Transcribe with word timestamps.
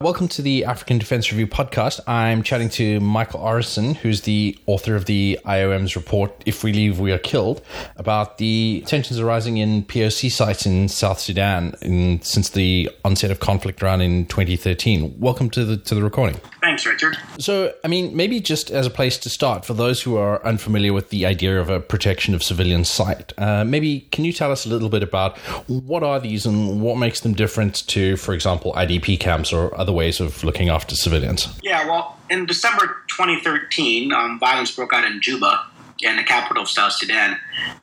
Welcome 0.00 0.28
to 0.28 0.42
the 0.42 0.64
African 0.64 0.98
Defense 0.98 1.32
Review 1.32 1.48
podcast. 1.48 1.98
I'm 2.06 2.44
chatting 2.44 2.68
to 2.68 3.00
Michael 3.00 3.40
Arensen, 3.40 3.96
who's 3.96 4.20
the 4.20 4.56
author 4.66 4.94
of 4.94 5.06
the 5.06 5.40
IOM's 5.44 5.96
report, 5.96 6.40
If 6.46 6.62
We 6.62 6.72
Leave, 6.72 7.00
We 7.00 7.10
Are 7.10 7.18
Killed, 7.18 7.62
about 7.96 8.38
the 8.38 8.84
tensions 8.86 9.18
arising 9.18 9.56
in 9.56 9.82
POC 9.82 10.30
sites 10.30 10.66
in 10.66 10.88
South 10.88 11.18
Sudan 11.18 11.74
in, 11.82 12.22
since 12.22 12.50
the 12.50 12.88
onset 13.04 13.32
of 13.32 13.40
conflict 13.40 13.82
around 13.82 14.02
in 14.02 14.26
2013. 14.26 15.18
Welcome 15.18 15.50
to 15.50 15.64
the, 15.64 15.76
to 15.78 15.96
the 15.96 16.02
recording. 16.04 16.40
Thanks, 16.60 16.86
Richard. 16.86 17.16
So, 17.40 17.74
I 17.82 17.88
mean, 17.88 18.14
maybe 18.14 18.38
just 18.38 18.70
as 18.70 18.86
a 18.86 18.90
place 18.90 19.18
to 19.18 19.28
start, 19.28 19.64
for 19.64 19.74
those 19.74 20.02
who 20.02 20.16
are 20.16 20.44
unfamiliar 20.44 20.92
with 20.92 21.10
the 21.10 21.26
idea 21.26 21.60
of 21.60 21.70
a 21.70 21.80
protection 21.80 22.34
of 22.34 22.44
civilian 22.44 22.84
site, 22.84 23.32
uh, 23.36 23.64
maybe 23.64 24.02
can 24.12 24.24
you 24.24 24.32
tell 24.32 24.52
us 24.52 24.64
a 24.64 24.68
little 24.68 24.90
bit 24.90 25.02
about 25.02 25.38
what 25.66 26.04
are 26.04 26.20
these 26.20 26.46
and 26.46 26.80
what 26.80 26.98
makes 26.98 27.20
them 27.20 27.32
different 27.32 27.84
to, 27.88 28.16
for 28.16 28.32
example, 28.32 28.72
IDP 28.74 29.18
camps 29.18 29.52
or 29.52 29.76
other 29.78 29.87
ways 29.92 30.20
of 30.20 30.42
looking 30.44 30.68
after 30.68 30.94
civilians? 30.94 31.48
Yeah, 31.62 31.86
well, 31.86 32.18
in 32.30 32.46
December 32.46 32.96
2013, 33.08 34.12
um, 34.12 34.38
violence 34.38 34.74
broke 34.74 34.92
out 34.92 35.04
in 35.04 35.20
Juba, 35.20 35.66
in 36.02 36.16
the 36.16 36.22
capital 36.22 36.62
of 36.62 36.68
South 36.68 36.92
Sudan. 36.92 37.38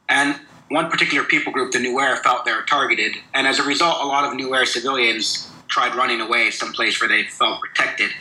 And 0.10 0.40
one 0.70 0.90
particular 0.90 1.24
people 1.24 1.52
group, 1.52 1.72
the 1.72 1.80
Nuer, 1.80 2.18
felt 2.24 2.46
they 2.46 2.54
were 2.54 2.64
targeted. 2.64 3.16
And 3.34 3.48
as 3.48 3.60
a 3.60 3.64
result, 3.64 4.04
a 4.04 4.08
lot 4.08 4.26
of 4.26 4.38
Nuer 4.38 4.66
civilians 4.66 5.52
tried 5.68 5.96
running 5.96 6.22
away 6.22 6.52
someplace 6.52 7.00
where 7.00 7.10
they 7.10 7.24
felt 7.24 7.60
protected. 7.62 8.12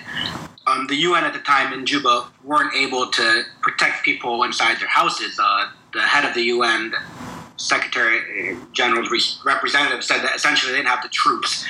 Um, 0.66 0.86
the 0.86 0.96
UN 0.96 1.24
at 1.24 1.34
the 1.34 1.40
time 1.40 1.72
in 1.72 1.84
Juba 1.84 2.26
weren't 2.42 2.74
able 2.74 3.10
to 3.10 3.42
protect 3.60 4.02
people 4.02 4.42
inside 4.44 4.80
their 4.80 4.88
houses. 4.88 5.38
Uh, 5.38 5.70
the 5.92 6.00
head 6.00 6.24
of 6.24 6.34
the 6.34 6.42
UN, 6.44 6.94
Secretary 7.56 8.56
General's 8.72 9.40
representative, 9.44 10.02
said 10.02 10.22
that 10.22 10.36
essentially 10.36 10.72
they 10.72 10.78
didn't 10.78 10.88
have 10.88 11.02
the 11.02 11.08
troops 11.08 11.64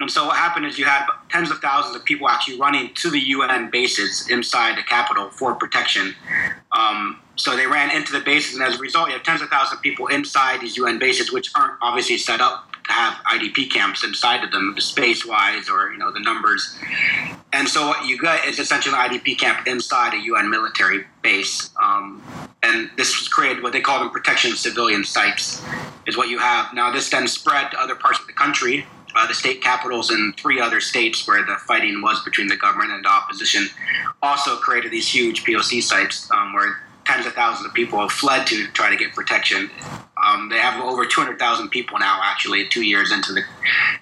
and 0.00 0.10
so 0.10 0.26
what 0.26 0.36
happened 0.36 0.66
is 0.66 0.78
you 0.78 0.84
had 0.84 1.06
tens 1.30 1.50
of 1.50 1.58
thousands 1.58 1.96
of 1.96 2.04
people 2.04 2.28
actually 2.28 2.58
running 2.58 2.92
to 2.94 3.10
the 3.10 3.18
UN 3.18 3.70
bases 3.70 4.28
inside 4.28 4.76
the 4.76 4.82
capital 4.82 5.30
for 5.30 5.54
protection. 5.54 6.14
Um, 6.72 7.20
so 7.36 7.56
they 7.56 7.66
ran 7.66 7.94
into 7.94 8.12
the 8.12 8.20
bases, 8.20 8.54
and 8.54 8.62
as 8.62 8.76
a 8.76 8.78
result, 8.78 9.08
you 9.08 9.14
have 9.14 9.22
tens 9.22 9.40
of 9.40 9.48
thousands 9.48 9.78
of 9.78 9.82
people 9.82 10.06
inside 10.08 10.60
these 10.60 10.76
UN 10.76 10.98
bases, 10.98 11.32
which 11.32 11.50
aren't 11.54 11.74
obviously 11.80 12.18
set 12.18 12.40
up 12.40 12.70
to 12.86 12.92
have 12.92 13.14
IDP 13.24 13.70
camps 13.70 14.04
inside 14.04 14.44
of 14.44 14.50
them, 14.52 14.74
space-wise 14.78 15.68
or 15.70 15.90
you 15.92 15.98
know 15.98 16.12
the 16.12 16.20
numbers. 16.20 16.78
And 17.52 17.66
so 17.66 17.88
what 17.88 18.06
you 18.06 18.18
get 18.20 18.44
is 18.44 18.58
essentially 18.58 18.94
an 18.94 19.00
IDP 19.00 19.38
camp 19.38 19.66
inside 19.66 20.12
a 20.12 20.18
UN 20.18 20.50
military 20.50 21.04
base. 21.22 21.70
Um, 21.82 22.22
and 22.66 22.90
this 22.96 23.18
was 23.18 23.28
created 23.28 23.62
what 23.62 23.72
they 23.72 23.80
call 23.80 24.00
them 24.00 24.10
protection 24.10 24.50
of 24.50 24.58
civilian 24.58 25.04
sites 25.04 25.62
is 26.06 26.16
what 26.16 26.28
you 26.28 26.38
have 26.38 26.72
now 26.74 26.90
this 26.92 27.08
then 27.10 27.26
spread 27.26 27.70
to 27.70 27.80
other 27.80 27.94
parts 27.94 28.20
of 28.20 28.26
the 28.26 28.32
country 28.32 28.86
uh, 29.14 29.26
the 29.26 29.34
state 29.34 29.62
capitals 29.62 30.10
in 30.10 30.34
three 30.36 30.60
other 30.60 30.80
states 30.80 31.26
where 31.26 31.42
the 31.44 31.56
fighting 31.66 32.02
was 32.02 32.22
between 32.22 32.48
the 32.48 32.56
government 32.56 32.92
and 32.92 33.04
the 33.04 33.08
opposition 33.08 33.66
also 34.22 34.56
created 34.56 34.90
these 34.90 35.08
huge 35.08 35.42
POC 35.44 35.82
sites 35.82 36.30
um, 36.32 36.52
where 36.52 36.82
tens 37.06 37.24
of 37.24 37.32
thousands 37.32 37.66
of 37.66 37.72
people 37.72 38.00
have 38.00 38.10
fled 38.10 38.46
to 38.48 38.66
try 38.72 38.90
to 38.90 38.96
get 38.96 39.14
protection. 39.14 39.70
Um, 40.22 40.48
they 40.48 40.58
have 40.58 40.82
over 40.82 41.06
200,000 41.06 41.68
people 41.68 41.98
now, 41.98 42.20
actually, 42.22 42.68
two 42.68 42.82
years 42.82 43.12
into 43.12 43.32
the 43.32 43.42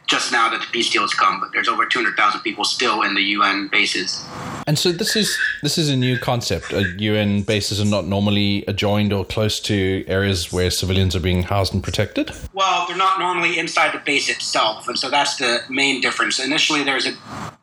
just 0.07 0.33
now 0.33 0.51
that 0.51 0.61
the 0.61 0.67
peace 0.67 0.91
deal 0.91 1.03
has 1.03 1.15
come, 1.15 1.41
but 1.41 1.51
there's 1.53 1.69
over 1.69 1.87
200,000 1.87 2.41
people 2.41 2.65
still 2.65 3.03
in 3.03 3.15
the 3.15 3.23
UN 3.23 3.69
bases. 3.69 4.25
And 4.67 4.79
so 4.79 4.93
this 4.93 5.15
is 5.15 5.37
this 5.63 5.77
is 5.77 5.91
a 5.91 5.97
new 5.97 6.19
concept. 6.19 6.73
Uh, 6.73 6.79
UN 6.99 7.43
bases 7.43 7.81
are 7.81 7.87
not 7.87 8.07
normally 8.07 8.65
adjoined 8.67 9.13
or 9.13 9.25
close 9.25 9.61
to 9.61 10.05
areas 10.07 10.53
where 10.53 10.71
civilians 10.71 11.15
are 11.15 11.21
being 11.21 11.43
housed 11.43 11.75
and 11.75 11.83
protected. 11.83 12.31
Well, 12.55 12.87
they're 12.87 12.97
not 12.97 13.19
normally 13.19 13.59
inside 13.59 13.93
the 13.93 13.99
base 13.99 14.31
itself, 14.31 14.89
and 14.89 14.99
so 14.99 15.11
that's 15.11 15.37
the 15.37 15.61
main 15.69 16.01
difference. 16.01 16.39
Initially, 16.39 16.83
there's 16.83 17.07
a 17.07 17.15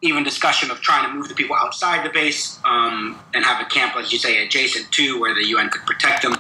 even 0.01 0.23
discussion 0.23 0.71
of 0.71 0.81
trying 0.81 1.07
to 1.07 1.13
move 1.15 1.27
the 1.27 1.35
people 1.35 1.55
outside 1.55 2.05
the 2.05 2.09
base 2.09 2.59
um, 2.65 3.19
and 3.33 3.45
have 3.45 3.65
a 3.65 3.69
camp, 3.69 3.95
as 3.95 4.11
you 4.11 4.17
say, 4.17 4.43
adjacent 4.45 4.91
to 4.91 5.19
where 5.19 5.33
the 5.33 5.45
UN 5.47 5.69
could 5.69 5.85
protect 5.85 6.23
them. 6.23 6.35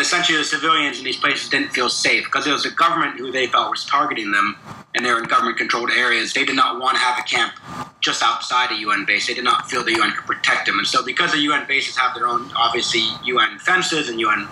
But 0.00 0.06
essentially, 0.06 0.38
the 0.38 0.44
civilians 0.44 0.98
in 0.98 1.04
these 1.04 1.18
places 1.18 1.50
didn't 1.50 1.72
feel 1.72 1.90
safe 1.90 2.24
because 2.24 2.46
it 2.46 2.52
was 2.52 2.62
the 2.62 2.70
government 2.70 3.18
who 3.18 3.30
they 3.30 3.48
felt 3.48 3.70
was 3.70 3.84
targeting 3.84 4.32
them, 4.32 4.56
and 4.94 5.04
they 5.04 5.12
were 5.12 5.18
in 5.18 5.26
government-controlled 5.26 5.90
areas. 5.90 6.32
They 6.32 6.46
did 6.46 6.56
not 6.56 6.80
want 6.80 6.96
to 6.96 7.02
have 7.02 7.18
a 7.18 7.22
camp 7.24 7.52
just 8.00 8.22
outside 8.22 8.70
a 8.70 8.76
UN 8.76 9.04
base. 9.04 9.26
They 9.26 9.34
did 9.34 9.44
not 9.44 9.68
feel 9.68 9.84
the 9.84 9.92
UN 9.92 10.12
could 10.12 10.24
protect 10.24 10.64
them, 10.64 10.78
and 10.78 10.86
so 10.86 11.04
because 11.04 11.32
the 11.32 11.40
UN 11.40 11.68
bases 11.68 11.98
have 11.98 12.14
their 12.14 12.28
own, 12.28 12.50
obviously, 12.56 13.02
UN 13.24 13.58
fences 13.58 14.08
and 14.08 14.18
UN, 14.18 14.48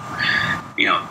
you 0.77 0.84
know, 0.84 1.03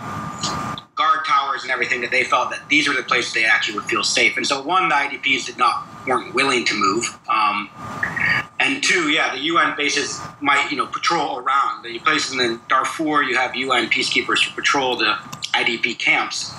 guard 0.94 1.26
towers 1.26 1.64
and 1.64 1.72
everything, 1.72 2.02
that 2.02 2.12
they 2.12 2.24
felt 2.24 2.52
that 2.52 2.70
these 2.70 2.88
were 2.88 2.94
the 2.94 3.02
places 3.02 3.34
they 3.34 3.44
actually 3.44 3.80
would 3.80 3.90
feel 3.90 4.04
safe. 4.04 4.38
And 4.38 4.46
so, 4.46 4.62
one, 4.62 4.88
the 4.88 4.94
IDPs 4.94 5.48
did 5.48 5.58
not 5.58 5.88
weren't 6.06 6.36
willing 6.36 6.64
to 6.64 6.76
move. 6.76 7.06
Um, 7.28 7.72
and 8.60 8.84
two, 8.84 9.10
yeah, 9.10 9.36
the 9.36 9.42
UN 9.42 9.76
bases 9.78 10.20
might, 10.42 10.70
you 10.72 10.78
know, 10.78 10.88
patrol 10.88 11.38
around. 11.38 11.84
The 11.84 12.00
places 12.00 12.40
in 12.40 12.60
Darfur, 12.68 13.24
you 13.24 13.36
have 13.36 13.56
UN 13.56 13.88
peacekeepers 13.88 14.44
who 14.44 14.56
patrol 14.56 14.98
the 14.98 15.18
IDP 15.54 15.98
camps, 16.00 16.54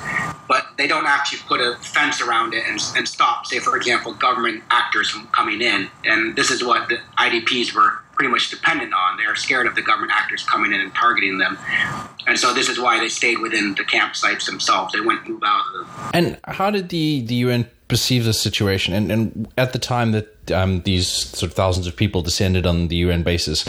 but 0.48 0.66
they 0.76 0.86
don't 0.86 1.06
actually 1.06 1.40
put 1.46 1.60
a 1.60 1.76
fence 1.82 2.20
around 2.20 2.54
it 2.54 2.64
and, 2.66 2.80
and 2.96 3.06
stop, 3.06 3.46
say, 3.46 3.58
for 3.58 3.76
example, 3.76 4.12
government 4.14 4.62
actors 4.70 5.10
from 5.10 5.26
coming 5.28 5.60
in. 5.60 5.88
And 6.04 6.36
this 6.36 6.50
is 6.50 6.64
what 6.64 6.88
the 6.88 6.98
IDPs 7.18 7.74
were 7.74 7.98
pretty 8.12 8.30
much 8.30 8.50
dependent 8.50 8.92
on. 8.92 9.16
They're 9.16 9.36
scared 9.36 9.66
of 9.66 9.74
the 9.74 9.82
government 9.82 10.12
actors 10.14 10.44
coming 10.44 10.72
in 10.72 10.80
and 10.80 10.92
targeting 10.94 11.38
them. 11.38 11.58
And 12.26 12.38
so 12.38 12.52
this 12.52 12.68
is 12.68 12.78
why 12.78 12.98
they 12.98 13.08
stayed 13.08 13.38
within 13.38 13.74
the 13.74 13.84
campsites 13.84 14.46
themselves. 14.46 14.92
They 14.92 15.00
wouldn't 15.00 15.28
move 15.28 15.42
out 15.44 15.62
of 15.66 15.72
them. 15.72 16.10
And 16.14 16.40
how 16.44 16.70
did 16.70 16.88
the, 16.88 17.22
the 17.22 17.34
UN 17.36 17.70
perceive 17.88 18.24
the 18.24 18.32
situation? 18.32 18.94
And, 18.94 19.10
and 19.10 19.48
at 19.56 19.72
the 19.72 19.78
time 19.78 20.12
that 20.12 20.50
um, 20.50 20.82
these 20.82 21.08
sort 21.08 21.50
of 21.50 21.54
thousands 21.54 21.86
of 21.86 21.96
people 21.96 22.22
descended 22.22 22.66
on 22.66 22.88
the 22.88 22.96
UN 22.96 23.22
basis, 23.22 23.66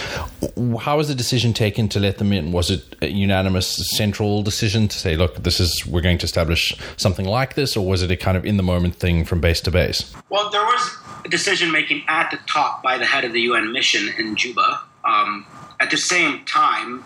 how 0.80 0.98
was 0.98 1.08
the 1.08 1.16
decision 1.16 1.54
taken 1.54 1.90
to 1.90 2.00
let 2.00 2.18
them 2.18 2.32
in? 2.32 2.52
Was 2.52 2.70
it 2.70 2.84
a 3.02 3.08
unanimous 3.08 3.68
central 3.98 4.44
decision 4.44 4.88
to 4.88 4.98
say, 4.98 5.16
look, 5.16 5.44
this 5.44 5.60
is 5.60 5.86
we're 5.86 6.02
going 6.02 6.18
to 6.20 6.26
establish 6.26 6.78
something 6.98 7.26
like 7.26 7.56
this, 7.56 7.76
or 7.76 7.86
was 7.86 8.02
it 8.02 8.12
a 8.12 8.18
kind 8.18 8.38
of 8.38 8.46
in 8.46 8.58
the 8.58 8.64
moment 8.64 8.96
thing 8.96 9.26
from 9.26 9.42
base 9.42 9.62
to 9.62 9.72
base? 9.72 10.14
Well, 10.30 10.50
there 10.50 10.64
was 10.64 10.98
a 11.26 11.30
decision 11.30 11.72
making 11.72 12.04
at 12.08 12.32
the 12.32 12.40
top 12.48 12.84
by 12.84 12.98
the 12.98 13.06
head 13.06 13.24
of 13.24 13.34
the 13.34 13.42
UN 13.42 13.72
mission 13.72 14.10
in 14.18 14.36
Juba. 14.36 14.82
Um, 15.04 15.46
at 15.80 15.90
the 15.90 15.98
same 15.98 16.44
time, 16.46 17.04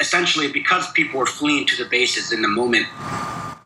essentially, 0.00 0.50
because 0.50 0.90
people 0.92 1.20
were 1.20 1.26
fleeing 1.26 1.66
to 1.66 1.82
the 1.82 1.88
bases 1.88 2.32
in 2.32 2.42
the 2.42 2.48
moment, 2.48 2.86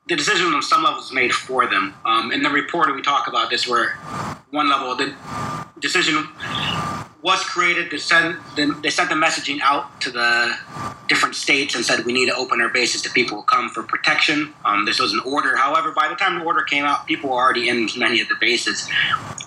the 0.09 0.17
decision 0.17 0.53
on 0.53 0.63
some 0.63 0.83
levels 0.83 1.13
made 1.13 1.33
for 1.33 1.67
them. 1.67 1.95
Um, 2.05 2.33
in 2.33 2.43
the 2.43 2.51
report, 2.51 2.95
we 2.95 3.03
talk 3.03 3.29
about 3.29 3.49
this, 3.51 3.69
where 3.69 3.93
one 4.51 4.69
level 4.69 4.97
the 4.97 5.15
decision 5.79 6.27
was 7.23 7.43
created. 7.45 7.91
They 7.91 7.99
sent 7.99 8.37
they 8.57 8.91
sent 8.91 9.11
the 9.11 9.17
messaging 9.17 9.59
out 9.63 10.01
to 10.03 10.11
the 10.11 10.55
different 11.09 11.37
states 11.37 11.75
and 11.75 11.85
said 11.85 12.05
we 12.07 12.13
need 12.15 12.27
to 12.29 12.37
open 12.37 12.61
our 12.61 12.71
bases 12.71 13.03
to 13.03 13.11
people 13.11 13.39
who 13.39 13.45
come 13.45 13.71
for 13.71 13.85
protection. 13.85 14.55
Um, 14.65 14.87
this 14.87 15.01
was 15.01 15.13
an 15.15 15.21
order. 15.27 15.57
However, 15.57 15.93
by 15.97 16.09
the 16.09 16.17
time 16.17 16.39
the 16.39 16.45
order 16.45 16.63
came 16.65 16.85
out, 16.85 17.07
people 17.09 17.31
were 17.31 17.37
already 17.37 17.69
in 17.69 17.89
many 17.97 18.21
of 18.21 18.29
the 18.29 18.37
bases. 18.41 18.89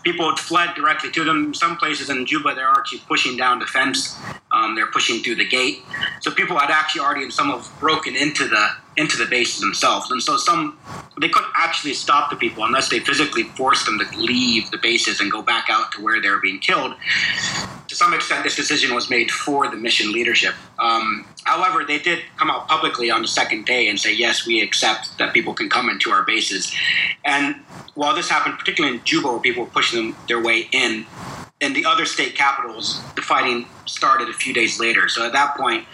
People 0.03 0.29
had 0.29 0.39
fled 0.39 0.71
directly 0.75 1.11
to 1.11 1.25
them. 1.25 1.53
Some 1.53 1.77
places 1.77 2.09
in 2.09 2.25
Juba, 2.25 2.55
they're 2.55 2.69
actually 2.71 3.03
pushing 3.07 3.37
down 3.37 3.59
the 3.59 3.67
fence. 3.67 4.19
Um, 4.51 4.75
they're 4.75 4.91
pushing 4.91 5.23
through 5.23 5.35
the 5.37 5.47
gate. 5.47 5.79
So 6.21 6.31
people 6.31 6.59
had 6.59 6.71
actually 6.71 7.01
already, 7.01 7.23
in 7.23 7.31
some 7.31 7.51
of, 7.51 7.69
broken 7.79 8.15
into 8.15 8.47
the 8.49 8.67
into 8.97 9.17
the 9.17 9.25
bases 9.25 9.59
themselves. 9.59 10.11
And 10.11 10.21
so 10.21 10.37
some 10.37 10.77
they 11.19 11.29
couldn't 11.29 11.51
actually 11.55 11.93
stop 11.93 12.29
the 12.29 12.35
people 12.35 12.63
unless 12.63 12.89
they 12.89 12.99
physically 12.99 13.43
forced 13.43 13.85
them 13.85 13.99
to 13.99 14.17
leave 14.17 14.69
the 14.71 14.77
bases 14.77 15.19
and 15.19 15.31
go 15.31 15.41
back 15.41 15.65
out 15.69 15.91
to 15.93 16.01
where 16.01 16.21
they 16.21 16.29
were 16.29 16.39
being 16.39 16.59
killed. 16.59 16.95
To 17.87 17.95
some 17.95 18.13
extent, 18.13 18.43
this 18.43 18.55
decision 18.55 18.95
was 18.95 19.09
made 19.09 19.29
for 19.29 19.69
the 19.69 19.77
mission 19.77 20.11
leadership. 20.11 20.55
Um, 20.79 21.27
however, 21.43 21.85
they 21.85 21.99
did 21.99 22.19
come 22.37 22.49
out 22.49 22.67
publicly 22.67 23.11
on 23.11 23.21
the 23.21 23.27
second 23.27 23.65
day 23.65 23.89
and 23.89 23.99
say, 23.99 24.13
yes, 24.13 24.47
we 24.47 24.61
accept 24.61 25.17
that 25.19 25.33
people 25.33 25.53
can 25.53 25.69
come 25.69 25.89
into 25.89 26.09
our 26.09 26.23
bases. 26.23 26.73
And 27.23 27.57
while 27.93 28.15
this 28.15 28.29
happened, 28.29 28.57
particularly 28.57 28.97
in 28.97 29.03
Juba, 29.03 29.27
where 29.27 29.39
people 29.39 29.65
were 29.65 29.69
pushing 29.69 30.11
them, 30.11 30.17
their 30.27 30.41
way 30.41 30.67
in, 30.71 31.05
in 31.59 31.73
the 31.73 31.85
other 31.85 32.05
state 32.05 32.35
capitals, 32.35 33.01
the 33.15 33.21
fighting 33.21 33.67
started 33.85 34.27
a 34.29 34.33
few 34.33 34.53
days 34.53 34.79
later. 34.79 35.07
So 35.07 35.25
at 35.25 35.33
that 35.33 35.55
point, 35.55 35.85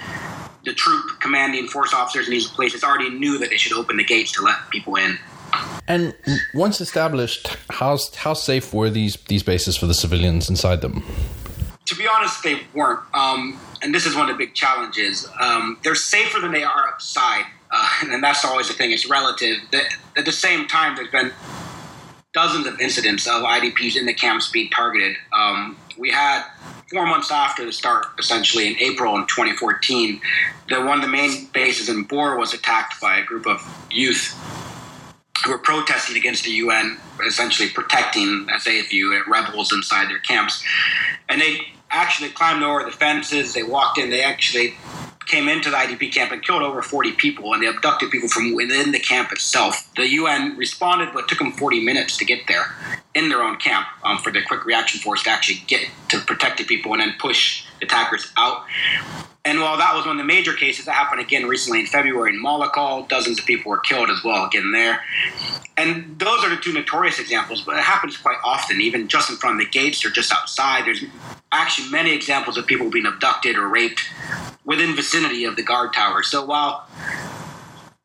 the 0.66 0.74
troop 0.74 1.20
commanding 1.20 1.68
force 1.68 1.94
officers 1.94 2.28
in 2.28 2.32
these 2.32 2.48
places 2.48 2.84
already 2.84 3.10
knew 3.10 3.38
that 3.40 3.50
they 3.50 3.58
should 3.58 3.74
open 3.74 3.98
the 3.98 4.04
gates 4.04 4.32
to 4.34 4.42
let 4.42 4.56
people 4.70 4.96
in. 4.96 5.18
And 5.88 6.14
once 6.54 6.80
established, 6.82 7.58
how 7.72 7.98
how 8.16 8.34
safe 8.34 8.74
were 8.74 8.90
these 8.90 9.16
these 9.28 9.44
bases 9.44 9.76
for 9.76 9.88
the 9.88 9.94
civilians 9.94 10.50
inside 10.50 10.82
them? 10.82 11.04
To 11.86 11.96
be 11.96 12.08
honest, 12.08 12.44
they 12.44 12.62
weren't. 12.74 13.00
Um, 13.16 13.60
and 13.82 13.96
this 13.96 14.06
is 14.06 14.16
one 14.16 14.30
of 14.30 14.38
the 14.38 14.46
big 14.46 14.54
challenges. 14.54 15.28
Um, 15.42 15.80
they're 15.84 15.96
safer 15.96 16.40
than 16.40 16.52
they 16.52 16.64
are 16.64 16.90
outside, 16.90 17.46
uh, 17.72 17.90
and 18.12 18.24
that's 18.24 18.46
always 18.46 18.68
the 18.68 18.76
thing. 18.76 18.92
It's 18.92 19.10
relative. 19.10 19.58
At 20.16 20.26
the 20.26 20.32
same 20.32 20.68
time, 20.68 20.96
there's 20.96 21.10
been 21.10 21.32
dozens 22.34 22.68
of 22.68 22.80
incidents 22.80 23.26
of 23.26 23.42
IDPs 23.42 23.98
in 23.98 24.06
the 24.06 24.14
camps 24.14 24.52
being 24.52 24.70
targeted. 24.70 25.16
Um, 25.34 25.76
we 26.00 26.10
had 26.10 26.44
four 26.90 27.06
months 27.06 27.30
after 27.30 27.66
the 27.66 27.74
start, 27.74 28.08
essentially 28.18 28.68
in 28.68 28.78
April 28.80 29.16
in 29.18 29.28
2014, 29.28 30.22
the 30.70 30.82
one 30.82 31.00
of 31.00 31.02
the 31.02 31.12
main 31.12 31.46
bases 31.48 31.90
in 31.90 32.04
Bor 32.04 32.38
was 32.38 32.54
attacked 32.54 33.00
by 33.02 33.18
a 33.18 33.24
group 33.24 33.46
of 33.46 33.62
youth 33.92 34.34
who 35.44 35.52
were 35.52 35.58
protesting 35.58 36.18
against 36.18 36.44
the 36.46 36.52
UN, 36.52 36.98
essentially 37.26 37.70
protecting, 37.70 38.48
as 38.54 38.64
they 38.64 38.82
view 38.82 39.14
it, 39.14 39.28
rebels 39.28 39.72
inside 39.72 40.10
their 40.10 40.20
camps. 40.20 40.64
And 41.28 41.42
they 41.42 41.60
actually 41.92 42.30
climbed 42.30 42.64
over 42.64 42.84
the 42.84 42.92
fences. 42.92 43.54
They 43.54 43.64
walked 43.64 43.98
in. 43.98 44.10
They 44.10 44.22
actually 44.22 44.76
came 45.30 45.48
into 45.48 45.70
the 45.70 45.78
IDP 45.78 46.12
camp 46.12 46.32
and 46.32 46.44
killed 46.44 46.64
over 46.64 46.82
40 46.82 47.14
people, 47.14 47.54
and 47.54 47.62
they 47.62 47.68
abducted 47.68 48.10
people 48.10 48.28
from 48.28 48.54
within 48.56 48.92
the 48.92 49.00
camp 49.00 49.32
itself. 49.32 49.90
The 49.96 50.08
UN 50.10 50.58
responded, 50.58 51.10
but 51.14 51.28
took 51.28 51.38
them 51.38 51.52
40 51.52 51.84
minutes 51.86 52.18
to 52.18 52.26
get 52.26 52.48
there 52.48 52.76
in 53.14 53.30
their 53.30 53.42
own 53.42 53.58
camp 53.58 53.88
um, 54.04 54.18
for 54.18 54.32
the 54.32 54.42
quick 54.48 54.66
reaction 54.66 55.00
force 55.00 55.24
to 55.24 55.30
actually 55.30 55.62
get 55.68 55.88
to 56.10 56.20
protect 56.20 56.58
the 56.58 56.64
people 56.64 56.94
and 56.94 57.02
then 57.02 57.14
push 57.20 57.64
attackers 57.82 58.32
out. 58.38 58.66
And 59.46 59.62
while 59.62 59.78
that 59.78 59.96
was 59.96 60.06
one 60.06 60.20
of 60.20 60.22
the 60.22 60.28
major 60.28 60.54
cases, 60.54 60.86
that 60.86 60.94
happened 60.94 61.22
again 61.22 61.48
recently 61.48 61.80
in 61.80 61.86
February 61.86 62.34
in 62.34 62.44
Malakal. 62.44 63.08
Dozens 63.08 63.40
of 63.40 63.46
people 63.46 63.70
were 63.70 63.80
killed 63.80 64.10
as 64.10 64.22
well, 64.24 64.46
again 64.46 64.72
there. 64.74 65.02
And 65.78 66.20
those 66.20 66.44
are 66.44 66.50
the 66.50 66.58
two 66.58 66.74
notorious 66.74 67.20
examples, 67.20 67.62
but 67.62 67.78
it 67.78 67.84
happens 67.84 68.18
quite 68.18 68.38
often, 68.44 68.82
even 68.82 69.08
just 69.08 69.30
in 69.30 69.38
front 69.38 69.62
of 69.62 69.66
the 69.66 69.72
gates 69.72 70.04
or 70.06 70.10
just 70.10 70.34
outside. 70.34 70.86
There's 70.86 71.06
actually 71.54 71.90
many 71.90 72.14
examples 72.14 72.58
of 72.58 72.68
people 72.68 72.90
being 72.90 73.06
abducted 73.06 73.56
or 73.56 73.68
raped 73.70 74.02
within 74.70 74.96
vicinity 74.96 75.46
of 75.46 75.56
the 75.56 75.64
guard 75.64 75.92
tower. 75.94 76.22
So 76.22 76.46
while 76.46 76.88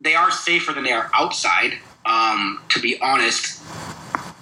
they 0.01 0.15
are 0.15 0.31
safer 0.31 0.73
than 0.73 0.83
they 0.83 0.93
are 0.93 1.11
outside, 1.13 1.75
um, 2.07 2.63
to 2.71 2.81
be 2.81 2.99
honest, 3.03 3.63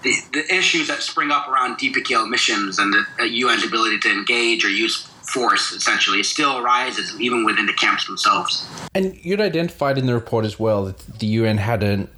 the, 0.04 0.14
the 0.32 0.54
issues 0.54 0.86
that 0.86 1.02
spring 1.02 1.32
up 1.32 1.48
around 1.48 1.78
DPKO 1.78 2.30
missions 2.30 2.78
and 2.78 2.94
the 2.94 3.04
uh, 3.18 3.50
UN's 3.50 3.64
ability 3.64 3.98
to 3.98 4.12
engage 4.12 4.64
or 4.64 4.70
use 4.70 5.08
force 5.32 5.72
essentially 5.72 6.22
still 6.22 6.58
arises 6.58 7.20
even 7.20 7.44
within 7.44 7.66
the 7.66 7.72
camps 7.72 8.06
themselves. 8.06 8.68
And 8.94 9.18
you'd 9.24 9.40
identified 9.40 9.98
in 9.98 10.06
the 10.06 10.14
report 10.14 10.44
as 10.44 10.60
well 10.60 10.84
that 10.84 10.98
the 11.18 11.26
UN 11.26 11.58
had 11.58 11.82
an 11.82 12.08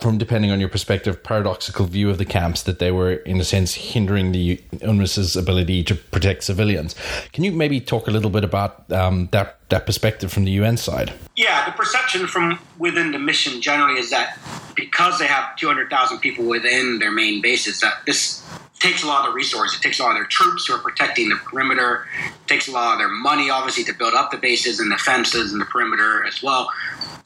from 0.00 0.18
depending 0.18 0.50
on 0.50 0.60
your 0.60 0.68
perspective, 0.68 1.22
paradoxical 1.22 1.86
view 1.86 2.10
of 2.10 2.18
the 2.18 2.24
camps 2.24 2.62
that 2.62 2.78
they 2.78 2.90
were, 2.90 3.12
in 3.12 3.40
a 3.40 3.44
sense, 3.44 3.74
hindering 3.74 4.32
the 4.32 4.62
UNMISS's 4.80 5.36
ability 5.36 5.84
to 5.84 5.94
protect 5.94 6.44
civilians. 6.44 6.94
Can 7.32 7.44
you 7.44 7.52
maybe 7.52 7.80
talk 7.80 8.08
a 8.08 8.10
little 8.10 8.30
bit 8.30 8.44
about 8.44 8.90
um, 8.92 9.28
that 9.32 9.58
that 9.68 9.86
perspective 9.86 10.32
from 10.32 10.44
the 10.44 10.50
UN 10.52 10.76
side? 10.76 11.12
Yeah, 11.36 11.64
the 11.64 11.72
perception 11.72 12.26
from 12.26 12.58
within 12.78 13.12
the 13.12 13.18
mission 13.18 13.60
generally 13.60 14.00
is 14.00 14.10
that 14.10 14.38
because 14.74 15.18
they 15.18 15.26
have 15.26 15.54
200,000 15.56 16.18
people 16.18 16.44
within 16.44 16.98
their 16.98 17.12
main 17.12 17.40
bases, 17.40 17.80
that 17.80 18.04
this 18.06 18.44
takes 18.80 19.02
a 19.02 19.06
lot 19.06 19.28
of 19.28 19.34
resources. 19.34 19.78
It 19.78 19.82
takes 19.82 20.00
a 20.00 20.02
lot 20.02 20.12
of 20.12 20.16
their 20.16 20.26
troops 20.26 20.66
who 20.66 20.74
are 20.74 20.78
protecting 20.78 21.28
the 21.28 21.36
perimeter. 21.36 22.06
It 22.24 22.48
takes 22.48 22.66
a 22.66 22.72
lot 22.72 22.94
of 22.94 22.98
their 22.98 23.08
money, 23.08 23.50
obviously, 23.50 23.84
to 23.84 23.92
build 23.92 24.14
up 24.14 24.30
the 24.30 24.38
bases 24.38 24.80
and 24.80 24.90
the 24.90 24.96
fences 24.96 25.52
and 25.52 25.60
the 25.60 25.66
perimeter 25.66 26.26
as 26.26 26.42
well 26.42 26.68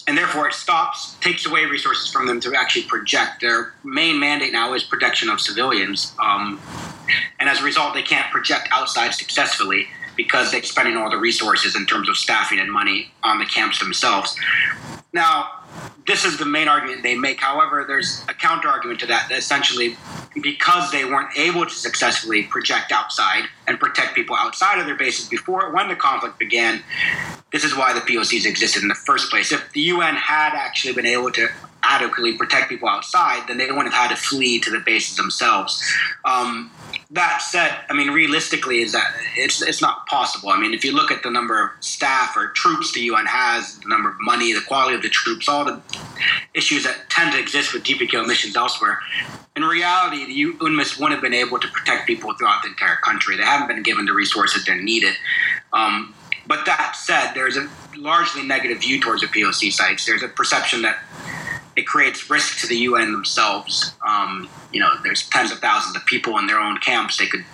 and 0.07 0.19
therefore 0.19 0.49
it 0.49 0.55
stops, 0.55 1.15
takes 1.21 1.47
away 1.47 1.65
resources 1.65 2.11
from 2.11 2.27
them 2.27 2.41
to 2.41 2.51
actually 2.65 2.85
project. 2.85 3.43
Their 3.43 3.75
main 3.85 4.19
mandate 4.19 4.53
now 4.53 4.73
is 4.73 4.83
protection 4.83 5.29
of 5.29 5.39
civilians, 5.39 6.15
um, 6.19 6.59
and 7.39 7.49
as 7.49 7.61
a 7.61 7.65
result, 7.65 7.93
they 7.93 8.03
can't 8.03 8.31
project 8.33 8.69
outside 8.71 9.13
successfully 9.13 9.87
because 10.17 10.51
they're 10.51 10.63
spending 10.63 10.97
all 10.97 11.11
the 11.11 11.19
resources 11.19 11.77
in 11.77 11.85
terms 11.85 12.09
of 12.09 12.17
staffing 12.17 12.59
and 12.59 12.73
money 12.73 13.11
on 13.23 13.39
the 13.39 13.45
camps 13.45 13.81
themselves. 13.81 14.35
Now, 15.13 15.51
this 16.07 16.25
is 16.25 16.39
the 16.39 16.45
main 16.45 16.69
argument 16.69 17.03
they 17.03 17.17
make. 17.17 17.41
However, 17.41 17.85
there's 17.87 18.23
a 18.29 18.35
counter 18.35 18.69
argument 18.69 19.01
to 19.01 19.07
that, 19.07 19.29
that 19.29 19.39
essentially 19.39 19.97
because 20.43 20.91
they 20.91 21.05
weren't 21.05 21.37
able 21.37 21.65
to 21.65 21.75
successfully 21.75 22.45
project 22.45 22.93
outside 22.93 23.45
and 23.67 23.79
protect 23.79 24.15
people 24.15 24.37
outside 24.37 24.79
of 24.79 24.87
their 24.87 24.97
bases 24.97 25.29
before 25.29 25.73
when 25.73 25.89
the 25.89 25.97
conflict 25.97 26.39
began, 26.39 26.83
this 27.53 27.65
is 27.65 27.77
why 27.77 27.93
the 27.93 28.01
POCs 28.01 28.45
existed 28.47 28.83
in 28.83 28.89
the 28.89 28.95
first 28.95 29.31
place. 29.31 29.53
If 29.53 29.73
the 29.73 29.81
UN 29.83 30.17
had 30.17 30.55
actually 30.55 30.95
been 30.95 31.07
able 31.07 31.31
to 31.33 31.49
adequately 31.85 32.37
protect 32.37 32.69
people 32.69 32.89
outside, 32.89 33.47
then 33.47 33.59
they 33.59 33.71
wouldn't 33.71 33.93
have 33.93 34.09
had 34.09 34.17
to 34.17 34.21
flee 34.21 34.59
to 34.61 34.71
the 34.71 34.81
bases 34.81 35.17
themselves. 35.17 35.83
Um, 36.25 36.71
that 37.11 37.43
said, 37.43 37.77
I 37.89 37.93
mean, 37.93 38.11
realistically, 38.11 38.81
is 38.81 38.93
that 38.93 39.15
it's 39.37 39.63
it's 39.63 39.81
not 39.81 40.07
possible. 40.07 40.49
I 40.49 40.59
mean, 40.59 40.75
if 40.75 40.85
you 40.85 40.93
look 40.93 41.11
at 41.11 41.23
the 41.23 41.31
number 41.31 41.63
of 41.63 41.71
staff 41.85 42.37
or 42.37 42.49
troops 42.49 42.93
the 42.93 43.01
UN 43.03 43.27
has, 43.27 43.79
the 43.79 43.89
number 43.89 44.11
of 44.11 44.17
money, 44.21 44.53
the 44.53 44.63
quality 44.63 44.97
of 44.97 45.03
the 45.03 45.11
troops, 45.11 45.49
all 45.49 45.65
the 45.65 45.81
issues 46.55 46.85
that 46.85 47.11
tend 47.11 47.33
to 47.33 47.39
exist 47.39 47.73
with 47.73 47.85
DPKO 47.85 48.27
missions 48.27 48.57
elsewhere, 48.57 48.99
in 49.57 49.63
reality, 49.63 50.27
the 50.27 50.57
UNMISS 50.65 50.99
wouldn't 50.99 51.13
have 51.13 51.23
been 51.23 51.35
able 51.35 51.61
to 51.61 51.69
protect 51.69 52.07
people 52.07 52.35
throughout 52.35 52.63
the 52.63 52.71
entire 52.71 52.97
country. 52.97 53.37
They 53.37 53.45
haven't 53.45 53.69
been 53.69 53.83
given 53.83 54.07
the 54.07 54.13
resources 54.13 54.65
they're 54.65 54.83
needed. 54.83 55.15
Um, 55.73 56.15
but 56.47 56.67
that 56.67 56.97
said, 56.97 57.33
there's 57.35 57.57
a 57.57 57.69
largely 57.97 58.43
negative 58.43 58.81
view 58.81 59.01
towards 59.01 59.23
the 59.23 59.29
POC 59.29 59.73
sites. 59.73 60.05
There's 60.05 60.23
a 60.23 60.29
perception 60.29 60.83
that 60.83 60.99
it 61.77 61.87
creates 61.87 62.31
risk 62.31 62.61
to 62.61 62.67
the 62.67 62.77
UN 62.77 63.13
themselves. 63.13 63.95
Um, 64.07 64.49
you 64.73 64.81
know, 64.81 64.93
there's 65.03 65.29
tens 65.29 65.51
of 65.51 65.59
thousands 65.59 65.97
of 65.97 66.05
people 66.07 66.39
in 66.39 66.47
their 66.47 66.59
own 66.59 66.79
camps 66.79 67.17
they 67.17 67.27
could 67.27 67.45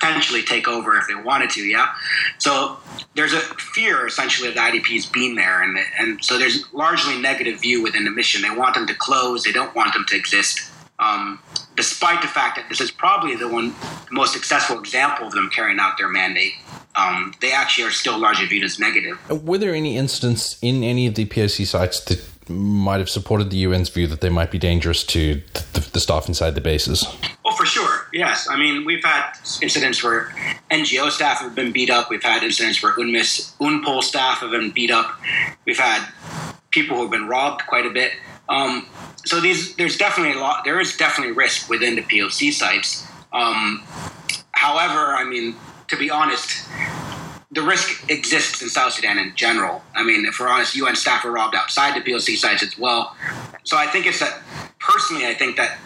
potentially 0.00 0.42
take 0.42 0.68
over 0.68 0.96
if 0.96 1.06
they 1.08 1.14
wanted 1.14 1.50
to. 1.50 1.60
Yeah, 1.60 1.92
so 2.38 2.78
there's 3.14 3.32
a 3.32 3.40
fear 3.40 4.06
essentially 4.06 4.48
of 4.48 4.54
the 4.54 4.60
IDPs 4.60 5.12
being 5.12 5.34
there, 5.34 5.62
and 5.62 5.78
and 5.98 6.24
so 6.24 6.38
there's 6.38 6.72
largely 6.72 7.20
negative 7.20 7.60
view 7.60 7.82
within 7.82 8.04
the 8.04 8.10
mission. 8.10 8.42
They 8.42 8.50
want 8.50 8.74
them 8.74 8.86
to 8.86 8.94
close. 8.94 9.44
They 9.44 9.52
don't 9.52 9.74
want 9.74 9.94
them 9.94 10.04
to 10.08 10.16
exist. 10.16 10.70
Um, 11.00 11.38
despite 11.76 12.22
the 12.22 12.28
fact 12.28 12.56
that 12.56 12.68
this 12.68 12.80
is 12.80 12.90
probably 12.90 13.36
the 13.36 13.48
one 13.48 13.72
most 14.10 14.32
successful 14.32 14.80
example 14.80 15.28
of 15.28 15.32
them 15.32 15.48
carrying 15.48 15.78
out 15.78 15.96
their 15.96 16.08
mandate. 16.08 16.54
Um, 16.96 17.32
they 17.40 17.52
actually 17.52 17.84
are 17.84 17.92
still 17.92 18.18
largely 18.18 18.46
viewed 18.46 18.64
as 18.64 18.80
negative. 18.80 19.16
Were 19.44 19.58
there 19.58 19.72
any 19.72 19.96
incidents 19.96 20.58
in 20.60 20.82
any 20.82 21.06
of 21.06 21.14
the 21.14 21.24
POC 21.26 21.66
sites 21.66 22.00
that 22.06 22.18
might 22.48 22.98
have 22.98 23.08
supported 23.08 23.50
the 23.50 23.64
UN's 23.64 23.88
view 23.88 24.06
that 24.06 24.20
they 24.20 24.28
might 24.28 24.50
be 24.50 24.58
dangerous 24.58 25.04
to 25.04 25.42
the, 25.72 25.88
the 25.92 26.00
staff 26.00 26.28
inside 26.28 26.54
the 26.54 26.60
bases? 26.60 27.06
Oh, 27.44 27.54
for 27.54 27.66
sure. 27.66 28.08
Yes. 28.12 28.48
I 28.50 28.56
mean, 28.56 28.84
we've 28.84 29.04
had 29.04 29.32
incidents 29.62 30.02
where 30.02 30.34
NGO 30.70 31.10
staff 31.10 31.40
have 31.40 31.54
been 31.54 31.72
beat 31.72 31.90
up. 31.90 32.10
We've 32.10 32.22
had 32.22 32.42
incidents 32.42 32.82
where 32.82 32.92
UNMISS, 32.92 33.56
UNPOL 33.60 34.02
staff 34.02 34.38
have 34.38 34.50
been 34.50 34.70
beat 34.70 34.90
up. 34.90 35.20
We've 35.66 35.78
had 35.78 36.06
people 36.70 36.96
who 36.96 37.02
have 37.02 37.10
been 37.10 37.28
robbed 37.28 37.62
quite 37.66 37.86
a 37.86 37.90
bit. 37.90 38.12
Um, 38.48 38.86
so 39.24 39.40
these, 39.40 39.76
there's 39.76 39.96
definitely 39.96 40.38
a 40.38 40.40
lot. 40.40 40.64
There 40.64 40.80
is 40.80 40.96
definitely 40.96 41.34
risk 41.34 41.68
within 41.68 41.96
the 41.96 42.02
POC 42.02 42.52
sites. 42.52 43.06
Um, 43.32 43.82
however, 44.52 45.14
I 45.14 45.24
mean, 45.24 45.54
to 45.88 45.96
be 45.96 46.10
honest, 46.10 46.66
the 47.50 47.62
risk 47.62 48.10
exists 48.10 48.60
in 48.60 48.68
South 48.68 48.92
Sudan 48.92 49.18
in 49.18 49.34
general. 49.34 49.82
I 49.94 50.02
mean, 50.02 50.26
if 50.26 50.38
we're 50.38 50.48
honest, 50.48 50.76
UN 50.76 50.96
staff 50.96 51.24
are 51.24 51.30
robbed 51.30 51.54
outside 51.54 51.96
the 51.96 52.10
POC 52.10 52.36
sites 52.36 52.62
as 52.62 52.76
well. 52.76 53.16
So 53.64 53.76
I 53.76 53.86
think 53.86 54.06
it's 54.06 54.20
that, 54.20 54.42
personally, 54.78 55.26
I 55.26 55.34
think 55.34 55.56
that 55.56 55.78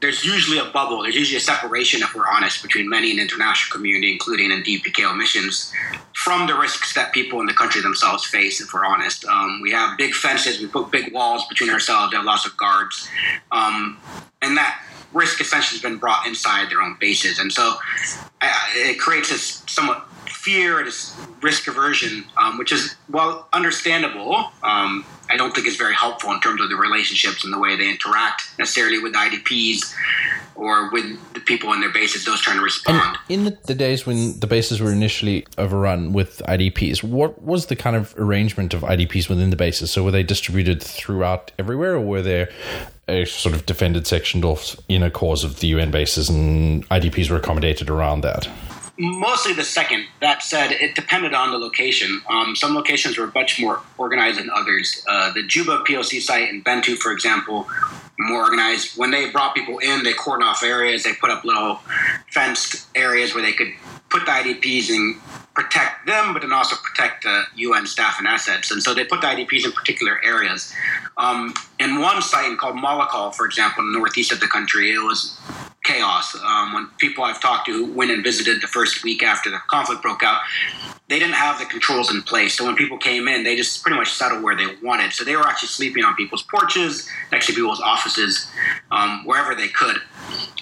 there's 0.00 0.24
usually 0.24 0.58
a 0.58 0.64
bubble, 0.64 1.02
there's 1.02 1.14
usually 1.14 1.36
a 1.36 1.40
separation, 1.40 2.02
if 2.02 2.14
we're 2.14 2.26
honest, 2.26 2.62
between 2.62 2.88
many 2.88 3.10
in 3.10 3.16
the 3.16 3.22
international 3.22 3.76
community, 3.76 4.10
including 4.10 4.50
in 4.50 4.62
DPKO 4.62 5.16
missions, 5.16 5.72
from 6.14 6.46
the 6.46 6.54
risks 6.54 6.94
that 6.94 7.12
people 7.12 7.40
in 7.40 7.46
the 7.46 7.54
country 7.54 7.80
themselves 7.82 8.24
face, 8.24 8.60
if 8.60 8.72
we're 8.72 8.84
honest. 8.84 9.24
Um, 9.26 9.60
we 9.62 9.70
have 9.70 9.96
big 9.98 10.14
fences, 10.14 10.60
we 10.60 10.66
put 10.66 10.90
big 10.90 11.12
walls 11.12 11.46
between 11.46 11.70
ourselves, 11.70 12.10
there 12.10 12.20
are 12.20 12.24
lots 12.24 12.46
of 12.46 12.56
guards. 12.56 13.08
Um, 13.52 13.98
and 14.40 14.56
that 14.56 14.82
risk 15.12 15.40
essentially 15.40 15.78
has 15.78 15.82
been 15.82 15.98
brought 15.98 16.26
inside 16.26 16.70
their 16.70 16.80
own 16.80 16.96
bases. 16.98 17.38
And 17.38 17.52
so 17.52 17.74
uh, 18.40 18.52
it 18.74 18.98
creates 18.98 19.30
this 19.30 19.62
somewhat 19.68 20.08
fear, 20.42 20.84
this 20.84 21.16
risk 21.40 21.68
aversion, 21.68 22.24
um, 22.36 22.58
which 22.58 22.72
is 22.72 22.96
well 23.08 23.46
understandable. 23.52 24.34
Um, 24.64 25.06
I 25.30 25.36
don't 25.36 25.54
think 25.54 25.68
it's 25.68 25.76
very 25.76 25.94
helpful 25.94 26.32
in 26.32 26.40
terms 26.40 26.60
of 26.60 26.68
the 26.68 26.74
relationships 26.74 27.44
and 27.44 27.52
the 27.52 27.60
way 27.60 27.76
they 27.76 27.88
interact 27.88 28.42
necessarily 28.58 28.98
with 28.98 29.14
IDPs 29.14 29.94
or 30.56 30.90
with 30.90 31.04
the 31.34 31.40
people 31.40 31.72
in 31.72 31.80
their 31.80 31.92
bases, 31.92 32.24
those 32.24 32.40
trying 32.40 32.56
to 32.56 32.62
respond. 32.62 33.16
And 33.30 33.46
in 33.46 33.56
the, 33.64 33.74
days 33.74 34.04
when 34.04 34.38
the 34.40 34.48
bases 34.48 34.80
were 34.80 34.92
initially 34.92 35.46
overrun 35.58 36.12
with 36.12 36.42
IDPs, 36.48 37.04
what 37.04 37.40
was 37.40 37.66
the 37.66 37.76
kind 37.76 37.94
of 37.94 38.12
arrangement 38.18 38.74
of 38.74 38.82
IDPs 38.82 39.28
within 39.28 39.50
the 39.50 39.56
bases? 39.56 39.92
So 39.92 40.02
were 40.02 40.10
they 40.10 40.24
distributed 40.24 40.82
throughout 40.82 41.52
everywhere, 41.58 41.94
or 41.94 42.00
were 42.00 42.22
there 42.22 42.50
a 43.08 43.24
sort 43.26 43.54
of 43.54 43.64
defended 43.64 44.06
sectioned 44.08 44.44
off 44.44 44.76
inner 44.88 45.10
cores 45.10 45.44
of 45.44 45.60
the 45.60 45.68
UN 45.68 45.92
bases, 45.92 46.28
and 46.28 46.86
IDPs 46.88 47.30
were 47.30 47.36
accommodated 47.36 47.88
around 47.88 48.22
that? 48.22 48.48
Mostly 49.02 49.52
the 49.52 49.64
second. 49.64 50.06
That 50.20 50.42
said, 50.42 50.72
it 50.72 50.94
depended 50.94 51.34
on 51.34 51.50
the 51.50 51.58
location. 51.58 52.22
Um, 52.30 52.54
some 52.54 52.74
locations 52.74 53.18
were 53.18 53.30
much 53.34 53.60
more 53.60 53.80
organized 53.98 54.38
than 54.38 54.48
others. 54.50 55.04
Uh, 55.08 55.32
the 55.32 55.42
Juba 55.42 55.82
POC 55.88 56.20
site 56.20 56.48
in 56.48 56.62
Bentiu, 56.62 56.96
for 56.96 57.12
example, 57.12 57.68
more 58.18 58.44
organized. 58.44 58.96
When 58.96 59.10
they 59.10 59.30
brought 59.30 59.54
people 59.54 59.78
in, 59.78 60.02
they 60.02 60.12
cordoned 60.12 60.42
off 60.42 60.62
areas. 60.62 61.04
They 61.04 61.14
put 61.14 61.30
up 61.30 61.44
little 61.44 61.80
fenced 62.30 62.86
areas 62.94 63.34
where 63.34 63.42
they 63.42 63.52
could 63.52 63.72
put 64.10 64.26
the 64.26 64.32
IDPs 64.32 64.90
and 64.90 65.16
protect 65.54 66.06
them, 66.06 66.32
but 66.32 66.42
then 66.42 66.52
also 66.52 66.76
protect 66.76 67.24
the 67.24 67.44
UN 67.56 67.86
staff 67.86 68.16
and 68.18 68.26
assets. 68.26 68.70
And 68.70 68.82
so 68.82 68.94
they 68.94 69.04
put 69.04 69.20
the 69.20 69.26
IDPs 69.26 69.64
in 69.64 69.72
particular 69.72 70.20
areas. 70.24 70.72
Um, 71.16 71.54
in 71.78 72.00
one 72.00 72.22
site 72.22 72.56
called 72.58 72.76
Malakal, 72.76 73.34
for 73.34 73.46
example, 73.46 73.84
in 73.84 73.92
the 73.92 73.98
northeast 73.98 74.32
of 74.32 74.40
the 74.40 74.46
country, 74.46 74.92
it 74.92 74.98
was 74.98 75.38
chaos. 75.84 76.34
Um, 76.36 76.72
when 76.72 76.86
people 76.98 77.24
I've 77.24 77.40
talked 77.40 77.66
to 77.66 77.72
who 77.72 77.92
went 77.92 78.10
and 78.10 78.22
visited 78.22 78.62
the 78.62 78.66
first 78.66 79.02
week 79.02 79.22
after 79.22 79.50
the 79.50 79.58
conflict 79.68 80.02
broke 80.02 80.22
out, 80.22 80.40
they 81.12 81.18
didn't 81.18 81.34
have 81.34 81.58
the 81.58 81.66
controls 81.66 82.10
in 82.10 82.22
place. 82.22 82.56
So 82.56 82.64
when 82.64 82.74
people 82.74 82.96
came 82.96 83.28
in, 83.28 83.44
they 83.44 83.54
just 83.54 83.82
pretty 83.82 83.98
much 83.98 84.10
settled 84.10 84.42
where 84.42 84.56
they 84.56 84.76
wanted. 84.82 85.12
So 85.12 85.24
they 85.24 85.36
were 85.36 85.46
actually 85.46 85.68
sleeping 85.68 86.04
on 86.04 86.14
people's 86.16 86.42
porches, 86.42 87.06
to 87.30 87.52
people's 87.52 87.82
offices, 87.82 88.50
um, 88.90 89.26
wherever 89.26 89.54
they 89.54 89.68
could. 89.68 89.98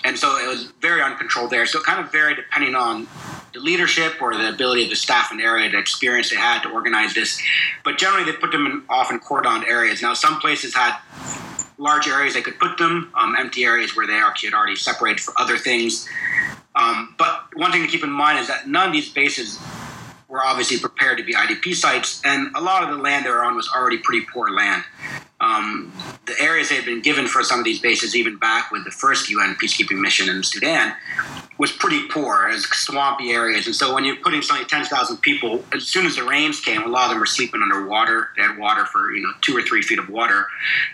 And 0.03 0.19
so 0.19 0.39
it 0.39 0.49
was 0.49 0.73
very 0.81 1.03
uncontrolled 1.03 1.51
there. 1.51 1.67
So 1.67 1.79
it 1.79 1.85
kind 1.85 2.05
of 2.05 2.11
varied 2.11 2.37
depending 2.37 2.75
on 2.75 3.07
the 3.55 3.61
leadership 3.61 4.21
or 4.21 4.37
the 4.37 4.49
ability 4.49 4.83
of 4.83 4.91
the 4.91 4.97
staff 4.97 5.31
in 5.31 5.39
the 5.39 5.45
area, 5.45 5.71
the 5.71 5.79
experience 5.79 6.31
they 6.31 6.37
had 6.37 6.63
to 6.63 6.71
organize 6.71 7.15
this. 7.15 7.41
But 7.85 7.97
generally, 7.97 8.25
they 8.25 8.37
put 8.37 8.51
them 8.51 8.67
in 8.67 8.83
often 8.89 9.21
cordoned 9.21 9.69
areas. 9.69 10.03
Now, 10.03 10.15
some 10.15 10.41
places 10.41 10.75
had 10.75 10.97
large 11.79 12.09
areas 12.09 12.35
they 12.35 12.43
could 12.43 12.59
put 12.59 12.77
them, 12.77 13.13
um, 13.15 13.37
empty 13.39 13.63
areas 13.63 13.95
where 13.95 14.09
they 14.09 14.15
actually 14.15 14.49
had 14.49 14.57
already 14.57 14.75
separated 14.75 15.21
for 15.21 15.33
other 15.39 15.57
things. 15.57 16.09
Um, 16.75 17.15
but 17.19 17.45
one 17.55 17.71
thing 17.71 17.83
to 17.83 17.89
keep 17.89 18.03
in 18.03 18.11
mind 18.11 18.41
is 18.41 18.49
that 18.49 18.67
none 18.69 18.89
of 18.89 18.93
these 18.93 19.11
bases 19.11 19.61
were 20.31 20.43
obviously 20.43 20.79
prepared 20.79 21.19
to 21.19 21.25
be 21.25 21.35
IDP 21.35 21.75
sites, 21.75 22.23
and 22.25 22.55
a 22.55 22.61
lot 22.61 22.85
of 22.85 22.91
the 22.91 23.03
land 23.03 23.27
they 23.27 23.31
were 23.31 23.45
on 23.45 23.57
was 23.57 23.69
already 23.69 23.99
pretty 23.99 24.25
poor 24.33 24.51
land. 24.51 24.85
Um, 25.41 25.93
the 26.27 26.41
areas 26.41 26.69
they 26.69 26.77
had 26.77 26.85
been 26.85 27.01
given 27.01 27.27
for 27.27 27.43
some 27.43 27.59
of 27.59 27.65
these 27.65 27.81
bases, 27.81 28.15
even 28.15 28.37
back 28.37 28.71
with 28.71 28.85
the 28.85 28.91
first 28.91 29.29
UN 29.29 29.57
peacekeeping 29.57 30.01
mission 30.01 30.29
in 30.29 30.43
Sudan, 30.45 30.95
was 31.59 31.73
pretty 31.73 32.07
poor, 32.09 32.47
as 32.49 32.65
swampy 32.65 33.33
areas. 33.33 33.67
And 33.67 33.75
so 33.75 33.93
when 33.93 34.05
you're 34.05 34.17
putting 34.17 34.43
something 34.43 34.67
10,000 34.67 35.17
people, 35.17 35.65
as 35.75 35.89
soon 35.89 36.07
as 36.07 36.17
the 36.17 36.25
rains 36.25 36.61
came, 36.61 36.83
a 36.83 36.89
lot 36.89 37.07
of 37.07 37.11
them 37.11 37.21
were 37.21 37.27
sleeping 37.27 37.61
underwater. 37.63 38.29
They 38.37 38.43
had 38.43 38.57
water 38.57 38.85
for, 38.87 39.13
you 39.13 39.23
know, 39.23 39.33
two 39.41 39.57
or 39.57 39.63
three 39.63 39.83
feet 39.83 39.99
of 39.99 40.09
water. 40.09 40.47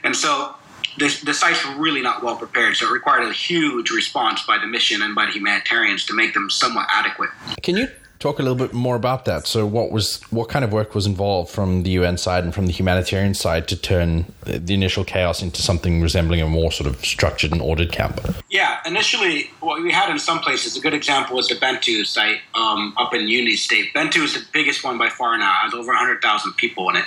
And 0.03 0.17
so 0.17 0.55
the, 0.97 1.15
the 1.25 1.35
sites 1.35 1.67
were 1.67 1.75
really 1.75 2.01
not 2.01 2.23
well 2.23 2.37
prepared, 2.37 2.77
so 2.77 2.89
it 2.89 2.93
required 2.93 3.29
a 3.29 3.33
huge 3.33 3.91
response 3.91 4.47
by 4.47 4.59
the 4.59 4.67
mission 4.67 5.03
and 5.03 5.15
by 5.15 5.27
the 5.27 5.33
humanitarians 5.33 6.07
to 6.07 6.15
make 6.15 6.33
them 6.33 6.49
somewhat 6.49 6.87
adequate. 6.91 7.31
Can 7.63 7.77
you 7.77 7.89
talk 8.19 8.39
a 8.39 8.43
little 8.43 8.57
bit 8.57 8.73
more 8.73 8.97
about 8.97 9.25
that. 9.27 9.47
So, 9.47 9.67
what 9.67 9.91
was 9.91 10.21
what 10.31 10.49
kind 10.49 10.65
of 10.65 10.73
work 10.73 10.95
was 10.95 11.07
involved 11.07 11.51
from 11.51 11.83
the 11.83 11.91
UN 11.91 12.19
side 12.19 12.45
and 12.45 12.55
from 12.55 12.67
the 12.67 12.73
humanitarian 12.73 13.35
side 13.35 13.69
to 13.69 13.77
turn 13.77 14.33
the 14.43 14.75
initial 14.75 15.05
chaos 15.05 15.43
into 15.43 15.63
something 15.63 16.01
resembling 16.01 16.41
a 16.41 16.49
more 16.49 16.73
sort 16.73 16.89
of 16.89 17.05
structured 17.05 17.53
and 17.53 17.61
ordered 17.61 17.93
camp? 17.93 18.21
Yeah, 18.51 18.81
initially, 18.87 19.51
what 19.61 19.83
we 19.83 19.93
had 19.93 20.11
in 20.11 20.19
some 20.19 20.41
places, 20.41 20.77
a 20.77 20.81
good 20.81 20.95
example 20.95 21.37
was 21.37 21.49
the 21.49 21.57
Bentiu 21.57 22.07
site 22.07 22.41
um, 22.55 22.95
up 22.97 23.15
in 23.15 23.29
Unity 23.29 23.57
State. 23.57 23.93
Bentiu 23.95 24.25
is 24.25 24.35
the 24.35 24.45
biggest 24.53 24.85
one 24.85 24.99
by 24.99 25.09
far 25.09 25.37
now; 25.37 25.51
it 25.51 25.65
has 25.65 25.75
over 25.75 25.93
100,000 25.93 26.53
people 26.55 26.89
in 26.91 26.97
it, 26.97 27.05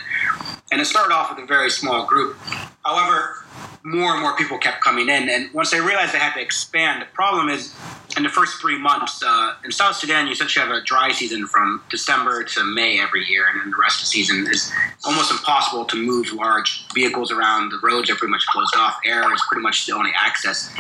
and 0.71 0.81
it 0.81 0.85
started 0.85 1.13
off 1.13 1.35
with 1.35 1.43
a 1.43 1.47
very 1.47 1.69
small 1.69 2.05
group. 2.05 2.37
However, 2.85 3.38
more 3.83 4.13
and 4.13 4.21
more 4.21 4.35
people 4.35 4.57
kept 4.57 4.81
coming 4.81 5.09
in. 5.09 5.29
And 5.29 5.53
once 5.53 5.71
they 5.71 5.79
realized 5.79 6.13
they 6.13 6.19
had 6.19 6.33
to 6.33 6.41
expand, 6.41 7.01
the 7.01 7.05
problem 7.07 7.49
is 7.49 7.73
in 8.17 8.23
the 8.23 8.29
first 8.29 8.59
three 8.59 8.77
months 8.77 9.23
uh, 9.23 9.53
in 9.63 9.71
South 9.71 9.95
Sudan, 9.95 10.25
you 10.25 10.33
essentially 10.33 10.65
have 10.65 10.75
a 10.75 10.81
dry 10.81 11.11
season 11.11 11.47
from 11.47 11.83
December 11.89 12.43
to 12.43 12.63
May 12.63 12.99
every 12.99 13.25
year, 13.25 13.45
and 13.51 13.61
then 13.61 13.71
the 13.71 13.77
rest 13.77 13.97
of 13.97 14.01
the 14.01 14.07
season 14.07 14.47
is 14.47 14.71
almost 15.05 15.31
impossible 15.31 15.85
to 15.85 15.95
move 15.95 16.33
large 16.33 16.85
vehicles 16.93 17.31
around. 17.31 17.71
The 17.71 17.79
roads 17.83 18.09
are 18.09 18.15
pretty 18.15 18.31
much 18.31 18.45
closed 18.47 18.75
off. 18.75 18.97
Air 19.05 19.33
is 19.33 19.41
pretty 19.47 19.61
much 19.61 19.85
the 19.85 19.93
only 19.93 20.11
access. 20.15 20.73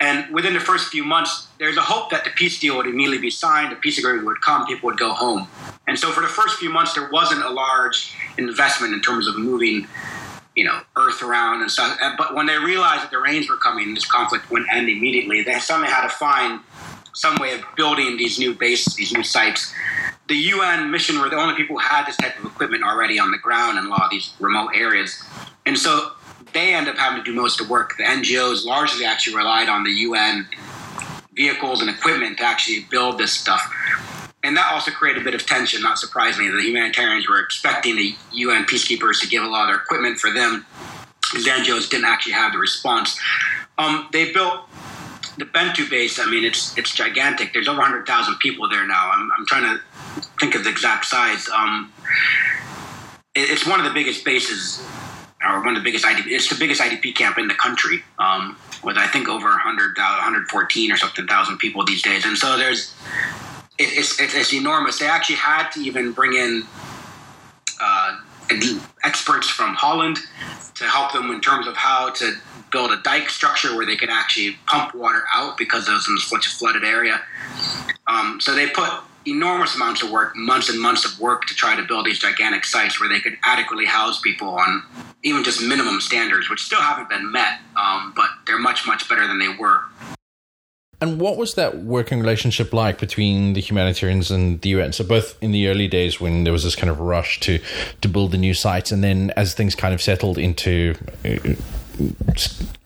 And 0.00 0.32
within 0.32 0.54
the 0.54 0.60
first 0.60 0.88
few 0.88 1.04
months, 1.04 1.46
there's 1.58 1.76
a 1.76 1.82
hope 1.82 2.10
that 2.10 2.24
the 2.24 2.30
peace 2.30 2.58
deal 2.58 2.78
would 2.78 2.86
immediately 2.86 3.18
be 3.18 3.30
signed, 3.30 3.70
the 3.70 3.76
peace 3.76 3.98
agreement 3.98 4.24
would 4.24 4.40
come, 4.40 4.66
people 4.66 4.86
would 4.86 4.98
go 4.98 5.12
home. 5.12 5.46
And 5.86 5.98
so 5.98 6.10
for 6.10 6.22
the 6.22 6.28
first 6.28 6.58
few 6.58 6.70
months, 6.70 6.94
there 6.94 7.10
wasn't 7.12 7.44
a 7.44 7.50
large 7.50 8.14
investment 8.38 8.94
in 8.94 9.02
terms 9.02 9.26
of 9.26 9.38
moving 9.38 9.86
you 10.56 10.64
know, 10.64 10.80
earth 10.96 11.22
around 11.22 11.62
and 11.62 11.70
stuff. 11.70 11.98
But 12.18 12.34
when 12.34 12.46
they 12.46 12.58
realized 12.58 13.04
that 13.04 13.10
the 13.10 13.18
rains 13.18 13.48
were 13.48 13.56
coming, 13.56 13.94
this 13.94 14.04
conflict 14.04 14.50
wouldn't 14.50 14.72
end 14.72 14.88
immediately. 14.88 15.42
They 15.42 15.58
suddenly 15.58 15.88
had 15.88 16.02
to 16.02 16.08
find 16.08 16.60
some 17.14 17.36
way 17.36 17.54
of 17.54 17.62
building 17.76 18.16
these 18.16 18.38
new 18.38 18.54
bases, 18.54 18.94
these 18.94 19.12
new 19.12 19.22
sites. 19.22 19.72
The 20.28 20.36
UN 20.36 20.90
mission 20.90 21.20
were 21.20 21.28
the 21.28 21.36
only 21.36 21.54
people 21.54 21.76
who 21.76 21.82
had 21.82 22.06
this 22.06 22.16
type 22.16 22.38
of 22.38 22.44
equipment 22.44 22.84
already 22.84 23.18
on 23.18 23.30
the 23.30 23.38
ground 23.38 23.78
in 23.78 23.86
a 23.86 23.88
lot 23.88 24.04
of 24.04 24.10
these 24.10 24.32
remote 24.38 24.70
areas. 24.74 25.22
And 25.66 25.78
so 25.78 26.12
they 26.52 26.74
end 26.74 26.88
up 26.88 26.96
having 26.96 27.22
to 27.22 27.24
do 27.24 27.34
most 27.34 27.60
of 27.60 27.66
the 27.66 27.72
work. 27.72 27.96
The 27.96 28.04
NGOs 28.04 28.64
largely 28.64 29.04
actually 29.04 29.36
relied 29.36 29.68
on 29.68 29.84
the 29.84 29.90
UN 29.90 30.46
vehicles 31.34 31.80
and 31.80 31.90
equipment 31.90 32.38
to 32.38 32.44
actually 32.44 32.86
build 32.90 33.18
this 33.18 33.32
stuff 33.32 33.62
and 34.42 34.56
that 34.56 34.72
also 34.72 34.90
created 34.90 35.20
a 35.20 35.24
bit 35.24 35.34
of 35.34 35.44
tension, 35.44 35.82
not 35.82 35.98
surprisingly. 35.98 36.50
The 36.50 36.62
humanitarians 36.62 37.28
were 37.28 37.40
expecting 37.40 37.96
the 37.96 38.14
UN 38.32 38.64
peacekeepers 38.64 39.20
to 39.20 39.28
give 39.28 39.42
a 39.42 39.46
lot 39.46 39.62
of 39.62 39.68
their 39.68 39.82
equipment 39.82 40.18
for 40.18 40.30
them. 40.30 40.64
The 41.34 41.40
NGOs 41.40 41.90
didn't 41.90 42.06
actually 42.06 42.32
have 42.32 42.52
the 42.52 42.58
response. 42.58 43.18
Um, 43.76 44.08
they 44.12 44.32
built 44.32 44.62
the 45.38 45.44
Bentiu 45.44 45.88
base. 45.88 46.18
I 46.18 46.26
mean, 46.26 46.44
it's 46.44 46.76
it's 46.76 46.94
gigantic. 46.94 47.52
There's 47.52 47.68
over 47.68 47.78
100,000 47.78 48.38
people 48.38 48.68
there 48.68 48.86
now. 48.86 49.10
I'm, 49.12 49.30
I'm 49.36 49.46
trying 49.46 49.76
to 49.76 49.82
think 50.40 50.54
of 50.54 50.64
the 50.64 50.70
exact 50.70 51.04
size. 51.04 51.48
Um, 51.48 51.92
it, 53.34 53.50
it's 53.50 53.66
one 53.66 53.78
of 53.78 53.86
the 53.86 53.92
biggest 53.92 54.24
bases, 54.24 54.84
or 55.46 55.60
one 55.60 55.76
of 55.76 55.82
the 55.82 55.84
biggest 55.84 56.04
IDP. 56.04 56.26
It's 56.28 56.48
the 56.48 56.58
biggest 56.58 56.80
IDP 56.80 57.14
camp 57.14 57.38
in 57.38 57.46
the 57.46 57.54
country. 57.54 58.02
Um, 58.18 58.56
with 58.82 58.96
I 58.96 59.06
think 59.06 59.28
over 59.28 59.48
100, 59.48 59.96
114 59.98 60.92
or 60.92 60.96
something 60.96 61.26
thousand 61.26 61.58
people 61.58 61.84
these 61.84 62.02
days. 62.02 62.24
And 62.24 62.36
so 62.36 62.56
there's 62.56 62.94
it's, 64.18 64.34
it's, 64.34 64.52
enormous. 64.52 64.98
They 64.98 65.06
actually 65.06 65.36
had 65.36 65.70
to 65.70 65.80
even 65.80 66.12
bring 66.12 66.34
in 66.34 66.64
uh, 67.80 68.18
experts 69.04 69.48
from 69.48 69.74
Holland 69.74 70.18
to 70.74 70.84
help 70.84 71.12
them 71.12 71.30
in 71.30 71.40
terms 71.40 71.66
of 71.66 71.76
how 71.76 72.10
to 72.10 72.34
build 72.72 72.90
a 72.90 73.00
dike 73.02 73.28
structure 73.28 73.76
where 73.76 73.86
they 73.86 73.96
could 73.96 74.10
actually 74.10 74.56
pump 74.66 74.94
water 74.94 75.22
out 75.32 75.58
because 75.58 75.88
it 75.88 75.92
was 75.92 76.08
in 76.08 76.16
such 76.18 76.46
a 76.46 76.50
flooded 76.50 76.84
area. 76.84 77.20
Um, 78.06 78.40
so 78.40 78.54
they 78.54 78.68
put 78.68 78.90
enormous 79.26 79.74
amounts 79.74 80.02
of 80.02 80.10
work, 80.10 80.34
months 80.36 80.70
and 80.70 80.80
months 80.80 81.04
of 81.04 81.20
work 81.20 81.44
to 81.46 81.54
try 81.54 81.76
to 81.76 81.82
build 81.82 82.06
these 82.06 82.18
gigantic 82.18 82.64
sites 82.64 82.98
where 82.98 83.08
they 83.08 83.20
could 83.20 83.36
adequately 83.44 83.84
house 83.84 84.20
people 84.20 84.48
on 84.48 84.82
even 85.22 85.44
just 85.44 85.62
minimum 85.62 86.00
standards, 86.00 86.48
which 86.48 86.62
still 86.62 86.80
haven't 86.80 87.08
been 87.08 87.30
met, 87.30 87.60
um, 87.76 88.12
but 88.16 88.28
they're 88.46 88.58
much, 88.58 88.86
much 88.86 89.08
better 89.08 89.26
than 89.26 89.38
they 89.38 89.48
were. 89.48 89.82
And 91.02 91.18
what 91.18 91.38
was 91.38 91.54
that 91.54 91.78
working 91.78 92.20
relationship 92.20 92.74
like 92.74 92.98
between 92.98 93.54
the 93.54 93.60
humanitarians 93.60 94.30
and 94.30 94.60
the 94.60 94.70
UN? 94.70 94.92
So 94.92 95.02
both 95.02 95.42
in 95.42 95.50
the 95.50 95.68
early 95.68 95.88
days 95.88 96.20
when 96.20 96.44
there 96.44 96.52
was 96.52 96.64
this 96.64 96.76
kind 96.76 96.90
of 96.90 97.00
rush 97.00 97.40
to 97.40 97.58
to 98.02 98.08
build 98.08 98.32
the 98.32 98.38
new 98.38 98.52
sites, 98.52 98.92
and 98.92 99.02
then 99.02 99.32
as 99.36 99.54
things 99.54 99.74
kind 99.74 99.94
of 99.94 100.02
settled 100.02 100.36
into 100.36 100.94
uh, 101.24 101.54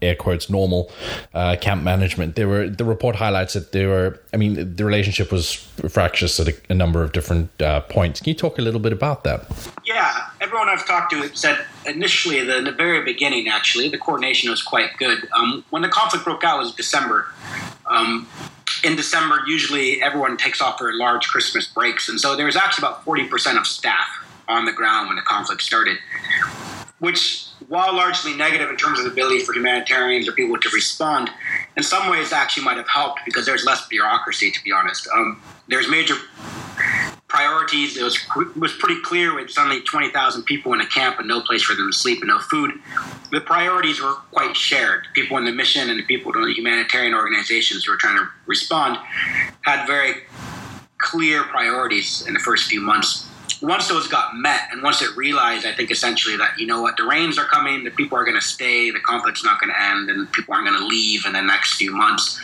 air 0.02 0.14
quotes 0.14 0.50
normal 0.50 0.90
uh, 1.33 1.56
camp 1.61 1.83
management. 1.83 2.37
There 2.37 2.49
were 2.49 2.68
the 2.68 2.85
report 2.85 3.16
highlights 3.16 3.54
that 3.54 3.73
there 3.73 3.88
were. 3.88 4.21
I 4.33 4.37
mean, 4.37 4.76
the 4.76 4.85
relationship 4.85 5.33
was 5.33 5.54
fractious 5.88 6.38
at 6.40 6.49
a, 6.49 6.54
a 6.71 6.75
number 6.75 7.02
of 7.02 7.12
different 7.12 7.50
uh, 7.61 7.80
points. 7.80 8.21
Can 8.21 8.30
you 8.30 8.35
talk 8.35 8.59
a 8.59 8.62
little 8.62 8.80
bit 8.80 8.92
about 8.92 9.25
that? 9.25 9.47
Yeah, 9.85 10.28
everyone 10.40 10.68
I've 10.68 10.87
talked 10.87 11.12
to 11.12 11.35
said 11.37 11.59
initially, 11.87 12.44
the, 12.44 12.59
in 12.59 12.64
the 12.64 12.73
very 12.73 13.02
beginning, 13.04 13.49
actually, 13.49 13.88
the 13.88 13.99
coordination 13.99 14.50
was 14.50 14.62
quite 14.62 14.97
good. 14.99 15.28
Um, 15.33 15.64
when 15.71 15.83
the 15.83 15.88
conflict 15.88 16.25
broke 16.25 16.44
out 16.44 16.59
was 16.59 16.75
December. 16.75 17.26
Um, 17.87 18.26
in 18.83 18.97
December, 18.97 19.40
usually 19.47 20.02
everyone 20.02 20.37
takes 20.37 20.61
off 20.61 20.78
for 20.78 20.92
large 20.92 21.28
Christmas 21.28 21.66
breaks, 21.66 22.09
and 22.09 22.21
so 22.21 22.37
there 22.37 22.47
was 22.47 22.56
actually 22.56 22.87
about 22.87 23.04
forty 23.04 23.26
percent 23.26 23.59
of 23.59 23.66
staff 23.66 24.06
on 24.49 24.66
the 24.66 24.73
ground 24.73 25.09
when 25.09 25.16
the 25.16 25.23
conflict 25.23 25.62
started, 25.62 25.97
which 26.99 27.47
while 27.68 27.94
largely 27.94 28.35
negative 28.35 28.71
in 28.71 28.76
terms 28.76 28.99
of 28.99 29.04
the 29.04 29.11
ability 29.11 29.40
for 29.40 29.54
humanitarians 29.54 30.28
or 30.28 30.33
people 30.33 30.59
to 30.59 30.68
respond, 30.71 31.30
in 31.76 31.83
some 31.83 32.11
ways 32.11 32.33
actually 32.33 32.64
might 32.64 32.76
have 32.76 32.88
helped 32.88 33.21
because 33.25 33.47
there's 33.47 33.64
less 33.64 33.87
bureaucracy, 33.88 34.50
to 34.50 34.62
be 34.62 34.73
honest. 34.73 35.09
Um, 35.14 35.40
there's 35.68 35.88
major 35.88 36.14
priorities. 37.28 37.97
It 37.97 38.02
was, 38.02 38.18
was 38.56 38.73
pretty 38.75 39.00
clear 39.02 39.35
with 39.35 39.50
suddenly 39.50 39.80
20,000 39.80 40.44
people 40.44 40.73
in 40.73 40.80
a 40.80 40.87
camp 40.87 41.18
and 41.18 41.26
no 41.26 41.40
place 41.40 41.62
for 41.62 41.75
them 41.75 41.90
to 41.90 41.97
sleep 41.97 42.21
and 42.21 42.28
no 42.28 42.38
food. 42.38 42.73
The 43.33 43.40
priorities 43.40 44.00
were 44.00 44.14
quite 44.30 44.56
shared. 44.56 45.06
People 45.14 45.37
in 45.38 45.44
the 45.44 45.52
mission 45.52 45.90
and 45.90 45.99
the 45.99 46.04
people 46.04 46.33
in 46.37 46.42
the 46.42 46.52
humanitarian 46.52 47.14
organizations 47.14 47.85
who 47.85 47.92
were 47.92 47.99
trying 47.99 48.18
to 48.18 48.28
respond 48.47 48.99
had 49.62 49.87
very 49.87 50.23
clear 50.99 51.42
priorities 51.44 52.26
in 52.26 52.35
the 52.35 52.40
first 52.40 52.68
few 52.68 52.80
months 52.80 53.28
once 53.66 53.88
those 53.88 54.06
got 54.09 54.37
met 54.37 54.68
and 54.73 54.83
once 54.83 55.02
it 55.02 55.16
realized, 55.16 55.66
I 55.66 55.73
think 55.73 55.90
essentially 55.90 56.37
that, 56.37 56.59
you 56.59 56.66
know 56.66 56.83
what, 56.83 56.97
the 56.97 57.04
rains 57.04 57.38
are 57.38 57.47
coming, 57.47 57.85
the 57.85 57.90
people 57.90 58.18
are 58.18 58.25
going 58.25 58.37
to 58.37 58.47
stay, 58.47 58.90
the 58.90 59.00
conflict's 59.00 59.44
not 59.44 59.61
going 59.61 59.73
to 59.73 59.83
end, 59.83 60.11
and 60.11 60.30
people 60.33 60.54
aren't 60.54 60.66
going 60.68 60.78
to 60.78 60.87
leave 60.87 61.26
in 61.26 61.33
the 61.33 61.42
next 61.42 61.75
few 61.75 61.94
months, 61.94 62.40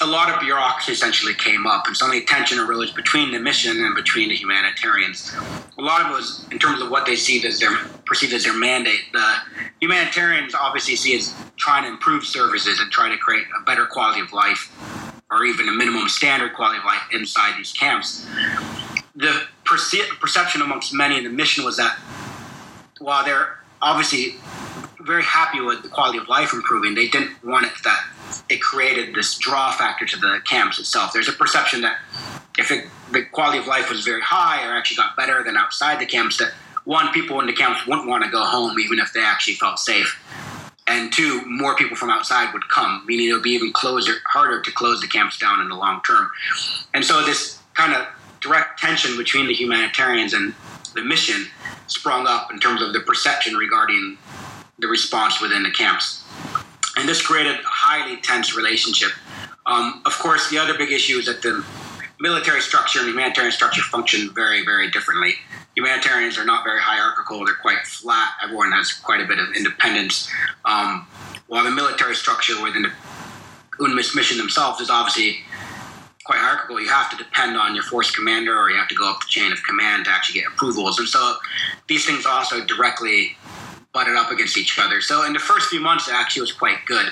a 0.00 0.06
lot 0.06 0.32
of 0.32 0.40
bureaucracy 0.40 0.92
essentially 0.92 1.34
came 1.34 1.66
up, 1.66 1.86
and 1.86 1.96
suddenly 1.96 2.24
tension 2.24 2.58
arose 2.58 2.92
between 2.92 3.32
the 3.32 3.38
mission 3.38 3.84
and 3.84 3.94
between 3.94 4.28
the 4.28 4.36
humanitarians. 4.36 5.34
A 5.76 5.82
lot 5.82 6.00
of 6.00 6.10
it 6.10 6.14
was 6.14 6.46
in 6.52 6.58
terms 6.58 6.80
of 6.80 6.90
what 6.90 7.04
they 7.04 7.16
see 7.16 7.44
as 7.46 7.58
their 7.58 7.76
perceived 8.06 8.32
as 8.32 8.44
their 8.44 8.56
mandate. 8.56 9.00
The 9.12 9.34
humanitarians 9.80 10.54
obviously 10.54 10.96
see 10.96 11.16
as 11.16 11.34
trying 11.56 11.82
to 11.82 11.88
improve 11.88 12.24
services 12.24 12.78
and 12.80 12.90
try 12.92 13.08
to 13.08 13.16
create 13.16 13.46
a 13.60 13.64
better 13.64 13.86
quality 13.86 14.20
of 14.20 14.32
life, 14.32 14.70
or 15.30 15.44
even 15.44 15.68
a 15.68 15.72
minimum 15.72 16.08
standard 16.08 16.54
quality 16.54 16.78
of 16.78 16.84
life 16.84 17.02
inside 17.12 17.58
these 17.58 17.72
camps 17.72 18.26
the 19.18 19.42
perce- 19.64 20.08
perception 20.20 20.62
amongst 20.62 20.94
many 20.94 21.18
in 21.18 21.24
the 21.24 21.30
mission 21.30 21.64
was 21.64 21.76
that 21.76 21.98
while 23.00 23.24
they're 23.24 23.58
obviously 23.82 24.36
very 25.00 25.24
happy 25.24 25.60
with 25.60 25.82
the 25.82 25.88
quality 25.88 26.18
of 26.18 26.28
life 26.28 26.52
improving, 26.52 26.94
they 26.94 27.08
didn't 27.08 27.32
want 27.44 27.66
it 27.66 27.72
that 27.84 28.04
it 28.48 28.60
created 28.60 29.14
this 29.14 29.36
draw 29.38 29.72
factor 29.72 30.06
to 30.06 30.16
the 30.18 30.40
camps 30.44 30.78
itself. 30.78 31.12
There's 31.12 31.28
a 31.28 31.32
perception 31.32 31.80
that 31.82 31.98
if 32.58 32.70
it, 32.70 32.86
the 33.10 33.24
quality 33.24 33.58
of 33.58 33.66
life 33.66 33.90
was 33.90 34.04
very 34.04 34.20
high 34.20 34.66
or 34.66 34.76
actually 34.76 34.96
got 34.96 35.16
better 35.16 35.42
than 35.42 35.56
outside 35.56 36.00
the 36.00 36.06
camps, 36.06 36.36
that 36.38 36.52
one, 36.84 37.12
people 37.12 37.40
in 37.40 37.46
the 37.46 37.52
camps 37.52 37.86
wouldn't 37.86 38.08
want 38.08 38.24
to 38.24 38.30
go 38.30 38.44
home 38.44 38.78
even 38.78 38.98
if 38.98 39.12
they 39.12 39.20
actually 39.20 39.54
felt 39.54 39.78
safe. 39.78 40.22
And 40.86 41.12
two, 41.12 41.44
more 41.44 41.76
people 41.76 41.96
from 41.96 42.10
outside 42.10 42.52
would 42.52 42.68
come, 42.70 43.04
meaning 43.06 43.28
it 43.28 43.32
would 43.32 43.42
be 43.42 43.50
even 43.50 43.72
closer, 43.72 44.14
harder 44.26 44.62
to 44.62 44.72
close 44.72 45.00
the 45.00 45.08
camps 45.08 45.38
down 45.38 45.60
in 45.60 45.68
the 45.68 45.74
long 45.74 46.00
term. 46.06 46.30
And 46.94 47.04
so 47.04 47.24
this 47.24 47.58
kind 47.74 47.94
of 47.94 48.06
direct 48.40 48.78
tension 48.78 49.16
between 49.16 49.46
the 49.46 49.54
humanitarians 49.54 50.32
and 50.32 50.54
the 50.94 51.02
mission 51.02 51.46
sprung 51.86 52.26
up 52.26 52.52
in 52.52 52.58
terms 52.58 52.82
of 52.82 52.92
the 52.92 53.00
perception 53.00 53.54
regarding 53.54 54.18
the 54.78 54.86
response 54.86 55.40
within 55.40 55.62
the 55.62 55.70
camps. 55.70 56.24
And 56.96 57.08
this 57.08 57.24
created 57.24 57.56
a 57.60 57.62
highly 57.64 58.20
tense 58.20 58.56
relationship. 58.56 59.10
Um, 59.66 60.02
of 60.04 60.18
course, 60.18 60.50
the 60.50 60.58
other 60.58 60.76
big 60.76 60.92
issue 60.92 61.18
is 61.18 61.26
that 61.26 61.42
the 61.42 61.64
military 62.20 62.60
structure 62.60 63.00
and 63.00 63.08
humanitarian 63.08 63.52
structure 63.52 63.82
function 63.82 64.32
very, 64.34 64.64
very 64.64 64.90
differently. 64.90 65.34
Humanitarians 65.76 66.36
are 66.38 66.44
not 66.44 66.64
very 66.64 66.80
hierarchical, 66.80 67.44
they're 67.44 67.54
quite 67.54 67.86
flat. 67.86 68.30
Everyone 68.42 68.72
has 68.72 68.92
quite 68.92 69.20
a 69.20 69.26
bit 69.26 69.38
of 69.38 69.54
independence. 69.54 70.28
Um, 70.64 71.06
while 71.46 71.64
the 71.64 71.70
military 71.70 72.16
structure 72.16 72.60
within 72.62 72.82
the 72.82 72.92
UNMISS 73.78 74.16
mission 74.16 74.38
themselves 74.38 74.80
is 74.80 74.90
obviously 74.90 75.44
quite 76.28 76.40
hierarchical. 76.40 76.78
You 76.78 76.88
have 76.88 77.08
to 77.10 77.16
depend 77.16 77.56
on 77.56 77.74
your 77.74 77.84
force 77.84 78.10
commander 78.10 78.54
or 78.54 78.70
you 78.70 78.76
have 78.76 78.88
to 78.88 78.94
go 78.94 79.10
up 79.10 79.20
the 79.20 79.28
chain 79.28 79.50
of 79.50 79.62
command 79.62 80.04
to 80.04 80.10
actually 80.10 80.40
get 80.40 80.48
approvals. 80.48 80.98
And 80.98 81.08
so 81.08 81.36
these 81.86 82.04
things 82.04 82.26
also 82.26 82.62
directly 82.66 83.34
butted 83.94 84.14
up 84.14 84.30
against 84.30 84.58
each 84.58 84.78
other. 84.78 85.00
So 85.00 85.24
in 85.24 85.32
the 85.32 85.38
first 85.38 85.70
few 85.70 85.80
months, 85.80 86.06
it 86.06 86.12
actually 86.12 86.42
was 86.42 86.52
quite 86.52 86.84
good. 86.84 87.06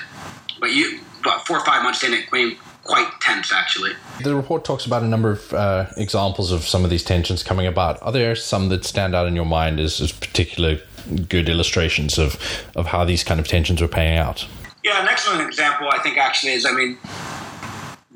But 0.59 0.73
you, 0.73 0.99
about 1.21 1.47
four 1.47 1.57
or 1.57 1.65
five 1.65 1.81
months 1.81 2.03
in, 2.03 2.13
it 2.13 2.29
became 2.29 2.57
quite 2.83 3.09
tense, 3.19 3.51
actually. 3.51 3.93
The 4.23 4.35
report 4.35 4.63
talks 4.63 4.85
about 4.85 5.01
a 5.01 5.07
number 5.07 5.31
of 5.31 5.51
uh, 5.51 5.87
examples 5.97 6.51
of 6.51 6.61
some 6.61 6.83
of 6.83 6.91
these 6.91 7.03
tensions 7.03 7.41
coming 7.41 7.65
about. 7.65 7.99
Are 8.03 8.11
there 8.11 8.35
some 8.35 8.69
that 8.69 8.85
stand 8.85 9.15
out 9.15 9.25
in 9.25 9.35
your 9.35 9.45
mind 9.45 9.79
as, 9.79 9.99
as 9.99 10.11
particular 10.11 10.79
good 11.27 11.49
illustrations 11.49 12.19
of, 12.19 12.37
of 12.75 12.85
how 12.85 13.03
these 13.03 13.23
kind 13.23 13.39
of 13.39 13.47
tensions 13.47 13.81
were 13.81 13.87
paying 13.87 14.19
out? 14.19 14.47
Yeah, 14.83 15.01
an 15.01 15.09
excellent 15.09 15.41
example, 15.41 15.89
I 15.91 15.97
think, 15.97 16.19
actually, 16.19 16.53
is 16.53 16.67
I 16.67 16.71
mean, 16.71 16.99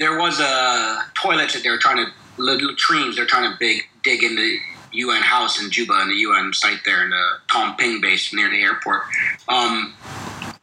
there 0.01 0.17
was 0.17 0.39
a 0.39 1.05
toilet 1.13 1.51
that 1.53 1.61
they 1.61 1.69
were 1.69 1.77
trying 1.77 2.03
to 2.03 2.11
latrines 2.37 3.15
they're 3.15 3.27
trying 3.27 3.51
to 3.51 3.55
big, 3.59 3.83
dig 4.03 4.23
in 4.23 4.35
the 4.35 4.57
UN 4.93 5.21
house 5.21 5.63
in 5.63 5.69
Juba 5.69 6.01
in 6.01 6.09
the 6.09 6.15
UN 6.15 6.51
site 6.53 6.79
there 6.85 7.03
in 7.03 7.11
the 7.11 7.25
Tongping 7.51 8.01
base 8.01 8.33
near 8.33 8.49
the 8.49 8.61
airport. 8.61 9.03
Um, 9.47 9.93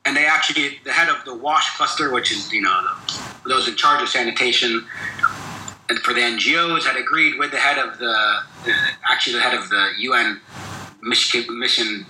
and 0.04 0.16
they 0.16 0.26
actually 0.26 0.80
the 0.84 0.90
head 0.90 1.08
of 1.08 1.24
the 1.24 1.34
WASH 1.34 1.76
cluster, 1.76 2.12
which 2.12 2.32
is 2.32 2.52
you 2.52 2.62
know 2.62 2.82
the, 2.82 3.48
those 3.48 3.68
in 3.68 3.76
charge 3.76 4.02
of 4.02 4.08
sanitation 4.08 4.84
and 5.88 5.98
for 6.00 6.12
the 6.12 6.20
NGOs, 6.20 6.82
had 6.82 6.96
agreed 6.96 7.38
with 7.38 7.52
the 7.52 7.58
head 7.58 7.78
of 7.78 7.98
the, 7.98 8.40
the 8.64 8.74
actually 9.08 9.36
the 9.36 9.42
head 9.42 9.54
of 9.54 9.68
the 9.68 9.90
UN 9.98 10.40
mission 11.00 12.04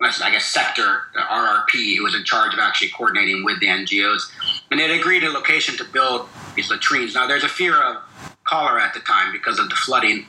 I 0.00 0.30
guess, 0.30 0.46
sector, 0.46 1.02
the 1.12 1.20
RRP, 1.20 1.96
who 1.96 2.04
was 2.04 2.14
in 2.14 2.22
charge 2.22 2.54
of 2.54 2.60
actually 2.60 2.90
coordinating 2.90 3.44
with 3.44 3.58
the 3.58 3.66
NGOs. 3.66 4.30
And 4.70 4.78
they 4.78 4.98
agreed 4.98 5.24
a 5.24 5.30
location 5.30 5.76
to 5.76 5.84
build 5.84 6.28
these 6.54 6.70
latrines. 6.70 7.14
Now, 7.14 7.26
there's 7.26 7.42
a 7.42 7.48
fear 7.48 7.82
of 7.82 7.96
cholera 8.44 8.82
at 8.82 8.94
the 8.94 9.00
time 9.00 9.32
because 9.32 9.58
of 9.58 9.68
the 9.68 9.74
flooding. 9.74 10.26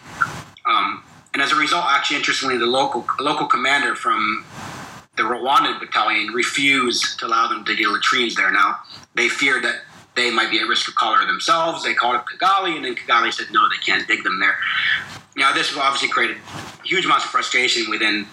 Um, 0.66 1.04
and 1.34 1.42
as 1.42 1.52
a 1.52 1.56
result, 1.56 1.86
actually, 1.88 2.18
interestingly, 2.18 2.58
the 2.58 2.66
local 2.66 3.06
local 3.20 3.46
commander 3.46 3.94
from 3.94 4.44
the 5.18 5.24
Rwandan 5.24 5.80
battalion 5.80 6.34
refused 6.34 7.20
to 7.20 7.28
allow 7.28 7.48
them 7.48 7.64
to 7.66 7.76
dig 7.76 7.86
latrines 7.86 8.36
there. 8.36 8.52
Now, 8.52 8.80
they 9.14 9.30
feared 9.30 9.64
that 9.66 9.82
they 10.16 10.32
might 10.32 10.50
be 10.50 10.60
at 10.60 10.68
risk 10.68 10.88
of 10.88 10.96
cholera 10.96 11.28
themselves. 11.28 11.84
They 11.84 11.94
called 11.94 12.16
up 12.16 12.26
Kigali, 12.28 12.76
and 12.76 12.86
then 12.86 12.96
Kigali 12.96 13.32
said, 13.32 13.48
no, 13.52 13.70
they 13.70 13.78
can't 13.86 14.08
dig 14.08 14.24
them 14.24 14.40
there. 14.40 14.58
Now, 15.36 15.54
this 15.54 15.78
obviously 15.78 16.10
created 16.10 16.38
huge 16.84 17.06
amounts 17.06 17.26
of 17.26 17.32
frustration 17.32 17.90
within 17.90 18.26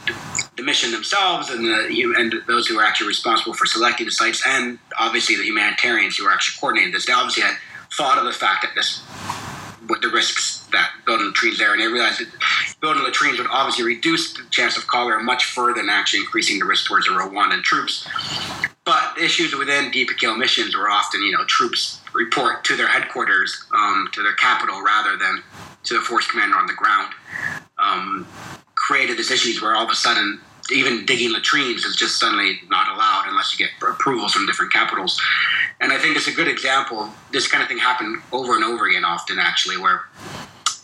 the 0.56 0.62
mission 0.62 0.90
themselves 0.90 1.50
and 1.50 1.64
the 1.64 2.14
and 2.16 2.34
those 2.46 2.66
who 2.66 2.76
were 2.76 2.84
actually 2.84 3.08
responsible 3.08 3.54
for 3.54 3.66
selecting 3.66 4.06
the 4.06 4.12
sites, 4.12 4.42
and 4.46 4.78
obviously 4.98 5.36
the 5.36 5.44
humanitarians 5.44 6.16
who 6.16 6.24
were 6.24 6.32
actually 6.32 6.58
coordinating 6.58 6.92
this. 6.92 7.06
They 7.06 7.12
obviously 7.12 7.42
had 7.42 7.56
thought 7.92 8.18
of 8.18 8.24
the 8.24 8.32
fact 8.32 8.62
that 8.62 8.74
this, 8.74 9.02
with 9.88 10.00
the 10.00 10.08
risks 10.08 10.66
that 10.72 10.90
building 11.04 11.26
latrines 11.26 11.58
there, 11.58 11.72
and 11.72 11.80
they 11.80 11.86
realized 11.86 12.20
that 12.20 12.28
building 12.80 13.04
latrines 13.04 13.38
would 13.38 13.48
obviously 13.50 13.84
reduce 13.84 14.32
the 14.32 14.44
chance 14.50 14.76
of 14.76 14.86
cholera 14.86 15.22
much 15.22 15.44
further 15.44 15.80
than 15.80 15.90
actually 15.90 16.20
increasing 16.20 16.58
the 16.58 16.64
risk 16.64 16.86
towards 16.86 17.06
the 17.06 17.12
Rwandan 17.12 17.62
troops. 17.62 18.06
But 18.84 19.18
issues 19.18 19.54
within 19.54 19.90
DPKO 19.90 20.38
missions 20.38 20.76
were 20.76 20.88
often, 20.88 21.20
you 21.22 21.32
know, 21.32 21.44
troops 21.46 22.00
report 22.14 22.64
to 22.64 22.76
their 22.76 22.86
headquarters, 22.86 23.66
um, 23.74 24.08
to 24.12 24.22
their 24.22 24.34
capital, 24.34 24.80
rather 24.80 25.16
than 25.16 25.42
to 25.84 25.94
the 25.94 26.00
force 26.00 26.26
commander 26.26 26.56
on 26.56 26.66
the 26.66 26.72
ground. 26.72 27.12
Um, 27.78 28.26
created 28.76 29.18
these 29.18 29.32
issues 29.32 29.60
where 29.60 29.74
all 29.74 29.84
of 29.84 29.90
a 29.90 29.94
sudden 29.96 30.40
even 30.70 31.06
digging 31.06 31.32
latrines 31.32 31.84
is 31.84 31.96
just 31.96 32.18
suddenly 32.18 32.60
not 32.68 32.88
allowed 32.94 33.24
unless 33.28 33.58
you 33.58 33.66
get 33.66 33.74
approvals 33.88 34.32
from 34.32 34.46
different 34.46 34.72
capitals. 34.72 35.20
And 35.80 35.92
I 35.92 35.98
think 35.98 36.16
it's 36.16 36.28
a 36.28 36.32
good 36.32 36.48
example. 36.48 37.08
This 37.32 37.48
kind 37.48 37.62
of 37.62 37.68
thing 37.68 37.78
happened 37.78 38.22
over 38.32 38.54
and 38.54 38.64
over 38.64 38.86
again, 38.86 39.04
often 39.04 39.38
actually, 39.38 39.76
where 39.76 40.02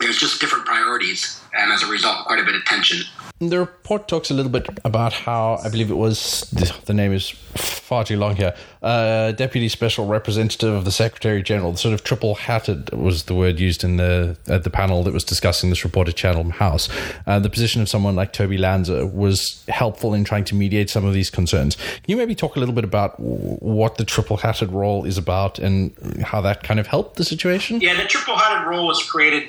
there's 0.00 0.18
just 0.18 0.40
different 0.40 0.66
priorities, 0.66 1.40
and 1.54 1.72
as 1.72 1.82
a 1.82 1.86
result, 1.86 2.26
quite 2.26 2.40
a 2.40 2.44
bit 2.44 2.54
of 2.54 2.64
tension. 2.64 3.06
The 3.48 3.58
report 3.58 4.06
talks 4.06 4.30
a 4.30 4.34
little 4.34 4.52
bit 4.52 4.68
about 4.84 5.12
how 5.12 5.58
I 5.64 5.68
believe 5.68 5.90
it 5.90 5.96
was 5.96 6.42
the, 6.86 6.94
name 6.94 7.12
is 7.12 7.30
far 7.30 8.04
too 8.04 8.16
long 8.16 8.36
here. 8.36 8.54
Uh, 8.80 9.32
Deputy 9.32 9.68
Special 9.68 10.06
Representative 10.06 10.72
of 10.72 10.84
the 10.84 10.92
Secretary 10.92 11.42
General, 11.42 11.72
the 11.72 11.78
sort 11.78 11.92
of 11.92 12.04
triple 12.04 12.36
hatted 12.36 12.90
was 12.92 13.24
the 13.24 13.34
word 13.34 13.58
used 13.58 13.82
in 13.82 13.96
the 13.96 14.36
at 14.46 14.62
the 14.62 14.70
panel 14.70 15.02
that 15.02 15.12
was 15.12 15.24
discussing 15.24 15.70
this 15.70 15.82
report 15.82 16.08
at 16.08 16.14
Chatham 16.14 16.50
House. 16.50 16.88
Uh, 17.26 17.40
the 17.40 17.50
position 17.50 17.82
of 17.82 17.88
someone 17.88 18.14
like 18.14 18.32
Toby 18.32 18.58
Lanzer 18.58 19.12
was 19.12 19.64
helpful 19.66 20.14
in 20.14 20.22
trying 20.22 20.44
to 20.44 20.54
mediate 20.54 20.88
some 20.88 21.04
of 21.04 21.12
these 21.12 21.28
concerns. 21.28 21.74
Can 21.74 22.04
you 22.06 22.16
maybe 22.16 22.36
talk 22.36 22.54
a 22.54 22.60
little 22.60 22.74
bit 22.74 22.84
about 22.84 23.18
what 23.18 23.96
the 23.96 24.04
triple 24.04 24.36
hatted 24.36 24.70
role 24.70 25.04
is 25.04 25.18
about 25.18 25.58
and 25.58 25.92
how 26.22 26.40
that 26.42 26.62
kind 26.62 26.78
of 26.78 26.86
helped 26.86 27.16
the 27.16 27.24
situation? 27.24 27.80
Yeah, 27.80 28.00
the 28.00 28.06
triple 28.06 28.36
hatted 28.36 28.68
role 28.68 28.86
was 28.86 29.02
created 29.02 29.48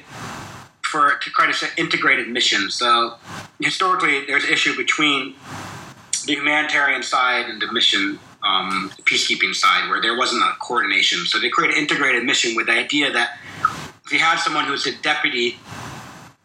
for 0.93 1.17
to 1.17 1.31
create 1.31 1.59
an 1.63 1.69
integrated 1.75 2.27
mission. 2.29 2.69
So 2.69 3.15
historically, 3.59 4.25
there's 4.27 4.43
an 4.45 4.53
issue 4.53 4.77
between 4.77 5.33
the 6.27 6.35
humanitarian 6.35 7.01
side 7.01 7.49
and 7.49 7.59
the 7.59 7.71
mission, 7.71 8.19
um, 8.43 8.91
the 8.95 9.01
peacekeeping 9.01 9.55
side, 9.55 9.89
where 9.89 10.01
there 10.03 10.15
wasn't 10.15 10.43
a 10.43 10.53
coordination. 10.61 11.25
So 11.25 11.39
they 11.39 11.49
created 11.49 11.77
an 11.77 11.81
integrated 11.81 12.23
mission 12.23 12.55
with 12.55 12.67
the 12.67 12.73
idea 12.73 13.11
that 13.11 13.39
if 14.05 14.11
you 14.13 14.19
had 14.19 14.37
someone 14.37 14.65
who's 14.65 14.85
a 14.85 14.95
deputy 15.01 15.57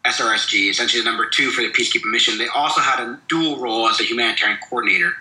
SRSG, 0.03 0.71
essentially 0.71 1.03
the 1.03 1.09
number 1.09 1.29
two 1.29 1.51
for 1.51 1.61
the 1.61 1.69
peacekeeping 1.69 2.09
mission, 2.09 2.39
they 2.39 2.47
also 2.47 2.81
had 2.81 2.99
a 2.99 3.19
dual 3.27 3.61
role 3.61 3.87
as 3.87 3.99
a 3.99 4.03
humanitarian 4.03 4.57
coordinator. 4.67 5.13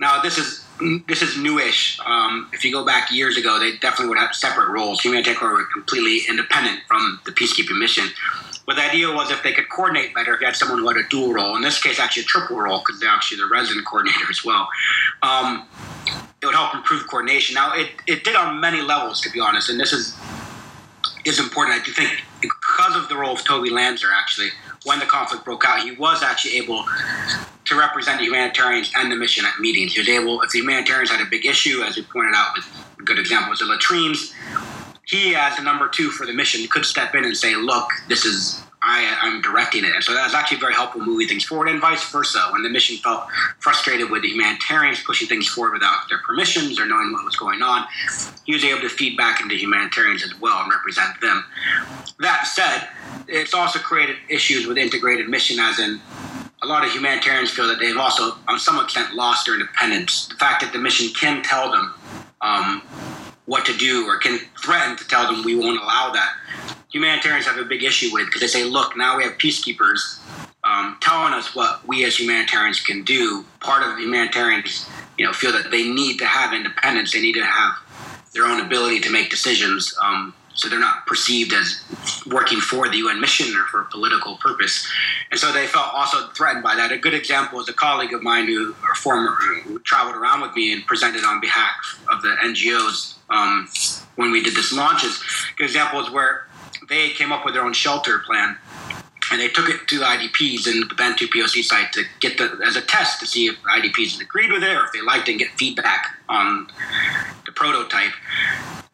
Now, 0.00 0.20
this 0.20 0.38
is 0.38 0.64
this 1.06 1.22
is 1.22 1.38
newish. 1.38 1.98
Um, 2.04 2.50
if 2.52 2.62
you 2.64 2.70
go 2.70 2.84
back 2.84 3.10
years 3.10 3.38
ago, 3.38 3.58
they 3.58 3.76
definitely 3.78 4.08
would 4.08 4.18
have 4.18 4.34
separate 4.34 4.68
roles. 4.68 5.00
Humanitarian 5.00 5.38
coordinator 5.38 5.68
were 5.68 5.72
completely 5.72 6.28
independent 6.28 6.80
from 6.86 7.20
the 7.24 7.32
peacekeeping 7.32 7.78
mission. 7.78 8.08
But 8.66 8.76
the 8.76 8.82
idea 8.82 9.12
was 9.12 9.30
if 9.30 9.42
they 9.42 9.52
could 9.52 9.68
coordinate 9.68 10.14
better, 10.14 10.34
if 10.34 10.40
you 10.40 10.46
had 10.46 10.56
someone 10.56 10.80
who 10.80 10.88
had 10.88 10.96
a 10.96 11.08
dual 11.08 11.32
role, 11.32 11.54
in 11.56 11.62
this 11.62 11.80
case, 11.80 12.00
actually 12.00 12.24
a 12.24 12.26
triple 12.26 12.58
role, 12.58 12.82
because 12.84 13.00
they're 13.00 13.08
actually 13.08 13.38
the 13.38 13.46
resident 13.46 13.86
coordinator 13.86 14.26
as 14.28 14.44
well, 14.44 14.68
um, 15.22 15.68
it 16.42 16.46
would 16.46 16.54
help 16.54 16.74
improve 16.74 17.06
coordination. 17.08 17.54
Now, 17.54 17.74
it, 17.74 17.90
it 18.06 18.24
did 18.24 18.34
on 18.34 18.60
many 18.60 18.80
levels, 18.80 19.20
to 19.22 19.30
be 19.30 19.40
honest, 19.40 19.70
and 19.70 19.78
this 19.78 19.92
is 19.92 20.16
is 21.24 21.40
important. 21.40 21.80
I 21.80 21.84
do 21.84 21.92
think 21.92 22.22
because 22.40 22.96
of 22.96 23.08
the 23.08 23.16
role 23.16 23.32
of 23.32 23.44
Toby 23.44 23.70
Lanzer, 23.70 24.10
actually, 24.14 24.50
when 24.84 25.00
the 25.00 25.06
conflict 25.06 25.44
broke 25.44 25.64
out, 25.64 25.80
he 25.80 25.92
was 25.92 26.22
actually 26.22 26.56
able 26.56 26.84
to 27.64 27.76
represent 27.76 28.18
the 28.18 28.24
humanitarians 28.26 28.92
and 28.96 29.10
the 29.10 29.16
mission 29.16 29.44
at 29.44 29.58
meetings. 29.60 29.94
He 29.94 30.00
was 30.00 30.08
able, 30.08 30.40
if 30.42 30.50
the 30.50 30.60
humanitarians 30.60 31.10
had 31.10 31.20
a 31.20 31.28
big 31.28 31.44
issue, 31.44 31.82
as 31.82 31.96
we 31.96 32.04
pointed 32.04 32.34
out 32.36 32.52
with 32.56 32.64
good 33.04 33.18
examples, 33.18 33.58
the 33.58 33.64
latrines, 33.64 34.32
he, 35.06 35.36
as 35.36 35.56
the 35.56 35.62
number 35.62 35.88
two 35.88 36.10
for 36.10 36.26
the 36.26 36.34
mission, 36.34 36.66
could 36.68 36.84
step 36.84 37.14
in 37.14 37.24
and 37.24 37.36
say, 37.36 37.54
"Look, 37.54 37.88
this 38.08 38.24
is 38.24 38.60
I, 38.82 39.16
I'm 39.22 39.40
directing 39.40 39.84
it." 39.84 39.94
And 39.94 40.02
so 40.02 40.12
that 40.12 40.24
was 40.24 40.34
actually 40.34 40.58
very 40.58 40.74
helpful 40.74 41.00
moving 41.00 41.28
things 41.28 41.44
forward, 41.44 41.68
and 41.68 41.80
vice 41.80 42.10
versa. 42.10 42.48
When 42.50 42.64
the 42.64 42.68
mission 42.68 42.96
felt 42.96 43.26
frustrated 43.60 44.10
with 44.10 44.22
the 44.22 44.28
humanitarians 44.28 45.02
pushing 45.04 45.28
things 45.28 45.46
forward 45.48 45.74
without 45.74 46.08
their 46.08 46.18
permissions 46.18 46.80
or 46.80 46.86
knowing 46.86 47.12
what 47.12 47.24
was 47.24 47.36
going 47.36 47.62
on, 47.62 47.86
he 48.44 48.52
was 48.52 48.64
able 48.64 48.80
to 48.80 48.88
feed 48.88 49.16
back 49.16 49.40
into 49.40 49.54
humanitarians 49.54 50.24
as 50.24 50.38
well 50.40 50.60
and 50.62 50.72
represent 50.72 51.20
them. 51.20 51.44
That 52.18 52.48
said, 52.48 52.88
it's 53.28 53.54
also 53.54 53.78
created 53.78 54.16
issues 54.28 54.66
with 54.66 54.76
integrated 54.76 55.28
mission, 55.28 55.60
as 55.60 55.78
in 55.78 56.00
a 56.62 56.66
lot 56.66 56.84
of 56.84 56.90
humanitarians 56.90 57.50
feel 57.50 57.68
that 57.68 57.78
they've 57.78 57.96
also, 57.96 58.36
on 58.48 58.58
some 58.58 58.82
extent, 58.82 59.14
lost 59.14 59.46
their 59.46 59.54
independence. 59.54 60.26
The 60.26 60.34
fact 60.34 60.62
that 60.62 60.72
the 60.72 60.80
mission 60.80 61.14
can 61.14 61.44
tell 61.44 61.70
them. 61.70 61.94
Um, 62.40 62.82
what 63.46 63.64
to 63.66 63.76
do 63.76 64.06
or 64.06 64.18
can 64.18 64.38
threaten 64.62 64.96
to 64.96 65.06
tell 65.08 65.32
them 65.32 65.44
we 65.44 65.56
won't 65.56 65.80
allow 65.80 66.10
that. 66.12 66.36
Humanitarians 66.92 67.46
have 67.46 67.58
a 67.58 67.64
big 67.64 67.82
issue 67.82 68.10
with 68.12 68.26
because 68.26 68.40
they 68.40 68.46
say, 68.46 68.64
look, 68.64 68.96
now 68.96 69.16
we 69.16 69.24
have 69.24 69.34
peacekeepers 69.38 70.20
um, 70.64 70.96
telling 71.00 71.32
us 71.32 71.54
what 71.54 71.86
we 71.86 72.04
as 72.04 72.18
humanitarians 72.18 72.80
can 72.80 73.04
do. 73.04 73.44
Part 73.60 73.82
of 73.82 73.98
humanitarians, 73.98 74.88
you 75.16 75.24
know, 75.24 75.32
feel 75.32 75.52
that 75.52 75.70
they 75.70 75.88
need 75.88 76.18
to 76.18 76.26
have 76.26 76.52
independence. 76.52 77.12
They 77.12 77.20
need 77.20 77.34
to 77.34 77.44
have 77.44 77.74
their 78.34 78.44
own 78.44 78.60
ability 78.60 79.00
to 79.00 79.10
make 79.10 79.30
decisions. 79.30 79.96
Um, 80.02 80.34
so 80.54 80.68
they're 80.68 80.80
not 80.80 81.06
perceived 81.06 81.52
as 81.52 81.84
working 82.26 82.60
for 82.60 82.88
the 82.88 82.96
UN 82.96 83.20
mission 83.20 83.54
or 83.56 83.66
for 83.66 83.82
a 83.82 83.84
political 83.84 84.38
purpose. 84.38 84.90
And 85.30 85.38
so 85.38 85.52
they 85.52 85.66
felt 85.66 85.92
also 85.92 86.28
threatened 86.28 86.64
by 86.64 86.74
that. 86.76 86.90
A 86.92 86.98
good 86.98 87.12
example 87.12 87.60
is 87.60 87.68
a 87.68 87.74
colleague 87.74 88.14
of 88.14 88.22
mine 88.22 88.46
who, 88.46 88.74
or 88.82 88.94
former, 88.94 89.32
who 89.64 89.78
traveled 89.80 90.16
around 90.16 90.40
with 90.40 90.56
me 90.56 90.72
and 90.72 90.84
presented 90.86 91.24
on 91.24 91.40
behalf 91.40 92.02
of 92.10 92.22
the 92.22 92.34
NGOs 92.42 93.15
um, 93.30 93.68
when 94.16 94.30
we 94.30 94.42
did 94.42 94.54
this 94.54 94.72
launches. 94.72 95.22
Good 95.56 95.64
example 95.64 96.00
is 96.00 96.10
where 96.10 96.46
they 96.88 97.10
came 97.10 97.32
up 97.32 97.44
with 97.44 97.54
their 97.54 97.64
own 97.64 97.72
shelter 97.72 98.20
plan 98.20 98.56
and 99.30 99.40
they 99.40 99.48
took 99.48 99.68
it 99.68 99.88
to 99.88 99.98
the 99.98 100.04
IDPs 100.04 100.66
in 100.66 100.80
the 100.80 100.94
Bentiu 100.94 101.28
POC 101.28 101.62
site 101.64 101.92
to 101.92 102.04
get 102.20 102.38
the 102.38 102.60
as 102.64 102.76
a 102.76 102.82
test 102.82 103.20
to 103.20 103.26
see 103.26 103.46
if 103.46 103.56
IDPs 103.62 104.20
agreed 104.20 104.52
with 104.52 104.62
it 104.62 104.76
or 104.76 104.84
if 104.84 104.92
they 104.92 105.00
liked 105.00 105.28
it 105.28 105.32
and 105.32 105.40
get 105.40 105.50
feedback 105.58 106.16
on 106.28 106.68
the 107.44 107.52
prototype 107.52 108.12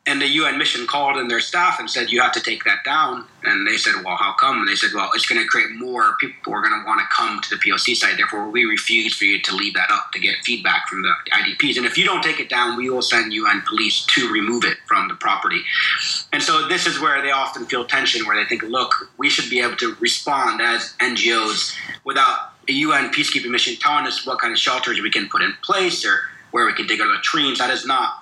and 0.05 0.21
the 0.21 0.27
UN 0.27 0.59
mission 0.59 0.87
called 0.87 1.17
in 1.17 1.29
their 1.29 1.41
staff 1.41 1.79
and 1.79 1.89
said, 1.89 2.11
"You 2.11 2.21
have 2.23 2.33
to 2.33 2.41
take 2.41 2.65
that 2.65 2.83
down." 2.85 3.25
And 3.45 3.67
they 3.67 3.77
said, 3.77 4.03
"Well, 4.05 4.17
how 4.17 4.33
come?" 4.33 4.59
And 4.59 4.69
they 4.69 4.75
said, 4.75 4.91
"Well, 4.93 5.11
it's 5.15 5.27
going 5.27 5.41
to 5.41 5.47
create 5.47 5.71
more 5.73 6.17
people 6.19 6.53
are 6.53 6.61
going 6.61 6.79
to 6.79 6.85
want 6.85 7.01
to 7.01 7.07
come 7.17 7.41
to 7.41 7.51
the 7.51 7.57
POC 7.57 7.95
site. 7.95 8.17
Therefore, 8.17 8.51
we 8.51 8.65
refuse 8.65 9.17
for 9.17 9.27
you 9.27 9.41
to 9.41 9.55
leave 9.55 9.75
that 9.75 9.91
up 9.93 10.11
to 10.13 10.19
get 10.19 10.45
feedback 10.45 10.89
from 10.89 11.03
the 11.03 11.15
IDPs. 11.33 11.77
And 11.77 11.87
if 11.87 11.97
you 11.97 12.05
don't 12.05 12.23
take 12.23 12.41
it 12.41 12.49
down, 12.49 12.77
we 12.77 12.91
will 12.91 13.03
send 13.03 13.33
UN 13.33 13.63
police 13.63 14.05
to 14.07 14.29
remove 14.29 14.65
it 14.65 14.79
from 14.87 15.07
the 15.07 15.15
property." 15.15 15.65
And 16.33 16.43
so 16.43 16.67
this 16.67 16.87
is 16.87 16.99
where 16.99 17.23
they 17.23 17.31
often 17.31 17.67
feel 17.67 17.85
tension, 17.85 18.27
where 18.27 18.37
they 18.37 18.49
think, 18.49 18.63
"Look, 18.65 19.09
we 19.19 19.31
should 19.31 19.49
be 19.49 19.61
able 19.61 19.77
to 19.77 19.97
respond 20.01 20.61
as 20.61 20.95
NGOs 20.99 21.77
without 22.03 22.55
a 22.69 22.73
UN 22.73 23.13
peacekeeping 23.13 23.51
mission 23.51 23.77
telling 23.77 24.07
us 24.07 24.27
what 24.27 24.41
kind 24.41 24.53
of 24.53 24.59
shelters 24.59 25.01
we 25.01 25.11
can 25.11 25.29
put 25.29 25.43
in 25.43 25.55
place 25.63 26.05
or 26.05 26.29
where 26.51 26.67
we 26.67 26.73
can 26.73 26.87
dig 26.87 27.01
our 27.01 27.09
latrines. 27.09 27.59
That 27.59 27.71
is 27.71 27.87
not 27.87 28.22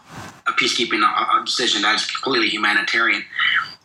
a 0.50 0.52
peacekeeping 0.54 1.02
uh, 1.02 1.38
uh, 1.38 1.44
decision. 1.44 1.82
That 1.82 1.96
is 1.96 2.06
completely 2.06 2.48
humanitarian. 2.48 3.22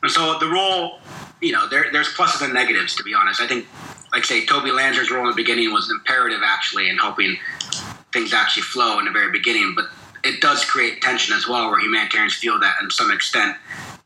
And 0.04 0.12
so 0.12 0.38
the 0.40 0.48
role, 0.48 1.00
you 1.42 1.52
know, 1.52 1.68
there, 1.68 1.88
there's 1.92 2.10
pluses 2.10 2.44
and 2.44 2.54
negatives, 2.54 2.96
to 2.96 3.04
be 3.04 3.14
honest. 3.14 3.42
I 3.42 3.48
think, 3.48 3.66
like 4.12 4.26
say, 4.26 4.46
Toby 4.46 4.72
Lanzer's 4.72 5.10
role 5.12 5.24
in 5.24 5.30
the 5.30 5.36
beginning 5.36 5.72
was 5.74 5.90
imperative, 5.90 6.42
actually, 6.44 6.90
in 6.90 6.98
helping 6.98 7.38
things 8.14 8.34
actually 8.34 8.64
flow 8.64 9.00
in 9.00 9.06
the 9.06 9.12
very 9.12 9.32
beginning. 9.32 9.74
But 9.76 9.86
it 10.24 10.42
does 10.42 10.64
create 10.66 11.02
tension 11.02 11.36
as 11.36 11.48
well, 11.48 11.70
where 11.70 11.80
humanitarians 11.80 12.36
feel 12.36 12.60
that, 12.60 12.76
in 12.82 12.90
some 12.90 13.12
extent, 13.12 13.58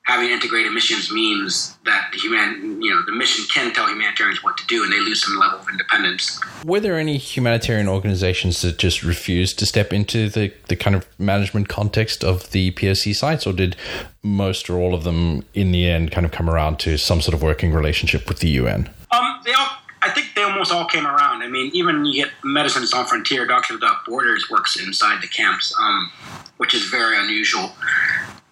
having 0.10 0.32
integrated 0.32 0.74
missions 0.74 1.12
means 1.12 1.78
that 1.86 2.10
the 2.12 2.18
human, 2.18 2.82
you 2.82 2.90
know, 2.90 3.00
the 3.06 3.12
mission 3.12 3.46
can 3.54 3.72
tell 3.72 3.88
humanitarians 3.88 4.44
what 4.44 4.58
to 4.58 4.66
do, 4.66 4.84
and 4.84 4.92
they 4.92 5.00
lose 5.00 5.24
some 5.24 5.38
level 5.38 5.60
of 5.60 5.70
independence. 5.70 6.40
Were 6.66 6.80
there 6.80 6.98
any 6.98 7.18
humanitarian 7.18 7.88
organizations 7.88 8.64
that 8.64 8.80
just 8.80 9.04
refused 9.04 9.60
to 9.60 9.68
step 9.68 9.94
into 9.94 10.28
the, 10.28 10.52
the 10.68 10.76
kind 10.76 10.96
of 10.96 11.08
management 11.20 11.70
context 11.70 12.24
of 12.24 12.50
the 12.50 12.72
POC 12.72 13.16
sites, 13.16 13.46
or 13.46 13.54
did 13.54 13.76
most 14.24 14.68
or 14.68 14.80
all 14.80 14.96
of 14.96 15.04
them, 15.04 15.44
in 15.54 15.72
the 15.72 15.88
end, 15.88 16.12
kind 16.12 16.26
of 16.26 16.32
come 16.32 16.50
around 16.50 16.80
to 16.80 16.98
some 16.98 17.22
sort 17.22 17.36
of 17.36 17.44
working 17.44 17.72
relationship 17.72 18.28
with 18.28 18.40
the 18.40 18.50
UN? 18.50 18.90
Um, 19.12 19.40
they 19.46 19.54
all. 19.54 19.68
I 20.02 20.10
think 20.10 20.28
they 20.34 20.44
almost 20.44 20.72
all 20.72 20.86
came 20.86 21.06
around. 21.06 21.44
I 21.44 21.50
mean, 21.50 21.72
even 21.74 22.06
you 22.06 22.24
get 22.24 22.32
Medicine 22.42 22.88
Sans 22.88 23.08
Frontier, 23.10 23.46
Doctors 23.46 23.82
Without 23.82 24.06
Borders 24.06 24.50
works 24.50 24.80
inside 24.80 25.22
the 25.22 25.28
camps, 25.28 25.76
um, 25.78 26.10
which 26.56 26.74
is 26.74 26.86
very 26.86 27.20
unusual. 27.20 27.74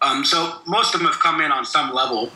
Um, 0.01 0.25
so 0.25 0.59
most 0.67 0.93
of 0.93 0.99
them 0.99 1.09
have 1.09 1.19
come 1.19 1.41
in 1.41 1.51
on 1.51 1.65
some 1.65 1.93
level. 1.93 2.31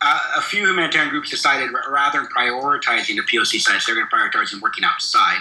Uh, 0.00 0.18
a 0.36 0.42
few 0.42 0.66
humanitarian 0.66 1.10
groups 1.10 1.30
decided 1.30 1.70
rather 1.90 2.20
than 2.20 2.28
prioritizing 2.28 3.16
the 3.16 3.22
POC 3.22 3.60
sites, 3.60 3.86
they're 3.86 3.94
going 3.94 4.06
to 4.08 4.14
prioritize 4.14 4.50
them 4.50 4.60
working 4.60 4.84
outside. 4.84 5.38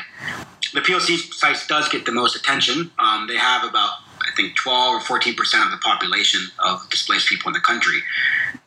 The 0.73 0.81
POC 0.81 1.33
sites 1.33 1.67
does 1.67 1.89
get 1.89 2.05
the 2.05 2.11
most 2.11 2.35
attention. 2.35 2.91
Um, 2.97 3.27
they 3.27 3.37
have 3.37 3.63
about, 3.63 3.89
I 4.21 4.31
think, 4.35 4.55
12 4.55 4.95
or 4.95 5.01
14 5.01 5.35
percent 5.35 5.65
of 5.65 5.71
the 5.71 5.77
population 5.77 6.41
of 6.59 6.89
displaced 6.89 7.27
people 7.27 7.49
in 7.49 7.53
the 7.53 7.59
country, 7.59 7.99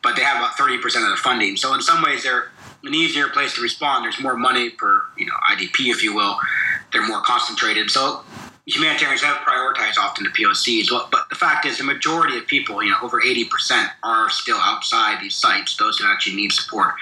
but 0.03 0.15
they 0.15 0.21
have 0.23 0.37
about 0.37 0.57
30 0.57 0.77
percent 0.79 1.05
of 1.05 1.11
the 1.11 1.17
funding. 1.17 1.57
So 1.57 1.73
in 1.73 1.81
some 1.81 2.01
ways, 2.03 2.23
they're 2.23 2.51
an 2.83 2.93
easier 2.93 3.27
place 3.29 3.55
to 3.55 3.61
respond. 3.61 4.05
There's 4.05 4.19
more 4.21 4.37
money 4.37 4.69
per, 4.69 5.01
you 5.17 5.25
know, 5.25 5.33
IDP, 5.51 5.91
if 5.91 6.03
you 6.03 6.15
will. 6.15 6.37
They're 6.93 7.05
more 7.05 7.21
concentrated. 7.21 7.89
So 7.89 8.23
humanitarians 8.67 9.21
have 9.21 9.37
prioritized 9.37 9.97
often 9.97 10.25
the 10.25 10.29
POCs, 10.29 10.89
but 11.09 11.29
the 11.29 11.35
fact 11.35 11.65
is, 11.65 11.77
the 11.77 11.83
majority 11.83 12.37
of 12.37 12.45
people, 12.47 12.83
you 12.83 12.91
know, 12.91 12.97
over 13.01 13.21
80%, 13.21 13.87
are 14.03 14.29
still 14.29 14.57
outside 14.57 15.21
these 15.21 15.35
sites, 15.35 15.77
those 15.77 15.97
who 15.97 16.07
actually 16.07 16.35
need 16.35 16.51
support. 16.51 16.93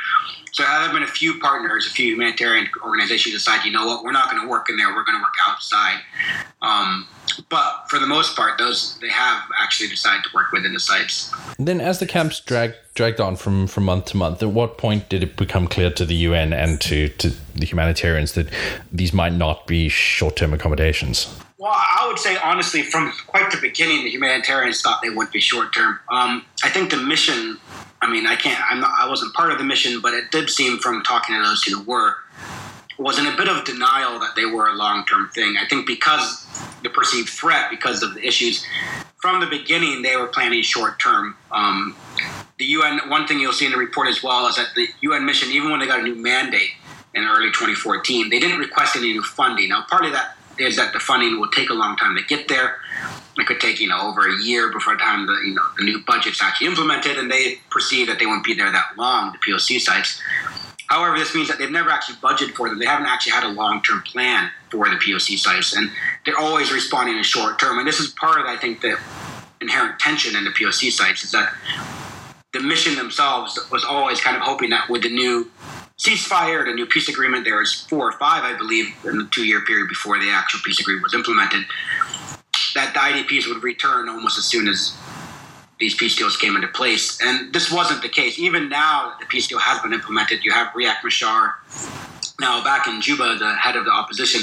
So 0.51 0.63
there 0.63 0.71
have 0.71 0.93
been 0.93 1.03
a 1.03 1.07
few 1.07 1.39
partners, 1.39 1.87
a 1.87 1.89
few 1.89 2.13
humanitarian 2.13 2.67
organizations 2.81 3.35
decide, 3.35 3.65
you 3.65 3.71
know 3.71 3.85
what, 3.85 4.03
we're 4.03 4.13
not 4.13 4.31
going 4.31 4.41
to 4.41 4.47
work 4.47 4.69
in 4.69 4.77
there, 4.77 4.87
we're 4.95 5.03
going 5.03 5.17
to 5.17 5.23
work 5.23 5.33
outside. 5.47 5.99
Um, 6.61 7.07
but 7.49 7.85
for 7.89 7.99
the 7.99 8.07
most 8.07 8.35
part, 8.35 8.57
those 8.57 8.97
they 8.99 9.09
have 9.09 9.43
actually 9.61 9.89
decided 9.89 10.23
to 10.23 10.29
work 10.33 10.51
within 10.51 10.73
the 10.73 10.79
sites. 10.79 11.33
Then, 11.57 11.81
as 11.81 11.99
the 11.99 12.05
camps 12.05 12.39
dragged 12.39 12.75
dragged 12.95 13.19
on 13.19 13.35
from, 13.35 13.67
from 13.67 13.83
month 13.83 14.05
to 14.05 14.17
month, 14.17 14.41
at 14.41 14.49
what 14.49 14.77
point 14.77 15.09
did 15.09 15.21
it 15.21 15.35
become 15.35 15.67
clear 15.67 15.91
to 15.91 16.05
the 16.05 16.15
UN 16.15 16.53
and 16.53 16.79
to, 16.81 17.09
to 17.09 17.29
the 17.53 17.65
humanitarians 17.65 18.33
that 18.33 18.47
these 18.91 19.13
might 19.13 19.33
not 19.33 19.67
be 19.67 19.89
short 19.89 20.37
term 20.37 20.53
accommodations? 20.53 21.37
Well, 21.57 21.73
I 21.73 22.05
would 22.07 22.19
say 22.19 22.37
honestly, 22.37 22.83
from 22.83 23.11
quite 23.27 23.51
the 23.51 23.57
beginning, 23.59 24.03
the 24.03 24.11
humanitarians 24.11 24.81
thought 24.81 25.01
they 25.01 25.09
would 25.09 25.31
be 25.31 25.39
short 25.39 25.73
term. 25.73 25.99
Um, 26.09 26.45
I 26.63 26.69
think 26.69 26.91
the 26.91 26.97
mission. 26.97 27.59
I 28.01 28.11
mean, 28.11 28.27
I 28.27 28.35
can't. 28.35 28.61
I'm 28.69 28.81
not, 28.81 28.91
I 28.99 29.09
wasn't 29.09 29.33
part 29.33 29.51
of 29.51 29.57
the 29.57 29.63
mission, 29.63 29.99
but 29.99 30.13
it 30.13 30.29
did 30.29 30.49
seem 30.49 30.77
from 30.77 31.01
talking 31.03 31.35
to 31.35 31.41
those 31.41 31.63
who 31.63 31.81
were 31.83 32.17
was 32.97 33.19
in 33.19 33.25
a 33.25 33.35
bit 33.35 33.47
of 33.47 33.65
denial 33.65 34.19
that 34.19 34.35
they 34.35 34.45
were 34.45 34.67
a 34.67 34.73
long 34.73 35.05
term 35.05 35.29
thing. 35.29 35.55
I 35.59 35.67
think 35.67 35.85
because 35.85 36.47
the 36.83 36.89
perceived 36.89 37.29
threat, 37.29 37.69
because 37.69 38.03
of 38.03 38.13
the 38.13 38.25
issues 38.25 38.65
from 39.17 39.39
the 39.39 39.47
beginning, 39.47 40.01
they 40.01 40.15
were 40.15 40.27
planning 40.27 40.61
short 40.61 40.99
term. 40.99 41.35
Um, 41.51 41.95
the 42.57 42.65
UN. 42.65 43.09
One 43.09 43.27
thing 43.27 43.39
you'll 43.39 43.53
see 43.53 43.65
in 43.65 43.71
the 43.71 43.77
report 43.77 44.07
as 44.07 44.23
well 44.23 44.47
is 44.47 44.55
that 44.55 44.67
the 44.75 44.87
UN 45.01 45.25
mission, 45.25 45.49
even 45.51 45.71
when 45.71 45.79
they 45.79 45.87
got 45.87 45.99
a 45.99 46.03
new 46.03 46.15
mandate 46.15 46.69
in 47.13 47.23
early 47.23 47.47
2014, 47.47 48.29
they 48.29 48.39
didn't 48.39 48.59
request 48.59 48.95
any 48.95 49.13
new 49.13 49.23
funding. 49.23 49.69
Now, 49.69 49.83
part 49.89 50.05
of 50.05 50.11
that 50.13 50.35
is 50.57 50.77
that 50.77 50.93
the 50.93 50.99
funding 50.99 51.39
will 51.39 51.49
take 51.49 51.69
a 51.69 51.73
long 51.73 51.97
time 51.97 52.15
to 52.15 52.23
get 52.23 52.47
there. 52.47 52.77
It 53.37 53.45
could 53.47 53.59
take 53.59 53.81
you 53.81 53.89
know 53.89 53.99
over 54.01 54.27
a 54.27 54.41
year 54.41 54.71
before 54.71 54.93
the 54.93 54.99
time 54.99 55.25
the 55.25 55.33
you 55.45 55.53
know 55.53 55.63
the 55.77 55.83
new 55.83 55.99
budget's 56.05 56.41
actually 56.41 56.67
implemented, 56.67 57.17
and 57.17 57.29
they 57.29 57.59
perceive 57.69 58.07
that 58.07 58.19
they 58.19 58.25
won't 58.25 58.45
be 58.45 58.53
there 58.53 58.71
that 58.71 58.97
long. 58.97 59.33
The 59.33 59.51
POC 59.51 59.81
sites. 59.81 60.21
However, 60.87 61.17
this 61.17 61.33
means 61.33 61.47
that 61.47 61.57
they've 61.57 61.71
never 61.71 61.89
actually 61.89 62.17
budgeted 62.17 62.53
for 62.53 62.69
them. 62.69 62.79
They 62.79 62.85
haven't 62.85 63.07
actually 63.07 63.31
had 63.31 63.43
a 63.43 63.49
long 63.49 63.81
term 63.81 64.01
plan 64.03 64.51
for 64.69 64.87
the 64.89 64.95
POC 64.95 65.37
sites, 65.37 65.75
and 65.75 65.89
they're 66.25 66.37
always 66.37 66.71
responding 66.71 67.17
in 67.17 67.23
short 67.23 67.59
term. 67.59 67.79
And 67.79 67.87
this 67.87 67.99
is 67.99 68.11
part 68.11 68.39
of, 68.39 68.45
I 68.45 68.57
think, 68.57 68.81
the 68.81 68.97
inherent 69.61 69.99
tension 69.99 70.35
in 70.35 70.43
the 70.43 70.51
POC 70.51 70.91
sites 70.91 71.23
is 71.23 71.31
that 71.31 71.53
the 72.53 72.59
mission 72.59 72.95
themselves 72.95 73.59
was 73.71 73.83
always 73.83 74.21
kind 74.21 74.37
of 74.37 74.43
hoping 74.43 74.69
that 74.69 74.89
with 74.89 75.03
the 75.03 75.09
new 75.09 75.49
ceasefire, 75.97 76.65
the 76.65 76.73
new 76.73 76.85
peace 76.85 77.09
agreement. 77.09 77.45
There 77.45 77.57
was 77.57 77.73
four 77.89 78.07
or 78.09 78.13
five, 78.13 78.43
I 78.43 78.57
believe, 78.57 78.93
in 79.05 79.17
the 79.17 79.27
two 79.31 79.45
year 79.45 79.61
period 79.61 79.89
before 79.89 80.19
the 80.19 80.29
actual 80.29 80.59
peace 80.63 80.79
agreement 80.79 81.03
was 81.03 81.13
implemented. 81.13 81.65
That 82.75 82.93
the 82.93 82.99
IDPs 82.99 83.47
would 83.47 83.63
return 83.63 84.09
almost 84.09 84.37
as 84.37 84.45
soon 84.45 84.67
as 84.67 84.97
these 85.79 85.95
peace 85.95 86.15
deals 86.15 86.37
came 86.37 86.55
into 86.55 86.67
place. 86.69 87.21
And 87.21 87.53
this 87.53 87.71
wasn't 87.71 88.01
the 88.01 88.09
case. 88.09 88.39
Even 88.39 88.69
now 88.69 89.09
that 89.09 89.19
the 89.19 89.25
peace 89.25 89.47
deal 89.47 89.59
has 89.59 89.81
been 89.81 89.93
implemented, 89.93 90.43
you 90.43 90.51
have 90.51 90.67
Riek 90.73 91.03
Machar 91.03 91.55
now 92.39 92.63
back 92.63 92.87
in 92.87 93.01
Juba, 93.01 93.35
the 93.37 93.53
head 93.55 93.75
of 93.75 93.85
the 93.85 93.91
opposition. 93.91 94.41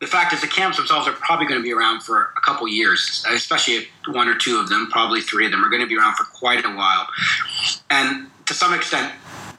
The 0.00 0.06
fact 0.06 0.32
is, 0.34 0.40
the 0.40 0.48
camps 0.48 0.76
themselves 0.76 1.08
are 1.08 1.12
probably 1.12 1.46
going 1.46 1.60
to 1.60 1.64
be 1.64 1.72
around 1.72 2.02
for 2.02 2.32
a 2.36 2.40
couple 2.40 2.68
years, 2.68 3.24
especially 3.30 3.86
one 4.08 4.28
or 4.28 4.36
two 4.36 4.58
of 4.58 4.68
them, 4.68 4.88
probably 4.90 5.20
three 5.20 5.46
of 5.46 5.52
them, 5.52 5.64
are 5.64 5.70
going 5.70 5.82
to 5.82 5.88
be 5.88 5.96
around 5.96 6.14
for 6.16 6.24
quite 6.24 6.64
a 6.64 6.68
while. 6.68 7.06
And 7.90 8.26
to 8.46 8.54
some 8.54 8.74
extent, 8.74 9.12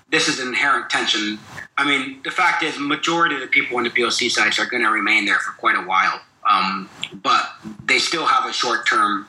this 0.09 0.27
is 0.27 0.39
an 0.39 0.49
inherent 0.49 0.89
tension. 0.89 1.39
I 1.77 1.85
mean, 1.85 2.21
the 2.23 2.31
fact 2.31 2.63
is, 2.63 2.77
majority 2.77 3.35
of 3.35 3.41
the 3.41 3.47
people 3.47 3.77
on 3.77 3.83
the 3.83 3.89
POC 3.89 4.29
sites 4.29 4.59
are 4.59 4.65
going 4.65 4.83
to 4.83 4.89
remain 4.89 5.25
there 5.25 5.39
for 5.39 5.51
quite 5.53 5.75
a 5.75 5.81
while, 5.81 6.21
um, 6.49 6.89
but 7.23 7.49
they 7.83 7.97
still 7.97 8.25
have 8.25 8.47
a 8.47 8.53
short 8.53 8.87
term 8.87 9.27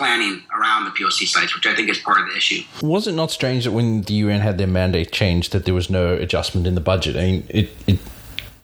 planning 0.00 0.42
around 0.58 0.86
the 0.86 0.90
POC 0.92 1.28
sites, 1.28 1.54
which 1.54 1.66
I 1.66 1.74
think 1.74 1.90
is 1.90 1.98
part 1.98 2.18
of 2.18 2.26
the 2.26 2.34
issue. 2.34 2.62
Was 2.80 3.06
it 3.06 3.12
not 3.12 3.30
strange 3.30 3.64
that 3.64 3.72
when 3.72 4.00
the 4.00 4.14
UN 4.14 4.40
had 4.40 4.56
their 4.56 4.66
mandate 4.66 5.12
changed, 5.12 5.52
that 5.52 5.66
there 5.66 5.74
was 5.74 5.90
no 5.90 6.14
adjustment 6.14 6.66
in 6.66 6.74
the 6.74 6.80
budget? 6.80 7.16
I 7.16 7.20
mean, 7.20 7.46
it, 7.50 7.70
it 7.86 7.98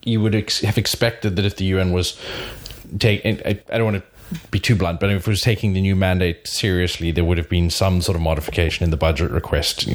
you 0.03 0.19
would 0.19 0.33
ex- 0.33 0.61
have 0.61 0.79
expected 0.79 1.35
that 1.35 1.45
if 1.45 1.57
the 1.57 1.65
UN 1.65 1.91
was 1.91 2.19
taking, 2.97 3.39
I, 3.45 3.59
I 3.71 3.77
don't 3.77 3.93
want 3.93 4.03
to 4.03 4.39
be 4.49 4.59
too 4.59 4.75
blunt, 4.75 4.99
but 4.99 5.11
if 5.11 5.27
it 5.27 5.29
was 5.29 5.41
taking 5.41 5.73
the 5.73 5.81
new 5.81 5.95
mandate 5.95 6.47
seriously, 6.47 7.11
there 7.11 7.23
would 7.23 7.37
have 7.37 7.49
been 7.49 7.69
some 7.69 8.01
sort 8.01 8.15
of 8.15 8.21
modification 8.23 8.83
in 8.83 8.89
the 8.89 8.97
budget 8.97 9.29
request 9.29 9.87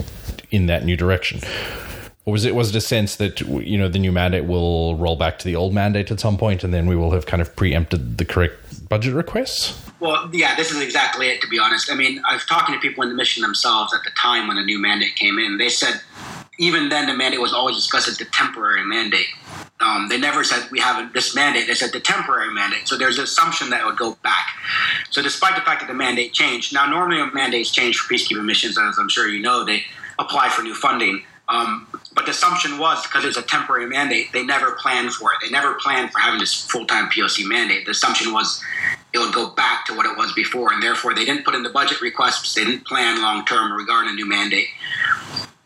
in 0.53 0.67
that 0.67 0.85
new 0.85 0.97
direction. 0.97 1.41
Or 2.25 2.33
was 2.33 2.45
it 2.45 2.55
was 2.55 2.71
it 2.71 2.77
a 2.77 2.81
sense 2.81 3.17
that 3.17 3.41
you 3.41 3.77
know 3.77 3.89
the 3.89 3.99
new 3.99 4.13
mandate 4.13 4.45
will 4.45 4.97
roll 4.97 5.17
back 5.17 5.39
to 5.41 5.45
the 5.45 5.57
old 5.57 5.75
mandate 5.75 6.11
at 6.11 6.21
some 6.21 6.39
point, 6.39 6.63
and 6.63 6.73
then 6.73 6.87
we 6.87 6.95
will 6.95 7.11
have 7.11 7.27
kind 7.27 7.43
of 7.43 7.55
preempted 7.57 8.19
the 8.19 8.25
correct 8.25 8.89
budget 8.89 9.15
requests? 9.15 9.81
Well, 9.99 10.31
yeah, 10.33 10.55
this 10.55 10.71
is 10.71 10.81
exactly 10.81 11.29
it. 11.29 11.41
To 11.41 11.49
be 11.49 11.59
honest, 11.59 11.91
I 11.91 11.95
mean, 11.95 12.23
I 12.29 12.35
was 12.35 12.45
talking 12.45 12.75
to 12.75 12.81
people 12.81 13.03
in 13.03 13.09
the 13.09 13.17
mission 13.17 13.43
themselves 13.43 13.93
at 13.93 14.05
the 14.05 14.11
time 14.21 14.47
when 14.47 14.57
the 14.57 14.65
new 14.65 14.81
mandate 14.81 15.17
came 15.17 15.39
in. 15.39 15.59
They 15.59 15.69
said 15.69 16.01
even 16.59 16.91
then 16.91 17.07
the 17.07 17.15
mandate 17.15 17.41
was 17.41 17.53
always 17.53 17.77
discussed 17.77 18.09
as 18.09 18.19
the 18.19 18.25
temporary 18.27 18.85
mandate. 18.85 19.27
Um, 19.81 20.09
they 20.09 20.19
never 20.19 20.45
said 20.45 20.71
we 20.71 20.79
have 20.79 21.13
this 21.13 21.35
mandate. 21.35 21.67
They 21.67 21.75
said 21.75 21.93
the 21.93 21.99
temporary 21.99 22.53
mandate. 22.53 22.87
So 22.87 22.97
there's 22.97 23.19
an 23.19 23.25
assumption 23.25 23.71
that 23.71 23.81
it 23.81 23.85
would 23.85 23.97
go 23.97 24.17
back. 24.23 24.49
So 25.11 25.23
despite 25.23 25.57
the 25.57 25.63
fact 25.63 25.81
that 25.81 25.89
the 25.89 25.95
mandate 25.95 26.33
changed, 26.33 26.73
now 26.73 26.87
normally 26.87 27.21
when 27.21 27.35
mandates 27.35 27.71
change 27.71 27.99
for 27.99 28.15
peacekeeping 28.15 28.45
missions, 28.45 28.79
as 28.79 28.97
I'm 28.97 29.09
sure 29.09 29.27
you 29.27 29.43
know, 29.43 29.65
they 29.65 29.83
apply 30.21 30.51
for 30.51 30.63
new 30.63 30.75
funding. 30.75 31.25
Um, 31.49 31.87
but 32.15 32.25
the 32.25 32.31
assumption 32.31 32.79
was 32.79 33.03
because 33.03 33.25
it's 33.25 33.37
a 33.37 33.43
temporary 33.43 33.87
mandate, 33.87 34.33
they 34.33 34.45
never 34.45 34.73
planned 34.73 35.13
for 35.13 35.33
it. 35.33 35.39
They 35.43 35.51
never 35.51 35.75
planned 35.75 36.11
for 36.13 36.19
having 36.19 36.41
this 36.41 36.55
full 36.55 36.87
time 36.87 37.09
POC 37.11 37.47
mandate. 37.47 37.85
The 37.85 37.91
assumption 37.91 38.33
was 38.33 38.63
it 39.13 39.19
would 39.19 39.35
go 39.35 39.51
back 39.51 39.85
to 39.87 39.95
what 39.95 40.07
it 40.07 40.17
was 40.17 40.33
before, 40.33 40.73
and 40.73 40.83
therefore 40.83 41.15
they 41.15 41.25
didn't 41.25 41.45
put 41.45 41.55
in 41.55 41.63
the 41.63 41.71
budget 41.71 42.01
requests. 42.01 42.55
They 42.55 42.65
didn't 42.65 42.87
plan 42.87 43.21
long 43.21 43.45
term 43.45 43.73
regarding 43.73 44.13
a 44.13 44.15
new 44.15 44.27
mandate. 44.27 44.69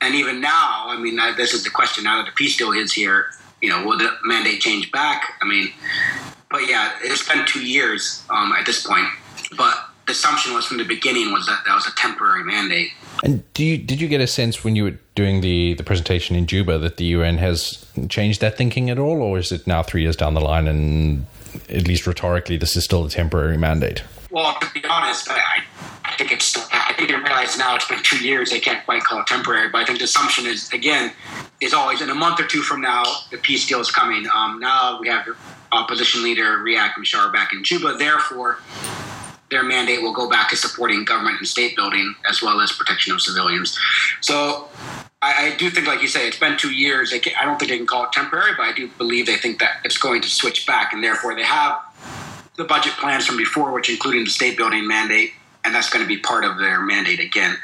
And 0.01 0.15
even 0.15 0.41
now, 0.41 0.87
I 0.89 0.99
mean, 0.99 1.17
this 1.37 1.55
is 1.55 1.63
the 1.63 1.71
question 1.71 2.05
now 2.05 2.19
that 2.19 2.27
the 2.27 2.35
peace 2.35 2.57
deal 2.57 2.73
is 2.73 2.93
here 2.93 3.31
you 3.63 3.71
know, 3.71 3.85
will 3.85 3.99
the 3.99 4.11
mandate 4.25 4.61
change 4.61 4.93
back? 4.93 5.35
I 5.41 5.47
mean, 5.47 5.73
but 6.51 6.69
yeah, 6.69 6.93
it's 7.03 7.27
been 7.27 7.45
two 7.47 7.65
years 7.65 8.23
um, 8.31 8.53
at 8.53 8.67
this 8.67 8.87
point. 8.87 9.07
But 9.57 9.75
the 10.07 10.13
assumption 10.13 10.55
was 10.55 10.67
from 10.67 10.79
the 10.79 10.85
beginning 10.85 11.33
was 11.33 11.47
that 11.47 11.63
that 11.67 11.75
was 11.75 11.87
a 11.87 11.95
temporary 11.97 12.45
mandate. 12.45 12.91
And 13.25 13.43
do 13.55 13.65
you 13.65 13.79
did 13.79 14.01
you 14.01 14.09
get 14.09 14.21
a 14.21 14.27
sense 14.27 14.63
when 14.65 14.77
you 14.77 14.85
were 14.85 14.99
doing 15.15 15.41
the, 15.41 15.75
the 15.75 15.85
presentation 15.85 16.37
in 16.37 16.47
Juba 16.47 16.79
that 16.79 16.97
the 16.97 17.05
UN 17.07 17.39
has 17.39 17.87
changed 18.09 18.41
that 18.41 18.57
thinking 18.57 18.91
at 18.91 18.99
all, 18.99 19.23
or 19.23 19.39
is 19.39 19.53
it 19.53 19.67
now 19.67 19.83
three 19.83 20.03
years 20.03 20.17
down 20.17 20.35
the 20.35 20.41
line 20.41 20.69
and 20.69 21.27
at 21.69 21.89
least 21.89 22.07
rhetorically 22.07 22.57
this 22.57 22.77
is 22.77 22.85
still 22.85 23.05
a 23.05 23.11
temporary 23.11 23.57
mandate? 23.57 24.03
Well, 24.31 24.57
to 24.61 24.71
be 24.73 24.85
honest, 24.85 25.31
I, 25.31 25.63
I 26.05 26.15
think 26.17 26.33
it's 26.33 26.57
I 26.73 26.93
think 26.97 27.09
they 27.09 27.17
realize 27.17 27.57
now 27.59 27.75
it's 27.75 27.89
been 27.89 28.03
two 28.03 28.25
years 28.25 28.51
they 28.51 28.61
can't 28.61 28.85
quite 28.85 29.03
call 29.03 29.21
it 29.21 29.27
temporary. 29.27 29.69
But 29.69 29.83
I 29.83 29.85
think 29.85 29.99
the 29.99 30.05
assumption 30.05 30.47
is 30.47 30.71
again 30.73 31.13
is 31.61 31.73
always 31.73 32.03
in 32.03 32.11
a 32.11 32.15
month 32.15 32.41
or 32.41 32.47
two 32.47 32.63
from 32.63 32.81
now 32.81 33.03
the 33.31 33.39
peace 33.39 33.67
deal 33.67 33.81
is 33.81 33.91
coming. 33.91 34.27
Um, 34.35 34.61
now 34.61 35.01
we 35.01 35.09
have 35.09 35.27
opposition 35.73 36.23
leader 36.23 36.59
Riek 36.59 36.97
Machar 36.99 37.33
back 37.33 37.53
in 37.53 37.65
Juba. 37.65 37.95
Therefore, 37.95 38.59
their 39.51 39.63
mandate 39.63 40.03
will 40.03 40.13
go 40.13 40.29
back 40.29 40.51
to 40.51 40.57
supporting 40.57 41.05
government 41.05 41.39
and 41.39 41.47
state 41.47 41.77
building 41.77 42.15
as 42.29 42.43
well 42.43 42.61
as 42.61 42.73
protection 42.73 43.13
of 43.13 43.21
civilians. 43.21 43.79
So 44.21 44.69
I, 45.23 45.53
I 45.53 45.57
do 45.57 45.71
think, 45.71 45.87
like 45.87 46.03
you 46.03 46.09
say, 46.09 46.27
it's 46.27 46.39
been 46.39 46.57
two 46.57 46.73
years. 46.73 47.13
Can, 47.13 47.33
I 47.41 47.45
don't 47.45 47.59
think 47.59 47.71
they 47.71 47.79
can 47.79 47.87
call 47.87 48.05
it 48.05 48.13
temporary, 48.13 48.53
but 48.57 48.65
I 48.65 48.73
do 48.73 48.89
believe 48.99 49.27
they 49.27 49.37
think 49.37 49.61
that 49.61 49.81
it's 49.85 49.99
going 49.99 50.23
to 50.23 50.29
switch 50.29 50.67
back, 50.67 50.93
and 50.93 51.03
therefore 51.03 51.35
they 51.35 51.45
have 51.45 51.81
the 52.57 52.65
budget 52.65 52.95
plans 52.95 53.27
from 53.27 53.37
before, 53.37 53.73
which 53.73 53.89
including 53.89 54.25
the 54.25 54.31
state 54.31 54.57
building 54.57 54.87
mandate, 54.87 55.33
and 55.65 55.75
that's 55.75 55.91
going 55.91 56.05
to 56.05 56.09
be 56.09 56.19
part 56.19 56.45
of 56.45 56.59
their 56.59 56.81
mandate 56.81 57.21
again. 57.21 57.57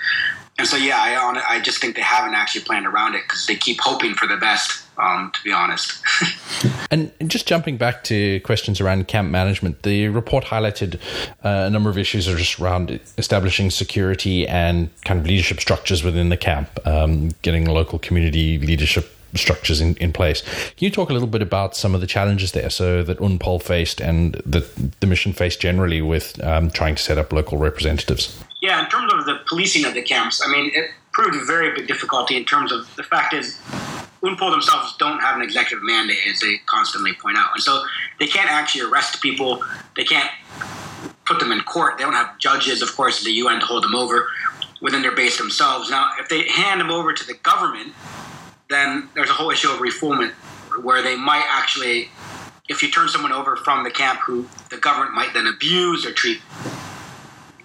And 0.58 0.66
so, 0.66 0.76
yeah, 0.76 0.96
I, 0.98 1.56
I 1.56 1.60
just 1.60 1.80
think 1.80 1.96
they 1.96 2.02
haven't 2.02 2.34
actually 2.34 2.64
planned 2.64 2.86
around 2.86 3.14
it 3.14 3.22
because 3.22 3.46
they 3.46 3.56
keep 3.56 3.80
hoping 3.80 4.14
for 4.14 4.26
the 4.26 4.36
best, 4.36 4.81
um, 4.98 5.30
to 5.34 5.42
be 5.42 5.52
honest. 5.52 6.02
and 6.90 7.12
just 7.26 7.46
jumping 7.46 7.76
back 7.76 8.04
to 8.04 8.40
questions 8.40 8.80
around 8.80 9.08
camp 9.08 9.30
management, 9.30 9.82
the 9.82 10.08
report 10.08 10.44
highlighted 10.44 10.96
uh, 11.44 11.66
a 11.66 11.70
number 11.70 11.90
of 11.90 11.98
issues 11.98 12.26
just 12.26 12.60
around 12.60 13.00
establishing 13.18 13.70
security 13.70 14.46
and 14.46 14.90
kind 15.04 15.20
of 15.20 15.26
leadership 15.26 15.60
structures 15.60 16.02
within 16.02 16.28
the 16.28 16.36
camp, 16.36 16.68
um, 16.86 17.30
getting 17.42 17.66
local 17.66 17.98
community 17.98 18.58
leadership 18.58 19.10
structures 19.34 19.80
in, 19.80 19.96
in 19.96 20.12
place. 20.12 20.42
Can 20.42 20.84
you 20.84 20.90
talk 20.90 21.10
a 21.10 21.12
little 21.12 21.28
bit 21.28 21.42
about 21.42 21.76
some 21.76 21.94
of 21.94 22.00
the 22.00 22.06
challenges 22.06 22.52
there, 22.52 22.70
so 22.70 23.02
that 23.02 23.18
UNPOL 23.18 23.62
faced 23.62 24.00
and 24.00 24.34
that 24.46 25.00
the 25.00 25.06
mission 25.06 25.32
faced 25.32 25.60
generally 25.60 26.02
with 26.02 26.42
um, 26.44 26.70
trying 26.70 26.94
to 26.94 27.02
set 27.02 27.18
up 27.18 27.32
local 27.32 27.58
representatives? 27.58 28.38
Yeah, 28.60 28.84
in 28.84 28.90
terms 28.90 29.12
of 29.12 29.24
the 29.24 29.40
policing 29.48 29.84
of 29.84 29.94
the 29.94 30.02
camps, 30.02 30.42
I 30.46 30.50
mean, 30.50 30.70
it 30.74 30.90
proved 31.12 31.36
a 31.36 31.44
very 31.44 31.74
big 31.74 31.86
difficulty 31.86 32.36
in 32.36 32.44
terms 32.44 32.72
of 32.72 32.94
the 32.96 33.02
fact 33.02 33.34
is 33.34 33.58
UNPOL 34.22 34.50
themselves 34.52 34.94
don't 34.98 35.18
have 35.18 35.36
an 35.36 35.42
executive 35.42 35.82
mandate, 35.82 36.18
as 36.28 36.40
they 36.40 36.58
constantly 36.66 37.12
point 37.14 37.36
out. 37.36 37.50
And 37.54 37.62
so 37.62 37.84
they 38.20 38.26
can't 38.26 38.50
actually 38.50 38.82
arrest 38.82 39.20
people. 39.20 39.64
They 39.96 40.04
can't 40.04 40.30
put 41.24 41.40
them 41.40 41.50
in 41.50 41.60
court. 41.60 41.98
They 41.98 42.04
don't 42.04 42.14
have 42.14 42.38
judges, 42.38 42.82
of 42.82 42.94
course, 42.94 43.20
in 43.20 43.24
the 43.24 43.36
UN 43.38 43.60
to 43.60 43.66
hold 43.66 43.82
them 43.82 43.94
over 43.94 44.28
within 44.80 45.02
their 45.02 45.14
base 45.14 45.38
themselves. 45.38 45.90
Now, 45.90 46.10
if 46.20 46.28
they 46.28 46.48
hand 46.48 46.80
them 46.80 46.90
over 46.90 47.12
to 47.12 47.26
the 47.26 47.34
government, 47.34 47.94
then 48.70 49.08
there's 49.14 49.30
a 49.30 49.34
whole 49.34 49.50
issue 49.50 49.70
of 49.70 49.78
refoulement 49.78 50.32
where 50.82 51.02
they 51.02 51.16
might 51.16 51.44
actually, 51.48 52.08
if 52.68 52.82
you 52.82 52.90
turn 52.90 53.08
someone 53.08 53.32
over 53.32 53.56
from 53.56 53.84
the 53.84 53.90
camp 53.90 54.20
who 54.20 54.48
the 54.70 54.76
government 54.76 55.14
might 55.14 55.34
then 55.34 55.46
abuse 55.46 56.06
or 56.06 56.12
treat 56.12 56.40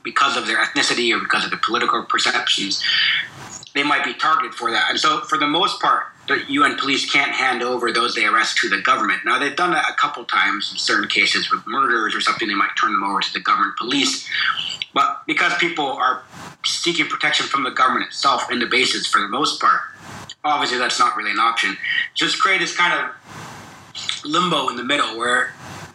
because 0.03 0.37
of 0.37 0.47
their 0.47 0.57
ethnicity 0.57 1.15
or 1.15 1.19
because 1.19 1.45
of 1.45 1.51
the 1.51 1.57
political 1.57 2.03
perceptions, 2.03 2.83
they 3.73 3.83
might 3.83 4.03
be 4.03 4.13
targeted 4.13 4.53
for 4.53 4.71
that. 4.71 4.89
And 4.89 4.99
so, 4.99 5.21
for 5.21 5.37
the 5.37 5.47
most 5.47 5.81
part, 5.81 6.07
the 6.27 6.43
UN 6.49 6.77
police 6.77 7.09
can't 7.09 7.31
hand 7.31 7.63
over 7.63 7.91
those 7.91 8.15
they 8.15 8.25
arrest 8.25 8.57
to 8.57 8.69
the 8.69 8.81
government. 8.81 9.21
Now, 9.25 9.39
they've 9.39 9.55
done 9.55 9.71
that 9.71 9.89
a 9.89 9.93
couple 9.93 10.25
times 10.25 10.71
in 10.71 10.77
certain 10.77 11.07
cases 11.07 11.49
with 11.49 11.65
murders 11.65 12.13
or 12.13 12.21
something, 12.21 12.47
they 12.47 12.53
might 12.53 12.75
turn 12.79 12.91
them 12.91 13.03
over 13.03 13.21
to 13.21 13.33
the 13.33 13.39
government 13.39 13.77
police. 13.77 14.27
But 14.93 15.23
because 15.25 15.53
people 15.57 15.85
are 15.85 16.23
seeking 16.65 17.07
protection 17.07 17.45
from 17.45 17.63
the 17.63 17.71
government 17.71 18.07
itself 18.07 18.51
in 18.51 18.59
the 18.59 18.65
bases 18.65 19.07
for 19.07 19.21
the 19.21 19.27
most 19.27 19.61
part, 19.61 19.81
obviously 20.43 20.77
that's 20.77 20.99
not 20.99 21.15
really 21.15 21.31
an 21.31 21.39
option. 21.39 21.77
Just 22.13 22.39
create 22.39 22.59
this 22.59 22.75
kind 22.75 22.93
of 22.93 24.25
limbo 24.25 24.69
in 24.69 24.75
the 24.75 24.83
middle 24.83 25.17
where 25.17 25.53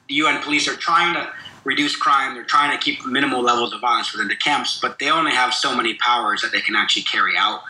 the 0.09 0.15
UN 0.15 0.43
police 0.43 0.69
are 0.69 0.77
trying 0.77 1.15
to 1.15 1.31
reduce 1.65 1.95
crime, 1.95 2.35
they're 2.35 2.45
trying 2.45 2.77
to 2.77 2.83
keep 2.83 3.05
minimal 3.07 3.41
levels 3.41 3.73
of 3.73 3.81
violence 3.81 4.13
within 4.13 4.29
the 4.29 4.37
camps, 4.37 4.79
but 4.81 4.99
they 4.99 5.11
only 5.11 5.31
have 5.31 5.55
so 5.55 5.77
many 5.77 5.95
powers 5.95 6.43
that 6.43 6.51
they 6.51 6.61
can 6.61 6.75
actually 6.75 7.03
carry 7.03 7.35
out. 7.37 7.63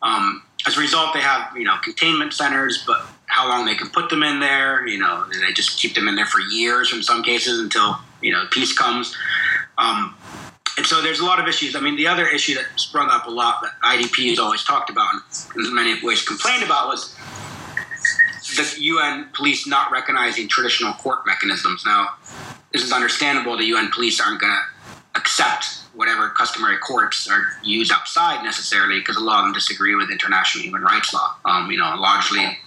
Um, 0.00 0.42
as 0.66 0.76
a 0.76 0.80
result, 0.80 1.14
they 1.14 1.20
have 1.20 1.56
you 1.56 1.64
know 1.64 1.76
containment 1.82 2.32
centers, 2.32 2.84
but 2.86 3.06
how 3.26 3.48
long 3.48 3.66
they 3.66 3.74
can 3.74 3.90
put 3.90 4.10
them 4.10 4.22
in 4.22 4.40
there, 4.40 4.86
you 4.86 4.98
know, 4.98 5.24
they 5.28 5.52
just 5.52 5.78
keep 5.78 5.94
them 5.94 6.08
in 6.08 6.14
there 6.14 6.26
for 6.26 6.40
years 6.40 6.92
in 6.92 7.02
some 7.02 7.22
cases 7.22 7.58
until 7.58 7.96
you 8.20 8.32
know 8.32 8.44
peace 8.50 8.76
comes. 8.76 9.16
Um, 9.78 10.14
and 10.76 10.86
so 10.86 11.00
there's 11.02 11.20
a 11.20 11.24
lot 11.24 11.38
of 11.38 11.46
issues. 11.46 11.76
I 11.76 11.80
mean, 11.80 11.96
the 11.96 12.06
other 12.06 12.26
issue 12.26 12.54
that 12.54 12.64
sprung 12.76 13.08
up 13.08 13.26
a 13.26 13.30
lot 13.30 13.62
that 13.62 13.72
IDP 13.84 14.30
has 14.30 14.38
always 14.38 14.64
talked 14.64 14.90
about 14.90 15.14
and 15.54 15.66
in 15.66 15.74
many 15.74 16.04
ways 16.04 16.26
complained 16.26 16.64
about 16.64 16.88
was 16.88 17.14
the 18.56 18.82
UN 18.82 19.28
police 19.34 19.66
not 19.66 19.90
recognizing 19.92 20.48
traditional 20.48 20.92
court 20.94 21.26
mechanisms. 21.26 21.84
Now, 21.86 22.14
this 22.72 22.82
is 22.82 22.92
understandable. 22.92 23.56
The 23.56 23.66
UN 23.66 23.90
police 23.90 24.20
aren't 24.20 24.40
going 24.40 24.52
to 24.52 25.18
accept 25.18 25.73
whatever 25.94 26.28
customary 26.30 26.78
courts 26.78 27.28
are 27.28 27.46
used 27.62 27.92
outside 27.92 28.42
necessarily 28.44 28.98
because 28.98 29.16
a 29.16 29.20
lot 29.20 29.40
of 29.40 29.46
them 29.46 29.52
disagree 29.52 29.94
with 29.94 30.10
international 30.10 30.64
human 30.64 30.82
rights 30.82 31.14
law. 31.14 31.36
Um, 31.44 31.70
you 31.70 31.78
know, 31.78 31.94
largely 31.98 32.58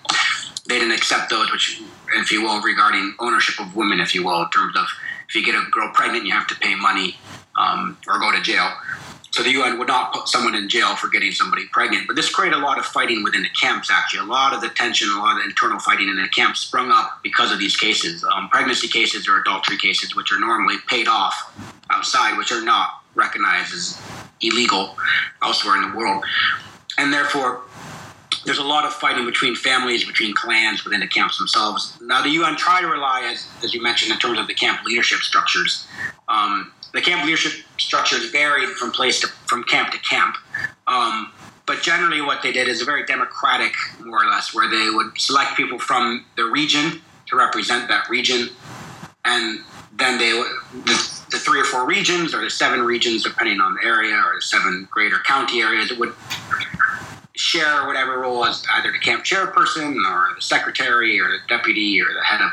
they 0.68 0.80
didn't 0.80 0.94
accept 0.94 1.30
those, 1.30 1.52
which, 1.52 1.82
if 2.16 2.32
you 2.32 2.42
will, 2.42 2.62
regarding 2.62 3.16
ownership 3.20 3.60
of 3.60 3.76
women, 3.76 4.00
if 4.00 4.13
you 4.13 4.24
will, 4.24 4.44
in 4.44 4.50
terms 4.50 4.76
of 4.76 4.86
if 5.28 5.36
you 5.36 5.44
get 5.44 5.56
a 5.56 5.63
girl 5.72 5.92
pregnant, 5.94 6.26
you 6.26 6.34
have 6.34 6.48
to 6.48 6.56
pay 6.56 6.76
money 6.76 7.18
um, 7.56 7.98
or 8.08 8.20
go 8.20 8.32
to 8.32 8.42
jail. 8.42 8.70
So 9.32 9.44
the 9.44 9.52
UN 9.52 9.78
would 9.78 9.88
not 9.88 10.13
put 10.13 10.28
someone 10.28 10.56
in 10.56 10.68
jail 10.68 10.96
for 10.96 11.10
getting 11.10 11.32
somebody 11.32 11.66
pregnant. 11.72 12.08
But 12.08 12.16
this 12.16 12.30
created 12.30 12.58
a 12.58 12.62
lot 12.62 12.80
of 12.80 12.86
fighting 12.86 13.24
within 13.24 13.44
the 13.44 13.50
camps, 13.50 13.92
actually. 13.92 14.22
A 14.22 14.32
lot 14.32 14.54
of 14.54 14.62
the 14.62 14.70
tension, 14.70 15.10
a 15.12 15.20
lot 15.20 15.40
of 15.40 15.46
internal 15.46 15.80
fighting 15.80 16.08
in 16.10 16.16
the 16.16 16.28
camps 16.30 16.62
sprung 16.62 16.92
up 16.92 17.20
because 17.24 17.52
of 17.52 17.60
these 17.60 17.76
cases 17.76 18.24
um, 18.24 18.50
pregnancy 18.50 18.88
cases 18.88 19.28
or 19.28 19.40
adultery 19.40 19.78
cases, 19.78 20.16
which 20.16 20.32
are 20.32 20.40
normally 20.40 20.78
paid 20.88 21.08
off 21.08 21.54
outside, 21.92 22.38
which 22.38 22.52
are 22.52 22.63
not 22.63 22.97
recognized 23.18 23.74
as 23.74 24.02
illegal 24.42 24.96
elsewhere 25.44 25.76
in 25.82 25.92
the 25.92 25.98
world. 25.98 26.24
And 26.98 27.12
therefore, 27.12 27.62
there's 28.46 28.60
a 28.60 28.64
lot 28.64 28.86
of 28.86 28.94
fighting 28.94 29.26
between 29.26 29.56
families, 29.56 30.06
between 30.06 30.34
clans 30.34 30.86
within 30.86 31.02
the 31.02 31.08
camps 31.08 31.38
themselves. 31.38 31.98
Now, 32.02 32.22
the 32.22 32.30
UN 32.30 32.56
try 32.56 32.80
to 32.80 32.88
rely, 32.88 33.30
as, 33.32 33.48
as 33.64 33.74
you 33.74 33.82
mentioned, 33.82 34.12
in 34.14 34.20
terms 34.20 34.40
of 34.40 34.48
the 34.48 34.54
camp 34.54 34.86
leadership 34.86 35.20
structures. 35.20 35.86
Um, 36.30 36.72
the 36.94 37.02
camp 37.02 37.26
leadership 37.26 37.66
structures 37.78 38.30
varied 38.32 38.70
from 38.70 38.92
place 38.92 39.20
to 39.22 39.28
from 39.46 39.64
camp 39.66 39.92
to 39.92 40.00
camp. 40.00 40.38
Um, 40.88 41.32
but 41.66 41.82
generally, 41.82 42.22
what 42.22 42.42
they 42.42 42.54
did 42.54 42.70
is 42.70 42.82
a 42.82 42.86
very 42.86 43.06
democratic, 43.06 43.74
more 44.04 44.24
or 44.24 44.30
less, 44.30 44.54
where 44.54 44.70
they 44.70 44.90
would 44.90 45.20
select 45.20 45.58
people 45.58 45.78
from 45.78 46.26
the 46.38 46.46
region 46.46 47.02
to 47.26 47.36
represent 47.36 47.90
that 47.90 48.10
region, 48.10 48.50
and 49.26 49.60
then 49.98 50.18
they 50.18 50.34
would, 50.34 50.48
the, 50.86 51.17
the 51.30 51.38
three 51.38 51.60
or 51.60 51.66
four 51.66 51.86
regions, 51.86 52.34
or 52.34 52.42
the 52.42 52.50
seven 52.50 52.82
regions, 52.82 53.24
depending 53.24 53.60
on 53.60 53.76
the 53.76 53.86
area, 53.86 54.16
or 54.16 54.36
the 54.36 54.42
seven 54.42 54.88
greater 54.92 55.20
county 55.20 55.62
areas, 55.62 55.92
would 55.98 56.13
share 57.36 57.86
whatever 57.86 58.20
role 58.20 58.46
as 58.46 58.63
either 58.74 58.92
the 58.92 59.00
camp 59.00 59.24
chairperson 59.24 59.96
or 60.10 60.34
the 60.36 60.42
secretary 60.42 61.20
or 61.20 61.28
the 61.30 61.38
deputy 61.48 62.02
or 62.02 62.12
the 62.13 62.24
head 62.24 62.42
of 62.42 62.52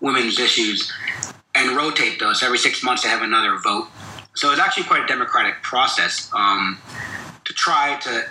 women's 0.00 0.40
issues 0.40 0.92
and 1.54 1.76
rotate 1.76 2.18
those 2.18 2.42
every 2.42 2.58
six 2.58 2.82
months 2.82 3.02
to 3.02 3.08
have 3.08 3.22
another 3.22 3.56
vote. 3.62 3.86
So 4.34 4.50
it's 4.50 4.60
actually 4.60 4.84
quite 4.84 5.04
a 5.04 5.06
democratic 5.06 5.62
process 5.62 6.28
um, 6.34 6.78
to 7.44 7.52
try 7.52 7.98
to 8.00 8.24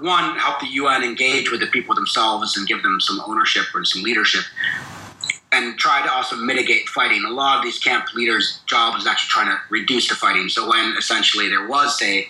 one 0.00 0.36
help 0.36 0.60
the 0.60 0.68
UN 0.68 1.02
engage 1.02 1.50
with 1.50 1.60
the 1.60 1.66
people 1.66 1.94
themselves 1.94 2.56
and 2.56 2.66
give 2.66 2.82
them 2.82 3.00
some 3.00 3.20
ownership 3.26 3.64
and 3.74 3.86
some 3.86 4.02
leadership, 4.02 4.44
and 5.58 5.78
try 5.78 6.02
to 6.02 6.12
also 6.12 6.36
mitigate 6.36 6.88
fighting. 6.88 7.24
A 7.24 7.30
lot 7.30 7.58
of 7.58 7.64
these 7.64 7.78
camp 7.78 8.06
leaders' 8.14 8.60
job 8.66 8.98
is 8.98 9.06
actually 9.06 9.28
trying 9.28 9.48
to 9.48 9.60
reduce 9.70 10.08
the 10.08 10.14
fighting. 10.14 10.48
So 10.48 10.68
when 10.68 10.94
essentially 10.96 11.48
there 11.48 11.66
was 11.66 12.00
a 12.02 12.28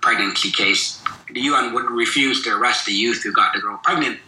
pregnancy 0.00 0.50
case, 0.50 1.02
the 1.32 1.40
UN 1.40 1.74
would 1.74 1.90
refuse 1.90 2.42
to 2.44 2.50
arrest 2.50 2.86
the 2.86 2.92
youth 2.92 3.22
who 3.22 3.32
got 3.32 3.52
the 3.52 3.60
girl 3.60 3.80
pregnant 3.82 4.20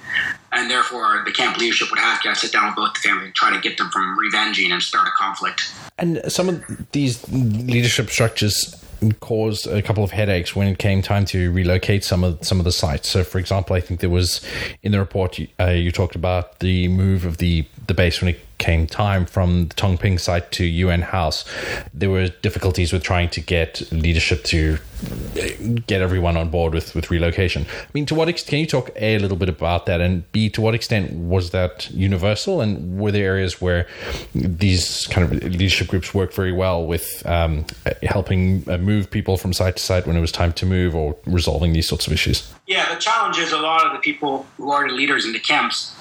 and 0.53 0.71
therefore 0.71 1.23
the 1.25 1.33
camp 1.33 1.57
leadership 1.57 1.91
would 1.91 2.01
have 2.01 2.21
to 2.23 2.35
sit 2.35 2.53
down 2.53 2.67
with 2.67 2.77
both 2.77 2.95
the 2.95 3.01
families 3.01 3.27
and 3.27 3.35
try 3.35 3.55
to 3.55 3.61
get 3.61 3.79
them 3.79 3.91
from 3.91 4.19
revenging 4.19 4.73
and 4.73 4.83
start 4.83 5.07
a 5.07 5.11
conflict. 5.17 5.73
And 5.99 6.21
some 6.29 6.49
of 6.49 6.91
these 6.93 7.27
leadership 7.31 8.11
structures 8.11 8.75
caused 9.21 9.67
a 9.67 9.83
couple 9.83 10.05
of 10.05 10.11
headaches 10.11 10.55
when 10.55 10.69
it 10.69 10.79
came 10.79 11.03
time 11.03 11.25
to 11.27 11.51
relocate 11.53 12.05
some 12.05 12.25
of 12.25 12.45
some 12.45 12.59
of 12.59 12.65
the 12.65 12.73
sites. 12.73 13.09
So, 13.09 13.25
for 13.25 13.39
example, 13.39 13.77
I 13.77 13.81
think 13.81 14.01
there 14.01 14.11
was 14.11 14.41
in 14.83 14.93
the 14.93 14.99
report 14.99 15.39
uh, 15.61 15.67
you 15.67 15.91
talked 15.91 16.15
about 16.15 16.61
the 16.61 16.89
move 16.89 17.25
of 17.25 17.39
the 17.39 17.67
the 17.87 17.95
base 17.95 18.21
when 18.21 18.35
it 18.35 18.41
came 18.59 18.87
time 18.87 19.25
from 19.25 19.69
the 19.69 19.75
Tongping 19.75 20.19
site 20.21 20.51
to 20.53 20.65
UN 20.65 21.03
House. 21.03 21.45
There 21.95 22.11
were 22.11 22.29
difficulties 22.29 22.93
with 22.93 23.03
trying 23.03 23.31
to 23.31 23.41
get 23.41 23.91
leadership 23.93 24.45
to 24.45 24.79
get 25.87 26.03
everyone 26.03 26.37
on 26.37 26.51
board 26.51 26.75
with, 26.75 26.95
with 26.95 27.11
relocation. 27.11 27.67
I 27.71 27.89
mean, 27.95 28.07
to 28.07 28.15
what 28.15 28.29
extent 28.29 28.49
can 28.49 28.59
you 28.61 28.67
talk 28.67 28.91
a, 28.97 29.17
a 29.17 29.19
little 29.19 29.37
bit 29.37 29.49
about 29.49 29.87
that, 29.87 30.01
and 30.01 30.31
b 30.33 30.49
to 30.51 30.61
what 30.61 30.75
extent 30.75 31.13
was 31.13 31.51
that 31.51 31.91
universal, 31.91 32.61
and 32.61 32.99
were 32.99 33.13
there 33.13 33.27
areas 33.27 33.61
where 33.61 33.87
these 34.35 35.07
kind 35.09 35.25
of 35.25 35.43
leadership 35.45 35.89
groups 35.89 36.15
work 36.15 36.33
very 36.33 36.53
well 36.53 36.85
with 36.85 37.25
um, 37.27 37.65
helping 38.03 38.65
uh, 38.69 38.79
move 38.79 39.11
people 39.11 39.37
from 39.37 39.53
site 39.53 39.77
to 39.77 39.83
site 39.83 40.07
when 40.07 40.17
it 40.17 40.21
was 40.21 40.33
time 40.33 40.53
to 40.55 40.67
move, 40.67 40.95
or 40.95 41.17
resolving 41.27 41.73
these 41.73 41.89
sorts 41.89 42.07
of 42.07 42.13
issues? 42.13 42.53
Yeah, 42.67 42.93
the 42.93 43.01
challenge 43.01 43.39
is 43.39 43.53
a 43.53 43.59
lot 43.59 43.87
of 43.87 43.93
the 43.93 43.99
people 43.99 44.47
who 44.57 44.71
are 44.71 44.89
the 44.89 44.95
leaders 44.95 45.25
in 45.25 45.33
the 45.33 45.41
camps. 45.41 45.95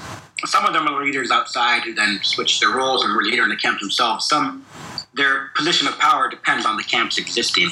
Some 0.46 0.66
of 0.66 0.74
them 0.74 0.88
are 0.88 1.04
leaders 1.04 1.32
outside 1.32 1.84
who 1.84 1.94
then 1.94 2.20
switch 2.24 2.60
their 2.60 2.70
roles 2.70 3.04
and 3.04 3.16
were 3.16 3.24
leader 3.24 3.44
in 3.44 3.50
the 3.50 3.56
camp 3.56 3.80
themselves. 3.80 4.28
Some 4.28 4.66
their 5.18 5.50
position 5.56 5.88
of 5.88 5.98
power 6.00 6.30
depends 6.30 6.66
on 6.66 6.78
the 6.78 6.84
camps 6.84 7.18
existing. 7.18 7.70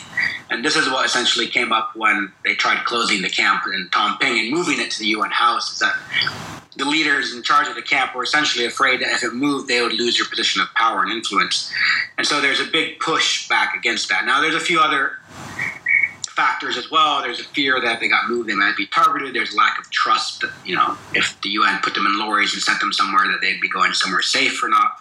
And 0.50 0.66
this 0.66 0.76
is 0.76 0.90
what 0.90 1.06
essentially 1.06 1.48
came 1.48 1.72
up 1.72 1.96
when 1.96 2.32
they 2.44 2.56
tried 2.56 2.84
closing 2.86 3.22
the 3.22 3.30
camp 3.30 3.64
in 3.68 3.88
Tongping 3.92 4.40
and 4.40 4.52
moving 4.52 4.80
it 4.80 4.92
to 4.92 5.00
the 5.00 5.08
UN 5.08 5.32
house, 5.32 5.72
is 5.72 5.80
that 5.80 5.96
the 6.76 6.86
leaders 6.86 7.34
in 7.34 7.42
charge 7.42 7.68
of 7.68 7.76
the 7.76 7.82
camp 7.82 8.14
were 8.16 8.24
essentially 8.24 8.66
afraid 8.66 9.00
that 9.02 9.10
if 9.12 9.24
it 9.24 9.34
moved, 9.34 9.70
they 9.70 9.82
would 9.82 9.94
lose 9.94 10.18
their 10.18 10.28
position 10.28 10.62
of 10.62 10.68
power 10.76 11.04
and 11.04 11.12
influence. 11.12 11.72
And 12.18 12.28
so 12.28 12.42
there's 12.42 12.60
a 12.60 12.66
big 12.66 13.00
push 13.00 13.48
back 13.48 13.76
against 13.78 14.10
that. 14.10 14.26
Now, 14.26 14.42
there's 14.42 14.56
a 14.56 14.60
few 14.60 14.80
other 14.80 15.20
factors 16.36 16.76
as 16.76 16.92
well. 16.92 17.22
There's 17.22 17.40
a 17.40 17.46
fear 17.46 17.80
that 17.80 17.94
if 17.94 18.00
they 18.02 18.10
got 18.10 18.30
moved, 18.30 18.50
they 18.50 18.56
might 18.56 18.76
be 18.76 18.88
targeted. 18.88 19.34
There's 19.34 19.56
lack 19.56 19.80
of 19.80 19.90
trust 19.90 20.42
that, 20.42 20.52
you 20.66 20.76
know, 20.76 20.98
if 21.14 21.40
the 21.42 21.50
UN 21.50 21.80
put 21.82 21.94
them 21.94 22.06
in 22.06 22.20
lorries 22.20 22.54
and 22.54 22.62
sent 22.62 22.82
them 22.82 22.92
somewhere, 22.92 23.26
that 23.28 23.40
they'd 23.42 23.62
be 23.62 23.70
going 23.70 23.94
somewhere 23.94 24.22
safe 24.22 24.62
or 24.62 24.68
not. 24.68 24.98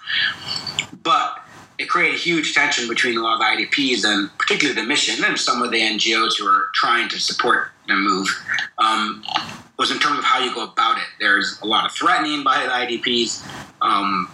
But 1.02 1.43
it 1.78 1.88
created 1.88 2.18
huge 2.18 2.54
tension 2.54 2.88
between 2.88 3.18
a 3.18 3.22
lot 3.22 3.34
of 3.34 3.40
IDPs 3.40 4.04
and 4.04 4.30
particularly 4.38 4.80
the 4.80 4.86
mission 4.86 5.24
and 5.24 5.38
some 5.38 5.62
of 5.62 5.70
the 5.70 5.80
NGOs 5.80 6.38
who 6.38 6.46
are 6.46 6.68
trying 6.74 7.08
to 7.08 7.18
support 7.18 7.70
the 7.88 7.94
move. 7.94 8.28
Um, 8.78 9.24
was 9.78 9.90
in 9.90 9.98
terms 9.98 10.18
of 10.18 10.24
how 10.24 10.38
you 10.38 10.54
go 10.54 10.64
about 10.64 10.98
it. 10.98 11.04
There's 11.18 11.60
a 11.60 11.66
lot 11.66 11.84
of 11.84 11.92
threatening 11.92 12.44
by 12.44 12.62
the 12.62 12.68
IDPs. 12.68 13.44
Um, 13.82 14.30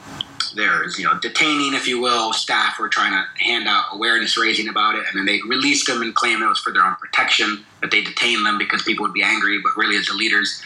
there's 0.55 0.99
you 0.99 1.05
know 1.05 1.19
detaining, 1.21 1.75
if 1.75 1.87
you 1.89 2.01
will, 2.01 2.33
staff 2.33 2.77
who 2.77 2.85
are 2.85 2.89
trying 2.89 3.13
to 3.13 3.45
hand 3.45 3.67
out 3.69 3.87
awareness 3.93 4.37
raising 4.37 4.69
about 4.69 4.97
it, 4.97 5.05
and 5.09 5.19
then 5.19 5.27
they 5.27 5.41
release 5.49 5.87
them 5.87 6.03
and 6.03 6.15
claim 6.15 6.43
it 6.43 6.47
was 6.47 6.59
for 6.59 6.73
their 6.73 6.85
own 6.85 6.97
protection. 6.97 7.65
That 7.81 7.91
they 7.91 8.03
detain 8.03 8.43
them 8.43 8.59
because 8.59 8.83
people 8.83 9.05
would 9.05 9.15
be 9.15 9.23
angry, 9.23 9.59
but 9.63 9.77
really 9.77 9.97
as 9.97 10.07
the 10.07 10.15
leaders. 10.15 10.63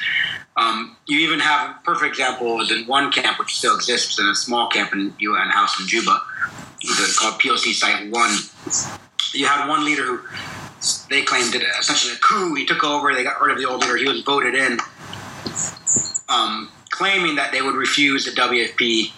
Um, 0.57 0.97
you 1.07 1.19
even 1.19 1.41
have 1.41 1.71
a 1.71 1.79
perfect 1.85 2.11
example 2.11 2.61
is 2.61 2.71
in 2.71 2.87
one 2.87 3.11
camp 3.11 3.39
which 3.39 3.57
still 3.57 3.75
exists 3.75 4.19
in 4.19 4.29
a 4.29 4.35
small 4.35 4.69
camp 4.69 4.93
in 4.93 5.13
UN 5.19 5.51
House 5.51 5.81
in 5.81 5.89
Juba, 5.89 6.21
called 7.17 7.41
POC 7.41 7.73
Site 7.73 8.11
One. 8.11 8.37
You 9.33 9.47
had 9.47 9.69
one 9.69 9.85
leader 9.85 10.05
who 10.05 10.21
they 11.11 11.23
claimed 11.23 11.53
did 11.53 11.63
essentially 11.79 12.15
a 12.15 12.19
coup. 12.19 12.55
He 12.55 12.67
took 12.67 12.85
over. 12.85 13.13
They 13.13 13.25
got 13.25 13.41
rid 13.41 13.53
of 13.53 13.59
the 13.59 13.65
old 13.65 13.81
leader. 13.81 13.97
He 13.97 14.09
was 14.09 14.23
voted 14.23 14.55
in, 14.55 14.79
um, 16.29 16.71
claiming 16.91 17.35
that 17.37 17.51
they 17.51 17.63
would 17.63 17.75
refuse 17.75 18.25
the 18.25 18.31
WFP 18.31 19.11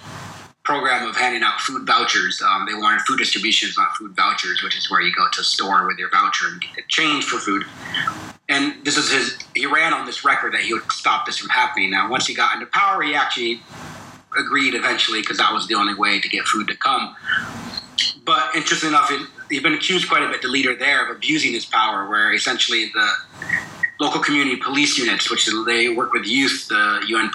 program 0.67 1.09
of 1.09 1.17
handing 1.17 1.43
out 1.43 1.61
food 1.61 1.87
vouchers. 1.87 2.43
Um, 2.43 2.67
they 2.67 2.75
wanted 2.75 3.01
food 3.03 3.19
distributions, 3.19 3.79
not 3.79 3.97
food 3.97 4.15
vouchers, 4.17 4.63
which 4.63 4.77
is 4.77 4.91
where 4.91 5.01
you 5.01 5.15
go 5.15 5.27
to 5.33 5.41
a 5.41 5.45
store 5.45 5.87
with 5.87 5.97
your 5.97 6.11
voucher 6.11 6.49
and 6.49 6.61
get 6.61 6.89
change 6.89 7.25
for 7.25 7.39
food. 7.39 7.65
And 8.49 8.85
this 8.85 8.97
is 8.97 9.11
his. 9.11 9.39
He 9.55 9.67
ran 9.67 9.95
on 9.95 10.07
this 10.07 10.25
record 10.25 10.53
that 10.55 10.63
he 10.63 10.75
would 10.75 10.91
stop 10.93 11.25
this 11.25 11.39
from 11.39 11.49
happening. 11.49 11.91
Now, 11.91 12.11
once 12.11 12.27
he 12.27 12.35
got 12.35 12.55
into 12.55 12.67
power, 12.67 13.03
he 13.03 13.15
actually 13.15 13.61
agreed 14.37 14.75
eventually 14.75 15.21
because 15.21 15.39
that 15.39 15.53
was 15.53 15.67
the 15.69 15.75
only 15.75 15.95
way 15.95 16.21
to 16.21 16.29
get 16.29 16.45
food 16.45 16.67
to 16.69 16.77
come. 16.77 17.17
But 18.25 18.55
interesting 18.55 18.91
enough, 18.91 19.11
he's 19.49 19.63
been 19.63 19.75
accused 19.75 20.09
quite 20.09 20.23
a 20.23 20.29
bit, 20.29 20.43
the 20.43 20.49
leader 20.49 20.75
there, 20.75 21.09
of 21.09 21.17
abusing 21.17 21.53
his 21.53 21.65
power, 21.65 22.09
where 22.09 22.35
essentially 22.35 22.91
the 22.93 23.09
local 24.01 24.21
community 24.21 24.57
police 24.57 24.99
units, 24.99 25.31
which 25.31 25.49
they 25.65 25.89
work 25.89 26.13
with 26.13 26.27
youth, 26.27 26.67
the 26.69 27.05
UN 27.07 27.31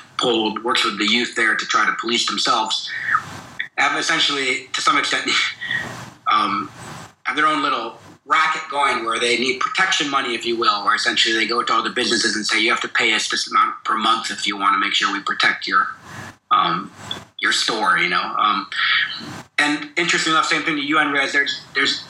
works 0.64 0.86
with 0.86 0.98
the 0.98 1.08
youth 1.08 1.36
there 1.36 1.56
to 1.56 1.66
try 1.66 1.86
to 1.86 1.96
police 2.00 2.28
themselves, 2.28 2.90
have 3.82 4.00
essentially, 4.00 4.68
to 4.74 4.82
some 4.82 4.98
extent, 4.98 5.30
um, 6.32 6.72
have 7.24 7.36
their 7.36 7.48
own 7.48 7.62
little 7.62 7.98
racket 8.26 8.62
going 8.70 9.04
where 9.04 9.20
they 9.20 9.38
need 9.38 9.60
protection 9.60 10.10
money, 10.10 10.36
if 10.36 10.46
you 10.46 10.58
will, 10.58 10.86
where 10.86 10.96
essentially 10.96 11.36
they 11.36 11.48
go 11.48 11.64
to 11.64 11.74
all 11.74 11.84
the 11.84 11.90
businesses 11.90 12.36
and 12.36 12.46
say, 12.46 12.62
you 12.62 12.70
have 12.70 12.82
to 12.82 12.88
pay 12.88 13.14
us 13.14 13.28
this 13.30 13.50
amount 13.50 13.76
per 13.84 13.98
month 13.98 14.32
if 14.32 14.48
you 14.48 14.58
want 14.58 14.74
to 14.74 14.80
make 14.80 14.94
sure 14.94 15.12
we 15.12 15.20
protect 15.22 15.68
your 15.68 15.88
um, 16.52 16.92
your 17.40 17.52
store, 17.52 17.98
you 17.98 18.10
know. 18.10 18.22
Um, 18.22 18.68
and 19.58 19.90
interesting 19.98 20.34
enough, 20.34 20.46
same 20.46 20.64
thing 20.64 20.76
the 20.76 20.82
UN 20.82 21.12
realized 21.12 21.34
There's 21.34 21.62
there's 21.74 22.04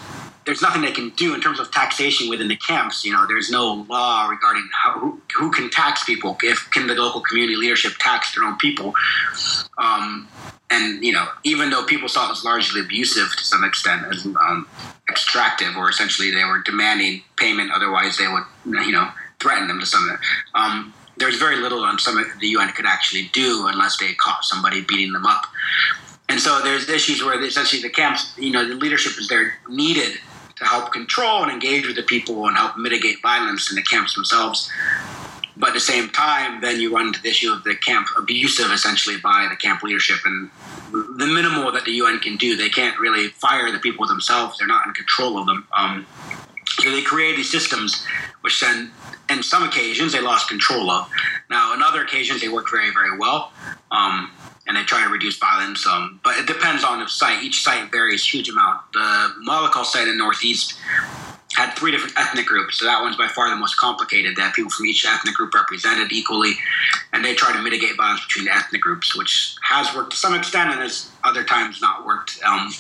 there's 0.46 0.62
nothing 0.62 0.82
they 0.82 0.92
can 0.92 1.10
do 1.12 1.36
in 1.36 1.42
terms 1.42 1.60
of 1.60 1.70
taxation 1.72 2.30
within 2.30 2.48
the 2.48 2.56
camps. 2.56 3.06
You 3.06 3.14
know, 3.14 3.26
there's 3.28 3.52
no 3.52 3.86
law 3.88 4.28
regarding 4.28 4.68
how, 4.84 4.94
who, 4.94 5.22
who 5.38 5.52
can 5.52 5.70
tax 5.70 6.04
people. 6.04 6.36
If 6.42 6.68
can 6.72 6.88
the 6.88 6.96
local 6.96 7.22
community 7.22 7.56
leadership 7.56 7.94
tax 8.00 8.34
their 8.34 8.44
own 8.44 8.58
people? 8.58 8.94
Um, 9.78 10.28
and 10.72 11.04
you 11.04 11.12
know, 11.12 11.28
even 11.44 11.70
though 11.70 11.86
people 11.86 12.08
saw 12.08 12.30
it 12.30 12.32
as 12.32 12.44
largely 12.44 12.82
abusive 12.82 13.36
to 13.36 13.44
some 13.44 13.64
extent, 13.64 14.06
as 14.12 14.26
um, 14.26 14.68
extractive, 15.10 15.76
or 15.76 15.90
essentially 15.90 16.32
they 16.32 16.46
were 16.46 16.60
demanding 16.60 17.22
payment, 17.36 17.72
otherwise 17.72 18.18
they 18.18 18.28
would, 18.28 18.44
you 18.66 18.92
know, 18.92 19.10
threaten 19.40 19.68
them 19.68 19.80
to 19.80 19.86
some. 19.86 20.18
Um, 20.56 20.94
there's 21.18 21.38
very 21.38 21.58
little 21.58 21.84
on 21.84 22.00
some 22.00 22.24
the 22.40 22.48
UN 22.48 22.72
could 22.72 22.86
actually 22.86 23.30
do 23.34 23.68
unless 23.68 23.98
they 23.98 24.14
caught 24.14 24.44
somebody 24.44 24.82
beating 24.82 25.12
them 25.12 25.26
up. 25.26 25.46
And 26.30 26.40
so 26.40 26.62
there's 26.64 26.88
issues 26.88 27.22
where 27.22 27.40
essentially 27.44 27.82
the 27.82 27.90
camps, 27.90 28.34
you 28.38 28.52
know, 28.52 28.66
the 28.66 28.76
leadership 28.76 29.20
is 29.20 29.28
there 29.28 29.56
needed 29.68 30.18
to 30.56 30.66
help 30.66 30.94
control 30.94 31.44
and 31.44 31.52
engage 31.52 31.86
with 31.86 31.98
the 31.98 32.04
people 32.04 32.48
and 32.48 32.56
help 32.56 32.78
mitigate 32.78 33.22
violence 33.22 33.70
in 33.70 33.76
the 33.76 33.82
camps 33.82 34.16
themselves. 34.16 34.72
But 35.62 35.70
at 35.70 35.74
the 35.76 35.80
same 35.80 36.10
time, 36.10 36.60
then 36.60 36.82
you 36.82 36.92
run 36.94 37.08
into 37.08 37.22
the 37.22 37.30
issue 37.30 37.52
of 37.52 37.64
the 37.64 37.76
camp 37.76 38.08
abusive 38.18 38.72
essentially 38.72 39.18
by 39.18 39.48
the 39.48 39.56
camp 39.56 39.84
leadership 39.84 40.18
and 40.26 40.50
the 40.92 41.28
minimal 41.28 41.72
that 41.72 41.86
the 41.86 41.92
UN 41.92 42.18
can 42.18 42.36
do. 42.36 42.58
They 42.58 42.70
can't 42.70 43.00
really 43.00 43.28
fire 43.28 43.72
the 43.72 43.78
people 43.78 44.08
themselves. 44.08 44.58
They're 44.58 44.68
not 44.68 44.88
in 44.88 44.94
control 44.94 45.38
of 45.38 45.46
them. 45.46 45.68
Um, 45.78 46.08
so 46.80 46.90
they 46.90 47.04
create 47.04 47.36
these 47.36 47.52
systems 47.52 48.04
which 48.42 48.60
then 48.60 48.92
in 49.30 49.44
some 49.44 49.62
occasions 49.62 50.14
they 50.14 50.22
lost 50.22 50.50
control 50.50 50.90
of. 50.90 51.08
Now, 51.50 51.74
in 51.74 51.82
other 51.82 52.02
occasions, 52.02 52.42
they 52.42 52.50
work 52.50 52.70
very, 52.72 52.92
very 52.92 53.18
well, 53.18 53.52
um, 53.92 54.32
and 54.68 54.76
they 54.76 54.84
try 54.84 55.04
to 55.04 55.10
reduce 55.10 55.38
violence. 55.38 55.86
Um, 55.86 56.20
but 56.24 56.38
it 56.38 56.48
depends 56.48 56.84
on 56.84 57.00
the 57.00 57.08
site. 57.08 57.44
Each 57.44 57.62
site 57.62 57.92
varies 57.92 58.26
huge 58.26 58.50
amount. 58.50 58.82
The 58.94 59.34
Malakal 59.48 59.86
site 59.86 60.08
in 60.08 60.18
Northeast 60.18 60.76
had 61.62 61.78
three 61.78 61.92
different 61.92 62.18
ethnic 62.18 62.46
groups, 62.46 62.80
so 62.80 62.86
that 62.86 63.02
one's 63.02 63.16
by 63.16 63.28
far 63.28 63.50
the 63.50 63.56
most 63.56 63.78
complicated. 63.78 64.38
Have 64.38 64.54
people 64.54 64.72
from 64.72 64.86
each 64.88 65.06
ethnic 65.06 65.36
group 65.36 65.54
represented 65.54 66.12
equally, 66.12 66.54
and 67.14 67.24
they 67.24 67.36
try 67.36 67.54
to 67.54 67.62
mitigate 67.62 67.98
violence 67.98 68.26
between 68.26 68.46
the 68.46 68.56
ethnic 68.56 68.82
groups, 68.82 69.16
which 69.16 69.56
has 69.62 69.94
worked 69.96 70.12
to 70.12 70.18
some 70.18 70.34
extent, 70.34 70.72
and 70.72 70.80
has 70.82 71.10
other 71.24 71.44
times 71.44 71.82
not 71.82 72.06
worked. 72.06 72.40
Um, 72.44 72.74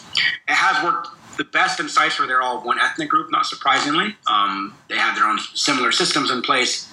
it 0.47 0.53
has 0.53 0.83
worked 0.83 1.09
the 1.37 1.43
best 1.43 1.79
in 1.79 1.87
sites 1.87 2.19
where 2.19 2.27
they're 2.27 2.41
all 2.41 2.61
one 2.61 2.79
ethnic 2.79 3.09
group, 3.09 3.31
not 3.31 3.45
surprisingly. 3.45 4.15
Um, 4.27 4.75
they 4.89 4.97
have 4.97 5.15
their 5.15 5.25
own 5.25 5.39
similar 5.53 5.91
systems 5.91 6.31
in 6.31 6.41
place, 6.41 6.91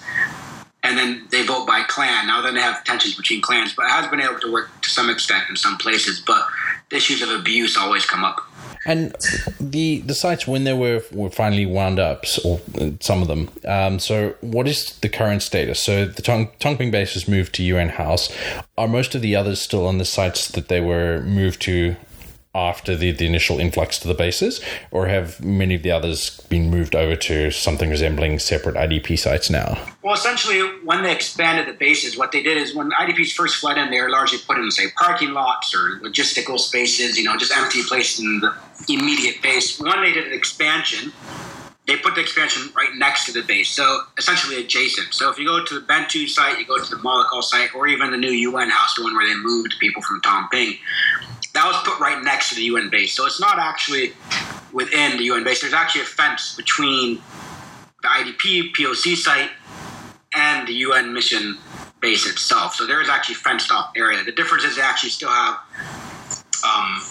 and 0.83 0.97
then 0.97 1.27
they 1.31 1.43
vote 1.43 1.65
by 1.65 1.83
clan. 1.83 2.27
Now, 2.27 2.41
then 2.41 2.53
they 2.53 2.61
have 2.61 2.83
tensions 2.83 3.15
between 3.15 3.41
clans, 3.41 3.73
but 3.73 3.85
it 3.85 3.91
has 3.91 4.07
been 4.09 4.21
able 4.21 4.39
to 4.39 4.51
work 4.51 4.69
to 4.81 4.89
some 4.89 5.09
extent 5.09 5.43
in 5.49 5.55
some 5.55 5.77
places. 5.77 6.19
But 6.19 6.45
issues 6.91 7.21
of 7.21 7.29
abuse 7.29 7.77
always 7.77 8.05
come 8.05 8.23
up. 8.23 8.48
And 8.85 9.13
the 9.59 9.99
the 9.99 10.15
sites 10.15 10.47
when 10.47 10.63
they 10.63 10.73
were 10.73 11.01
were 11.11 11.29
finally 11.29 11.65
wound 11.65 11.99
up, 11.99 12.25
or 12.45 12.61
some 12.99 13.21
of 13.21 13.27
them. 13.27 13.49
Um, 13.65 13.99
so, 13.99 14.35
what 14.41 14.67
is 14.67 14.97
the 14.99 15.09
current 15.09 15.41
status? 15.41 15.79
So, 15.79 16.05
the 16.05 16.21
Tong, 16.21 16.47
Tongping 16.59 16.91
base 16.91 17.13
has 17.13 17.27
moved 17.27 17.55
to 17.55 17.63
UN 17.63 17.89
House. 17.89 18.33
Are 18.77 18.87
most 18.87 19.15
of 19.15 19.21
the 19.21 19.35
others 19.35 19.59
still 19.59 19.85
on 19.85 19.97
the 19.97 20.05
sites 20.05 20.47
that 20.49 20.69
they 20.69 20.81
were 20.81 21.21
moved 21.23 21.61
to 21.63 21.95
after 22.55 22.95
the, 22.95 23.11
the 23.11 23.27
initial 23.27 23.59
influx 23.59 23.99
to 23.99 24.07
the 24.07 24.13
bases, 24.13 24.59
or 24.89 25.07
have 25.07 25.43
many 25.43 25.75
of 25.75 25.83
the 25.83 25.91
others 25.91 26.39
been 26.49 26.69
moved 26.69 26.95
over 26.95 27.15
to 27.15 27.51
something 27.51 27.91
resembling 27.91 28.39
separate 28.39 28.75
IDP 28.75 29.19
sites 29.19 29.51
now? 29.51 29.77
Well, 30.01 30.15
essentially, 30.15 30.59
when 30.83 31.03
they 31.03 31.13
expanded 31.13 31.67
the 31.67 31.77
bases, 31.77 32.17
what 32.17 32.31
they 32.31 32.41
did 32.41 32.57
is 32.57 32.73
when 32.73 32.89
IDPs 32.91 33.33
first 33.33 33.57
fled 33.57 33.77
in, 33.77 33.91
they 33.91 34.01
were 34.01 34.09
largely 34.09 34.39
put 34.39 34.57
in, 34.57 34.71
say, 34.71 34.85
parking 34.97 35.31
lots 35.31 35.75
or 35.75 35.99
logistical 35.99 36.59
spaces, 36.59 37.17
you 37.17 37.23
know, 37.23 37.37
just 37.37 37.55
empty 37.55 37.83
places 37.83 38.19
in 38.19 38.39
the 38.39 38.53
immediate 38.89 39.41
base. 39.43 39.79
When 39.79 40.01
they 40.01 40.11
did 40.11 40.25
an 40.25 40.33
expansion, 40.33 41.13
they 41.89 41.97
put 41.97 42.13
the 42.13 42.21
expansion 42.21 42.71
right 42.75 42.93
next 42.95 43.25
to 43.25 43.31
the 43.31 43.41
base, 43.41 43.69
so 43.69 44.01
essentially 44.15 44.61
adjacent. 44.61 45.11
So 45.11 45.31
if 45.31 45.39
you 45.39 45.45
go 45.45 45.65
to 45.65 45.79
the 45.79 45.85
Bentiu 45.85 46.29
site, 46.29 46.59
you 46.59 46.65
go 46.65 46.77
to 46.77 46.87
the 46.87 46.97
Malakal 46.97 47.41
site, 47.41 47.73
or 47.73 47.87
even 47.87 48.11
the 48.11 48.17
new 48.17 48.29
UN 48.29 48.69
house, 48.69 48.93
the 48.95 49.03
one 49.03 49.15
where 49.15 49.27
they 49.27 49.33
moved 49.41 49.73
people 49.79 50.03
from 50.03 50.21
Tongping, 50.21 50.77
that 51.53 51.65
was 51.65 51.81
put 51.83 51.99
right 51.99 52.23
next 52.23 52.49
to 52.49 52.55
the 52.55 52.61
UN 52.61 52.91
base. 52.91 53.15
So 53.15 53.25
it's 53.25 53.39
not 53.41 53.57
actually 53.57 54.13
within 54.71 55.17
the 55.17 55.23
UN 55.23 55.43
base. 55.43 55.61
There's 55.61 55.73
actually 55.73 56.01
a 56.01 56.05
fence 56.05 56.55
between 56.55 57.15
the 58.03 58.07
IDP 58.07 58.71
POC 58.73 59.15
site 59.15 59.49
and 60.35 60.67
the 60.67 60.73
UN 60.73 61.11
mission 61.11 61.57
base 62.01 62.29
itself. 62.29 62.75
So 62.75 62.85
there 62.85 63.01
is 63.01 63.09
actually 63.09 63.35
fenced 63.35 63.71
off 63.71 63.93
area. 63.95 64.23
The 64.23 64.31
difference 64.31 64.63
is 64.63 64.75
they 64.75 64.83
actually 64.83 65.09
still 65.09 65.29
have 65.29 65.57
um, 66.63 67.01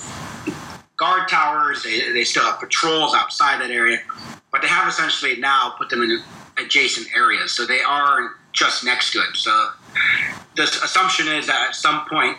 guard 0.97 1.29
towers. 1.29 1.83
They, 1.83 2.13
they 2.13 2.25
still 2.25 2.45
have 2.45 2.61
patrols 2.61 3.15
outside 3.15 3.61
that 3.61 3.71
area, 3.71 3.99
but 4.59 4.67
they 4.67 4.75
have 4.75 4.89
essentially 4.89 5.37
now 5.37 5.73
put 5.79 5.89
them 5.89 6.03
in 6.03 6.21
adjacent 6.57 7.07
areas. 7.17 7.53
So 7.53 7.65
they 7.65 7.81
are 7.81 8.33
just 8.53 8.85
next 8.85 9.13
to 9.13 9.21
it. 9.21 9.37
So 9.37 9.71
the 10.57 10.65
assumption 10.65 11.29
is 11.29 11.47
that 11.47 11.69
at 11.69 11.75
some 11.77 12.05
point 12.11 12.37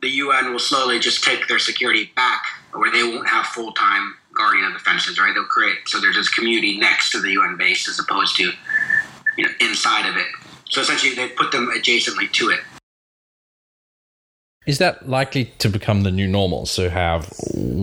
the 0.00 0.08
UN 0.08 0.52
will 0.52 0.60
slowly 0.60 1.00
just 1.00 1.24
take 1.24 1.48
their 1.48 1.58
security 1.58 2.12
back, 2.14 2.44
where 2.72 2.92
they 2.92 3.02
won't 3.02 3.28
have 3.28 3.46
full 3.46 3.72
time 3.72 4.14
guardian 4.32 4.64
of 4.64 4.74
the 4.74 4.78
fences. 4.78 5.18
Right? 5.18 5.34
They'll 5.34 5.44
create 5.44 5.78
so 5.86 6.00
there's 6.00 6.14
this 6.14 6.28
community 6.28 6.78
next 6.78 7.10
to 7.10 7.20
the 7.20 7.32
UN 7.32 7.56
base 7.56 7.88
as 7.88 7.98
opposed 7.98 8.36
to 8.36 8.52
you 9.36 9.44
know 9.44 9.50
inside 9.60 10.08
of 10.08 10.16
it. 10.16 10.28
So 10.68 10.82
essentially, 10.82 11.16
they 11.16 11.30
put 11.30 11.50
them 11.50 11.68
adjacently 11.76 12.30
to 12.30 12.50
it. 12.50 12.60
Is 14.68 14.78
that 14.78 15.08
likely 15.08 15.46
to 15.58 15.68
become 15.68 16.02
the 16.02 16.12
new 16.12 16.28
normal? 16.28 16.64
So 16.66 16.88
have 16.88 17.28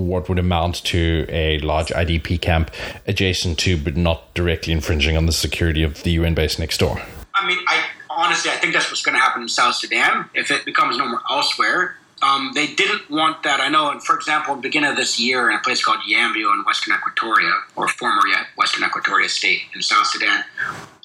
what 0.07 0.29
would 0.29 0.39
amount 0.39 0.83
to 0.85 1.25
a 1.29 1.59
large 1.59 1.87
IDP 1.89 2.41
camp 2.41 2.71
adjacent 3.05 3.59
to, 3.59 3.77
but 3.77 3.95
not 3.95 4.33
directly 4.33 4.73
infringing 4.73 5.17
on 5.17 5.25
the 5.25 5.31
security 5.31 5.83
of 5.83 6.03
the 6.03 6.11
UN 6.11 6.33
base 6.33 6.57
next 6.57 6.79
door? 6.79 7.01
I 7.35 7.47
mean, 7.47 7.59
I 7.67 7.83
honestly, 8.09 8.51
I 8.51 8.55
think 8.55 8.73
that's 8.73 8.89
what's 8.89 9.03
going 9.03 9.15
to 9.15 9.21
happen 9.21 9.43
in 9.43 9.49
South 9.49 9.75
Sudan 9.75 10.29
if 10.33 10.51
it 10.51 10.65
becomes 10.65 10.97
normal 10.97 11.19
elsewhere. 11.29 11.95
Um, 12.21 12.51
they 12.55 12.67
didn't 12.67 13.09
want 13.09 13.43
that. 13.43 13.59
I 13.59 13.69
know, 13.69 13.91
and 13.91 14.03
for 14.03 14.15
example, 14.15 14.53
in 14.53 14.59
the 14.59 14.67
beginning 14.67 14.89
of 14.89 14.97
this 14.97 15.19
year, 15.19 15.49
in 15.49 15.55
a 15.55 15.59
place 15.59 15.83
called 15.83 15.99
Yambio 16.09 16.53
in 16.53 16.63
Western 16.65 16.95
Equatoria, 16.95 17.51
or 17.75 17.87
former 17.87 18.27
Yet 18.27 18.47
Western 18.55 18.83
Equatoria 18.83 19.29
State 19.29 19.61
in 19.75 19.81
South 19.81 20.07
Sudan, 20.07 20.43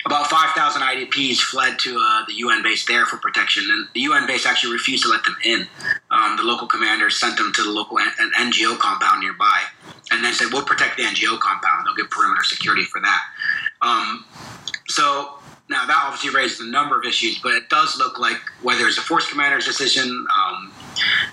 about 0.05 0.29
5,000 0.29 0.83
IDPs 0.83 1.39
fled 1.39 1.79
to 1.81 1.97
uh, 1.97 2.25
the 2.27 2.35
UN 2.35 2.63
base 2.63 2.87
there 2.87 3.05
for 3.07 3.19
protection, 3.19 3.65
and 3.71 3.87
the 3.95 4.01
UN 4.01 4.27
base 4.27 4.47
actually 4.47 4.73
refused 4.73 5.05
to 5.05 5.11
let 5.11 5.23
them 5.25 5.37
in. 5.45 5.67
Um, 6.11 6.37
the 6.37 6.43
local 6.43 6.67
commander 6.67 7.11
sent 7.11 7.37
them 7.37 7.53
to 7.53 7.63
the 7.63 7.71
local 7.71 7.99
an 7.99 8.33
NGO 8.39 8.79
compound 8.79 9.21
nearby, 9.21 9.61
and 10.11 10.25
then 10.25 10.33
said, 10.33 10.53
"We'll 10.53 10.65
protect 10.65 10.97
the 10.97 11.05
NGO 11.05 11.39
compound. 11.39 11.87
They'll 11.87 11.95
give 11.95 12.11
perimeter 12.11 12.43
security 12.43 12.85
for 12.85 13.01
that." 13.01 13.21
Um, 13.83 14.25
so 14.89 15.39
now 15.69 15.87
that 15.87 16.03
obviously 16.07 16.31
raises 16.31 16.61
a 16.61 16.71
number 16.71 16.99
of 16.99 17.05
issues, 17.05 17.39
but 17.39 17.53
it 17.53 17.69
does 17.69 17.97
look 17.99 18.19
like 18.19 18.41
whether 18.63 18.87
it's 18.87 18.99
a 18.99 19.03
force 19.03 19.29
commander's 19.29 19.65
decision 19.65 20.27
um, 20.37 20.73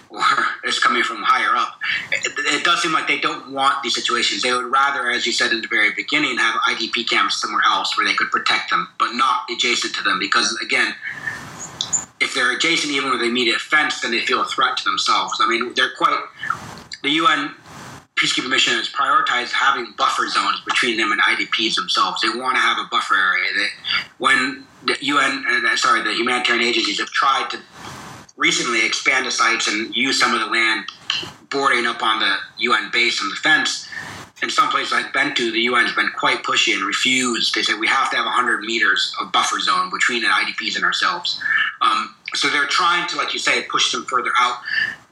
or 0.09 0.21
it's 0.63 0.79
coming 0.79 1.03
from 1.03 1.23
higher 1.23 1.55
up, 1.55 1.79
it, 2.11 2.33
it, 2.37 2.63
does 2.63 2.81
seem 2.81 2.91
like 2.91 3.07
they 3.07 3.19
don't 3.19 3.51
want 3.51 3.81
these 3.83 3.95
situations. 3.95 4.41
They 4.41 4.53
would 4.53 4.65
rather, 4.65 5.09
as 5.09 5.25
you 5.25 5.31
said 5.31 5.51
in 5.51 5.61
the 5.61 5.67
very 5.67 5.91
beginning, 5.95 6.37
have 6.37 6.55
IDP 6.61 7.09
camps 7.09 7.41
somewhere 7.41 7.63
else 7.65 7.97
where 7.97 8.07
they 8.07 8.13
could 8.13 8.31
protect 8.31 8.69
them, 8.69 8.87
but 8.97 9.13
not 9.13 9.41
adjacent 9.51 9.95
to 9.95 10.03
them, 10.03 10.19
because 10.19 10.57
again. 10.63 10.93
If 12.21 12.35
they're 12.35 12.51
adjacent, 12.51 12.91
even 12.91 13.11
with 13.11 13.21
the 13.21 13.27
immediate 13.27 13.61
fence, 13.61 14.01
then 14.01 14.11
they 14.11 14.19
feel 14.19 14.41
a 14.41 14.45
threat 14.45 14.75
to 14.75 14.83
themselves. 14.83 15.39
I 15.39 15.47
mean, 15.47 15.73
they're 15.73 15.93
quite. 15.97 16.19
The 17.01 17.11
UN 17.11 17.55
peacekeeping 18.19 18.49
mission 18.49 18.73
has 18.73 18.89
prioritized 18.89 19.51
having 19.51 19.93
buffer 19.97 20.27
zones 20.27 20.59
between 20.65 20.97
them 20.97 21.11
and 21.11 21.21
IDPs 21.21 21.75
themselves. 21.75 22.21
They 22.21 22.29
want 22.29 22.55
to 22.55 22.61
have 22.61 22.77
a 22.77 22.87
buffer 22.91 23.15
area. 23.15 23.49
That 23.55 23.69
when 24.17 24.65
the 24.83 24.97
UN, 24.99 25.45
uh, 25.47 25.75
sorry, 25.77 26.03
the 26.03 26.13
humanitarian 26.13 26.67
agencies 26.67 26.99
have 26.99 27.09
tried 27.09 27.49
to 27.51 27.59
recently 28.39 28.85
expand 28.85 29.25
the 29.25 29.31
sites 29.31 29.67
and 29.67 29.95
use 29.95 30.17
some 30.17 30.33
of 30.33 30.39
the 30.39 30.47
land 30.47 30.85
bordering 31.49 31.85
up 31.85 32.01
on 32.01 32.19
the 32.19 32.35
UN 32.59 32.89
base 32.91 33.21
and 33.21 33.29
the 33.29 33.35
fence. 33.35 33.87
In 34.41 34.49
some 34.49 34.69
places 34.69 34.93
like 34.93 35.07
Bentiu, 35.07 35.51
the 35.51 35.59
UN 35.61 35.85
has 35.85 35.93
been 35.93 36.09
quite 36.17 36.43
pushy 36.43 36.73
and 36.73 36.83
refused. 36.83 37.53
They 37.53 37.61
say 37.61 37.73
we 37.73 37.87
have 37.87 38.09
to 38.11 38.15
have 38.15 38.25
100 38.25 38.61
meters 38.61 39.13
of 39.19 39.33
buffer 39.33 39.59
zone 39.59 39.91
between 39.91 40.21
the 40.21 40.29
IDPs 40.29 40.77
and 40.77 40.85
ourselves. 40.85 41.41
Um, 41.81 42.15
so 42.33 42.47
they're 42.49 42.67
trying 42.67 43.09
to, 43.09 43.17
like 43.17 43.33
you 43.33 43.39
say, 43.39 43.63
push 43.63 43.91
them 43.91 44.05
further 44.05 44.31
out. 44.39 44.59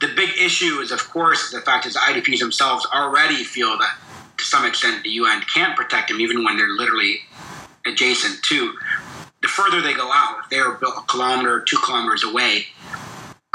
The 0.00 0.08
big 0.16 0.30
issue 0.38 0.80
is, 0.80 0.90
of 0.90 1.06
course, 1.10 1.50
the 1.50 1.60
fact 1.60 1.84
is 1.84 1.92
the 1.92 2.00
IDPs 2.00 2.38
themselves 2.38 2.86
already 2.94 3.44
feel 3.44 3.76
that 3.76 3.98
to 4.38 4.44
some 4.44 4.64
extent 4.64 5.02
the 5.02 5.10
UN 5.10 5.42
can't 5.42 5.76
protect 5.76 6.08
them, 6.08 6.20
even 6.20 6.44
when 6.44 6.56
they're 6.56 6.68
literally 6.68 7.20
adjacent 7.84 8.42
to. 8.44 8.72
The 9.42 9.48
further 9.48 9.82
they 9.82 9.92
go 9.92 10.10
out, 10.10 10.38
if 10.44 10.50
they're 10.50 10.72
a 10.72 10.78
kilometer, 11.08 11.60
two 11.60 11.78
kilometers 11.84 12.24
away, 12.24 12.66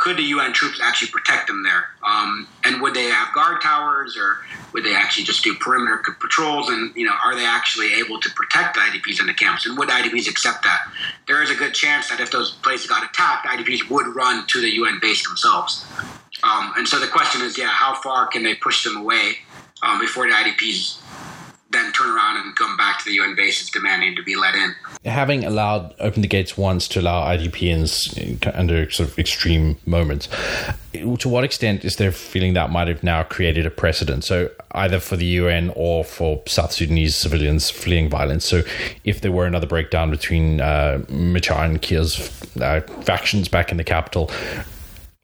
could 0.04 0.18
the 0.18 0.24
UN 0.24 0.51
troops 0.51 0.82
actually 0.84 1.12
protect 1.12 1.47
them 1.47 1.64
there? 1.64 1.86
Um, 2.04 2.45
and 2.66 2.82
would 2.82 2.93
they 2.93 3.06
have 3.06 3.34
guard 3.34 3.62
towers, 3.62 4.18
or 4.18 4.39
would 4.74 4.84
they 4.84 4.93
actually 4.93 5.24
just 5.24 5.45
do 5.45 5.56
perimeter 5.56 6.04
patrols? 6.20 6.68
And 6.68 6.93
you 6.93 7.06
know, 7.06 7.14
are 7.24 7.34
they 7.36 7.45
actually 7.45 7.93
able 7.93 8.20
to 8.20 8.30
protect 8.32 8.76
the 8.76 8.82
IDPs 8.82 9.22
in 9.22 9.28
the 9.28 9.34
camps? 9.34 9.66
And 9.66 9.78
would 9.78 9.88
IDPs 9.88 10.30
accept 10.30 10.64
that? 10.64 10.91
There 11.26 11.41
is 11.41 11.49
a 11.51 11.56
good 11.56 11.74
chance 11.74 12.10
that 12.10 12.20
if 12.20 12.32
those 12.32 12.51
places 12.51 12.88
got 12.88 13.10
attacked, 13.10 13.47
IDPs 13.47 13.89
would 13.89 14.08
run 14.14 14.45
to 14.47 14.60
the 14.60 14.70
UN 14.72 14.99
base 15.01 15.26
themselves. 15.26 15.86
Um, 16.43 16.74
and 16.76 16.86
so 16.86 16.99
the 16.99 17.08
question 17.08 17.41
is, 17.41 17.58
yeah, 17.58 17.70
how 17.70 17.95
far 18.01 18.28
can 18.28 18.43
they 18.43 18.56
push 18.56 18.84
them 18.84 18.97
away 18.97 19.38
um, 19.84 20.01
before 20.01 20.28
the 20.28 20.34
IDPs 20.34 20.99
then 21.74 21.91
turn 21.93 22.09
around 22.09 22.38
and 22.38 22.55
come 22.55 22.78
back 22.78 22.99
to 22.99 23.05
the 23.05 23.13
UN 23.13 23.36
bases 23.36 23.69
demanding 23.69 24.15
to 24.15 24.24
be 24.24 24.36
let 24.36 24.55
in. 24.55 24.74
Having 25.05 25.43
allowed 25.45 25.93
open 25.99 26.21
the 26.21 26.28
gates 26.28 26.57
once 26.57 26.88
to 26.89 27.01
allow 27.01 27.26
IDPs 27.26 28.55
under 28.55 28.89
sort 28.89 29.09
of 29.09 29.19
extreme 29.19 29.78
moments, 29.86 30.30
to 30.93 31.28
what 31.28 31.43
extent 31.43 31.84
is 31.84 31.97
there 31.97 32.11
feeling 32.11 32.53
that 32.53 32.69
might 32.69 32.88
have 32.88 33.03
now 33.03 33.24
created 33.24 33.65
a 33.65 33.71
precedent? 33.71 34.24
So 34.24 34.49
either 34.71 34.99
for 34.99 35.15
the 35.15 35.26
UN 35.26 35.71
or 35.76 36.03
for 36.03 36.41
South 36.47 36.71
Sudanese 36.71 37.15
civilians 37.15 37.69
fleeing 37.69 38.09
violence. 38.09 38.45
So 38.45 38.61
if 39.03 39.21
there 39.21 39.32
were 39.32 39.45
another 39.45 39.67
breakdown 39.67 40.11
between 40.11 40.61
uh, 40.61 41.03
Machar 41.09 41.65
and 41.65 41.82
Kiir's 41.82 42.19
uh, 42.61 42.82
factions 43.01 43.47
back 43.47 43.71
in 43.71 43.78
the 43.78 43.84
capital, 43.84 44.32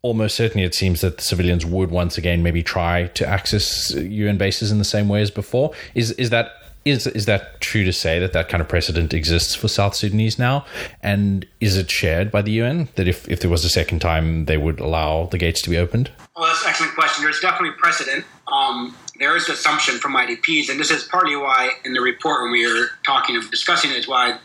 almost 0.01 0.35
certainly 0.35 0.65
it 0.65 0.73
seems 0.73 1.01
that 1.01 1.17
the 1.17 1.23
civilians 1.23 1.65
would 1.65 1.91
once 1.91 2.17
again 2.17 2.41
maybe 2.41 2.63
try 2.63 3.07
to 3.07 3.27
access 3.27 3.91
UN 3.91 4.37
bases 4.37 4.71
in 4.71 4.77
the 4.77 4.85
same 4.85 5.09
way 5.09 5.21
as 5.21 5.31
before. 5.31 5.71
Is 5.93 6.11
is 6.13 6.29
that 6.29 6.51
is 6.85 7.07
is 7.07 7.25
that 7.25 7.59
true 7.59 7.83
to 7.83 7.91
say 7.91 8.19
that 8.19 8.31
that 8.33 8.47
kind 8.47 8.61
of 8.61 8.69
precedent 8.69 9.13
exists 9.13 9.55
for 9.55 9.67
South 9.67 9.95
Sudanese 9.95 10.39
now? 10.39 10.65
And 11.03 11.45
is 11.59 11.77
it 11.77 11.91
shared 11.91 12.31
by 12.31 12.41
the 12.41 12.51
UN 12.51 12.87
that 12.95 13.07
if, 13.07 13.27
if 13.27 13.41
there 13.41 13.49
was 13.49 13.65
a 13.65 13.69
second 13.69 13.99
time, 13.99 14.45
they 14.45 14.57
would 14.57 14.79
allow 14.79 15.25
the 15.25 15.37
gates 15.37 15.61
to 15.63 15.69
be 15.69 15.77
opened? 15.77 16.09
Well, 16.35 16.45
that's 16.45 16.63
an 16.63 16.69
excellent 16.69 16.95
question. 16.95 17.23
There's 17.23 17.41
definitely 17.41 17.77
precedent. 17.77 18.25
Um, 18.47 18.95
there 19.19 19.35
is 19.35 19.49
assumption 19.49 19.95
from 19.95 20.13
IDPs, 20.13 20.69
and 20.69 20.79
this 20.79 20.91
is 20.91 21.03
partly 21.03 21.35
why 21.35 21.71
in 21.83 21.93
the 21.93 21.99
report 21.99 22.43
when 22.43 22.53
we 22.53 22.65
were 22.65 22.87
talking 23.03 23.35
of 23.35 23.51
discussing 23.51 23.91
it 23.91 23.97
is 23.97 24.07
why 24.07 24.39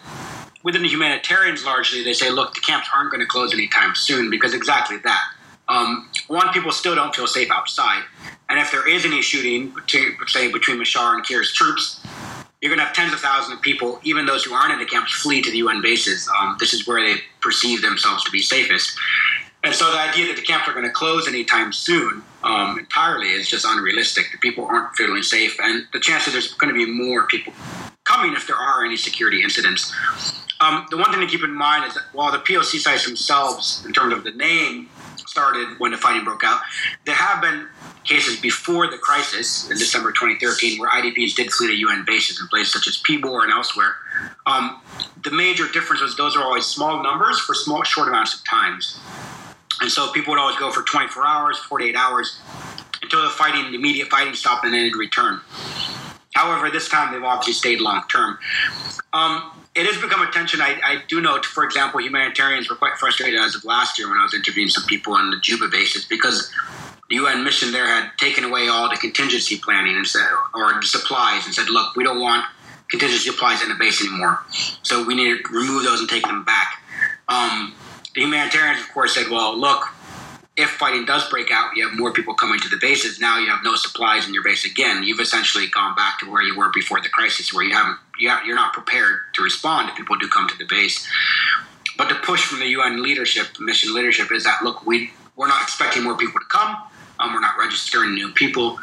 within 0.64 0.82
the 0.82 0.88
humanitarians 0.88 1.64
largely 1.64 2.02
they 2.02 2.12
say, 2.12 2.30
look, 2.30 2.54
the 2.54 2.60
camps 2.60 2.88
aren't 2.94 3.12
going 3.12 3.20
to 3.20 3.26
close 3.26 3.54
anytime 3.54 3.94
soon 3.94 4.30
because 4.30 4.52
exactly 4.52 4.96
that 4.98 5.22
um, 5.74 6.08
one, 6.28 6.48
people 6.52 6.70
still 6.70 6.94
don't 6.94 7.14
feel 7.14 7.26
safe 7.26 7.50
outside. 7.50 8.04
And 8.48 8.58
if 8.58 8.70
there 8.70 8.88
is 8.88 9.04
any 9.04 9.22
shooting, 9.22 9.74
say, 10.26 10.52
between 10.52 10.78
Machar 10.78 11.14
and 11.14 11.24
Kiir's 11.24 11.52
troops, 11.52 12.00
you're 12.60 12.70
going 12.70 12.78
to 12.78 12.84
have 12.84 12.94
tens 12.94 13.12
of 13.12 13.20
thousands 13.20 13.56
of 13.56 13.62
people, 13.62 13.98
even 14.04 14.24
those 14.24 14.44
who 14.44 14.54
aren't 14.54 14.72
in 14.72 14.78
the 14.78 14.86
camps, 14.86 15.12
flee 15.12 15.42
to 15.42 15.50
the 15.50 15.58
UN 15.58 15.82
bases. 15.82 16.28
Um, 16.38 16.56
this 16.60 16.72
is 16.72 16.86
where 16.86 17.00
they 17.04 17.20
perceive 17.40 17.82
themselves 17.82 18.24
to 18.24 18.30
be 18.30 18.40
safest. 18.40 18.96
And 19.64 19.74
so 19.74 19.90
the 19.90 19.98
idea 19.98 20.26
that 20.28 20.36
the 20.36 20.42
camps 20.42 20.68
are 20.68 20.72
going 20.72 20.84
to 20.84 20.92
close 20.92 21.26
anytime 21.26 21.72
soon 21.72 22.22
um, 22.42 22.78
entirely 22.78 23.28
is 23.28 23.48
just 23.48 23.66
unrealistic. 23.66 24.26
The 24.30 24.38
people 24.38 24.66
aren't 24.66 24.94
feeling 24.94 25.22
safe, 25.22 25.58
and 25.60 25.86
the 25.92 26.00
chances 26.00 26.34
there's 26.34 26.52
going 26.54 26.72
to 26.72 26.78
be 26.78 26.90
more 26.90 27.26
people 27.26 27.52
coming 28.04 28.34
if 28.34 28.46
there 28.46 28.56
are 28.56 28.84
any 28.84 28.96
security 28.96 29.42
incidents. 29.42 29.92
Um, 30.60 30.86
the 30.90 30.98
one 30.98 31.10
thing 31.10 31.20
to 31.20 31.26
keep 31.26 31.42
in 31.42 31.52
mind 31.52 31.86
is 31.86 31.94
that 31.94 32.04
while 32.12 32.30
the 32.30 32.38
POC 32.38 32.78
sites 32.78 33.06
themselves, 33.06 33.84
in 33.86 33.92
terms 33.92 34.12
of 34.12 34.22
the 34.24 34.32
name, 34.32 34.88
started 35.34 35.66
when 35.78 35.90
the 35.90 35.98
fighting 35.98 36.22
broke 36.22 36.44
out. 36.44 36.60
There 37.06 37.14
have 37.16 37.42
been 37.42 37.66
cases 38.04 38.38
before 38.38 38.88
the 38.88 38.98
crisis 38.98 39.68
in 39.68 39.76
December 39.76 40.12
2013 40.12 40.78
where 40.78 40.88
IDPs 40.90 41.34
did 41.34 41.50
flee 41.50 41.66
to 41.66 41.74
UN 41.74 42.04
bases 42.06 42.40
in 42.40 42.46
places 42.46 42.72
such 42.72 42.86
as 42.86 43.02
Pibor 43.02 43.42
and 43.42 43.50
elsewhere. 43.50 43.96
Um, 44.46 44.80
the 45.24 45.32
major 45.32 45.66
difference 45.72 46.02
was 46.02 46.16
those 46.16 46.36
are 46.36 46.44
always 46.44 46.66
small 46.66 47.02
numbers 47.02 47.40
for 47.40 47.52
small, 47.52 47.82
short 47.82 48.06
amounts 48.06 48.38
of 48.38 48.44
times. 48.46 49.00
And 49.80 49.90
so 49.90 50.12
people 50.12 50.30
would 50.30 50.40
always 50.40 50.56
go 50.56 50.70
for 50.70 50.82
24 50.82 51.26
hours, 51.26 51.58
48 51.58 51.96
hours 51.96 52.38
until 53.02 53.22
the 53.24 53.30
fighting, 53.30 53.72
the 53.72 53.76
immediate 53.76 54.08
fighting 54.08 54.34
stopped 54.34 54.64
and 54.64 54.72
then 54.72 54.82
it'd 54.82 54.96
return. 54.96 55.40
However, 56.44 56.70
this 56.70 56.90
time 56.90 57.10
they've 57.10 57.24
obviously 57.24 57.54
stayed 57.54 57.80
long 57.80 58.02
term. 58.10 58.38
Um, 59.14 59.50
it 59.74 59.86
has 59.86 60.00
become 60.00 60.20
a 60.20 60.30
tension. 60.30 60.60
I, 60.60 60.78
I, 60.84 61.02
do 61.08 61.22
note, 61.22 61.46
for 61.46 61.64
example, 61.64 62.00
humanitarians 62.00 62.68
were 62.68 62.76
quite 62.76 62.98
frustrated 62.98 63.40
as 63.40 63.54
of 63.54 63.64
last 63.64 63.98
year 63.98 64.10
when 64.10 64.18
I 64.18 64.24
was 64.24 64.34
interviewing 64.34 64.68
some 64.68 64.84
people 64.84 65.14
on 65.14 65.30
the 65.30 65.38
Juba 65.38 65.68
basis 65.68 66.04
because 66.04 66.52
the 67.08 67.16
UN 67.16 67.44
mission 67.44 67.72
there 67.72 67.86
had 67.86 68.10
taken 68.18 68.44
away 68.44 68.68
all 68.68 68.90
the 68.90 68.96
contingency 68.96 69.58
planning 69.58 69.96
and 69.96 70.06
said, 70.06 70.28
or 70.54 70.82
supplies 70.82 71.46
and 71.46 71.54
said, 71.54 71.70
look, 71.70 71.96
we 71.96 72.04
don't 72.04 72.20
want 72.20 72.44
contingency 72.90 73.30
supplies 73.30 73.62
in 73.62 73.70
the 73.70 73.74
base 73.76 74.06
anymore. 74.06 74.40
So 74.82 75.02
we 75.02 75.14
need 75.14 75.42
to 75.44 75.52
remove 75.52 75.84
those 75.84 76.00
and 76.00 76.08
take 76.10 76.24
them 76.24 76.44
back. 76.44 76.82
Um, 77.28 77.74
the 78.14 78.20
humanitarians, 78.20 78.80
of 78.80 78.92
course, 78.92 79.14
said, 79.14 79.30
well, 79.30 79.58
look, 79.58 79.88
if 80.56 80.70
fighting 80.70 81.04
does 81.04 81.28
break 81.30 81.50
out, 81.50 81.76
you 81.76 81.86
have 81.88 81.98
more 81.98 82.12
people 82.12 82.34
coming 82.34 82.60
to 82.60 82.68
the 82.68 82.76
bases. 82.76 83.18
Now 83.18 83.38
you 83.38 83.48
have 83.48 83.64
no 83.64 83.74
supplies 83.74 84.28
in 84.28 84.34
your 84.34 84.44
base 84.44 84.64
again. 84.64 85.02
You've 85.02 85.18
essentially 85.18 85.66
gone 85.66 85.96
back 85.96 86.20
to 86.20 86.30
where 86.30 86.42
you 86.42 86.56
were 86.56 86.70
before 86.72 87.00
the 87.00 87.08
crisis, 87.08 87.52
where 87.52 87.64
you 87.64 87.74
haven't, 87.74 87.98
you 88.20 88.28
have, 88.28 88.46
you're 88.46 88.54
not 88.54 88.72
prepared 88.72 89.18
to 89.34 89.42
respond 89.42 89.88
if 89.88 89.96
people 89.96 90.16
do 90.16 90.28
come 90.28 90.48
to 90.48 90.56
the 90.56 90.66
base. 90.66 91.08
But 91.98 92.08
the 92.08 92.14
push 92.16 92.44
from 92.44 92.60
the 92.60 92.66
UN 92.66 93.02
leadership, 93.02 93.48
mission 93.58 93.94
leadership, 93.94 94.30
is 94.30 94.44
that 94.44 94.62
look, 94.62 94.86
we 94.86 95.10
we're 95.36 95.48
not 95.48 95.62
expecting 95.62 96.04
more 96.04 96.16
people 96.16 96.38
to 96.38 96.46
come. 96.46 96.76
Um, 97.18 97.32
we're 97.34 97.40
not 97.40 97.58
registering 97.58 98.14
new 98.14 98.32
people. 98.32 98.78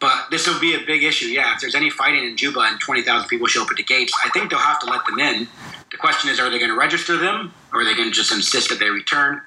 But 0.00 0.30
this 0.30 0.46
will 0.46 0.60
be 0.60 0.74
a 0.74 0.84
big 0.86 1.02
issue. 1.02 1.26
Yeah, 1.26 1.54
if 1.54 1.60
there's 1.60 1.74
any 1.74 1.90
fighting 1.90 2.24
in 2.24 2.36
Juba 2.36 2.60
and 2.60 2.80
20,000 2.80 3.28
people 3.28 3.46
show 3.46 3.62
up 3.62 3.70
at 3.70 3.76
the 3.76 3.82
gates, 3.84 4.12
I 4.24 4.30
think 4.30 4.50
they'll 4.50 4.58
have 4.58 4.80
to 4.80 4.86
let 4.86 5.04
them 5.06 5.18
in. 5.18 5.48
The 5.90 5.96
question 5.98 6.30
is, 6.30 6.40
are 6.40 6.50
they 6.50 6.58
going 6.58 6.70
to 6.70 6.76
register 6.76 7.16
them, 7.16 7.54
or 7.72 7.80
are 7.80 7.84
they 7.84 7.94
going 7.94 8.08
to 8.08 8.14
just 8.14 8.32
insist 8.32 8.70
that 8.70 8.78
they 8.78 8.88
return? 8.88 9.40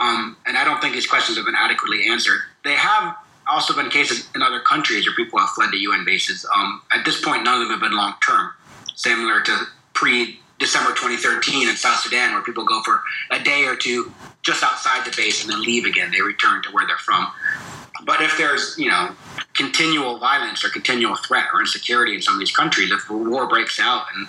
Um, 0.00 0.36
and 0.46 0.56
I 0.56 0.64
don't 0.64 0.80
think 0.80 0.94
these 0.94 1.06
questions 1.06 1.36
have 1.36 1.46
been 1.46 1.54
adequately 1.54 2.08
answered. 2.08 2.40
They 2.64 2.74
have 2.74 3.16
also 3.50 3.74
been 3.74 3.90
cases 3.90 4.28
in 4.34 4.42
other 4.42 4.60
countries 4.60 5.06
where 5.06 5.14
people 5.14 5.38
have 5.38 5.50
fled 5.50 5.70
to 5.70 5.76
UN 5.76 6.04
bases. 6.04 6.46
Um, 6.54 6.82
at 6.92 7.04
this 7.04 7.20
point, 7.20 7.44
none 7.44 7.60
of 7.60 7.68
them 7.68 7.70
have 7.70 7.80
been 7.80 7.96
long 7.96 8.14
term, 8.24 8.50
similar 8.94 9.40
to 9.42 9.66
pre 9.94 10.40
December 10.58 10.90
2013 10.90 11.68
in 11.68 11.76
South 11.76 12.00
Sudan, 12.00 12.32
where 12.32 12.42
people 12.42 12.64
go 12.64 12.82
for 12.82 13.02
a 13.30 13.42
day 13.42 13.64
or 13.64 13.74
two 13.74 14.12
just 14.42 14.62
outside 14.62 15.04
the 15.04 15.14
base 15.16 15.42
and 15.42 15.52
then 15.52 15.60
leave 15.60 15.84
again. 15.84 16.10
They 16.10 16.20
return 16.20 16.62
to 16.62 16.70
where 16.70 16.86
they're 16.86 16.98
from. 16.98 17.26
But 18.04 18.20
if 18.20 18.36
there's, 18.36 18.76
you 18.78 18.88
know, 18.88 19.10
continual 19.54 20.18
violence 20.18 20.64
or 20.64 20.70
continual 20.70 21.16
threat 21.16 21.46
or 21.52 21.60
insecurity 21.60 22.14
in 22.14 22.22
some 22.22 22.34
of 22.34 22.40
these 22.40 22.54
countries, 22.54 22.90
if 22.90 23.08
war 23.10 23.48
breaks 23.48 23.78
out 23.78 24.06
in 24.16 24.26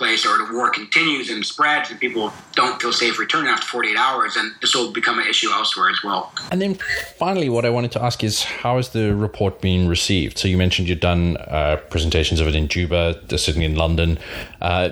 place 0.00 0.24
or 0.24 0.38
the 0.38 0.48
war 0.50 0.70
continues 0.70 1.28
and 1.28 1.44
spreads 1.44 1.90
and 1.90 2.00
people 2.00 2.32
don't 2.54 2.80
feel 2.80 2.90
safe 2.90 3.18
returning 3.18 3.50
after 3.50 3.66
48 3.66 3.96
hours, 3.98 4.34
and 4.34 4.50
this 4.62 4.74
will 4.74 4.92
become 4.92 5.18
an 5.18 5.26
issue 5.26 5.50
elsewhere 5.50 5.90
as 5.90 6.02
well. 6.02 6.32
And 6.50 6.60
then 6.62 6.76
finally, 7.18 7.50
what 7.50 7.66
I 7.66 7.70
wanted 7.70 7.92
to 7.92 8.02
ask 8.02 8.24
is 8.24 8.42
how 8.42 8.78
has 8.78 8.88
the 8.88 9.14
report 9.14 9.60
been 9.60 9.88
received? 9.88 10.38
So 10.38 10.48
you 10.48 10.56
mentioned 10.56 10.88
you've 10.88 11.00
done 11.00 11.36
uh, 11.36 11.76
presentations 11.90 12.40
of 12.40 12.48
it 12.48 12.54
in 12.54 12.66
Juba, 12.66 13.20
sitting 13.36 13.62
in 13.62 13.74
London, 13.74 14.18
uh, 14.62 14.88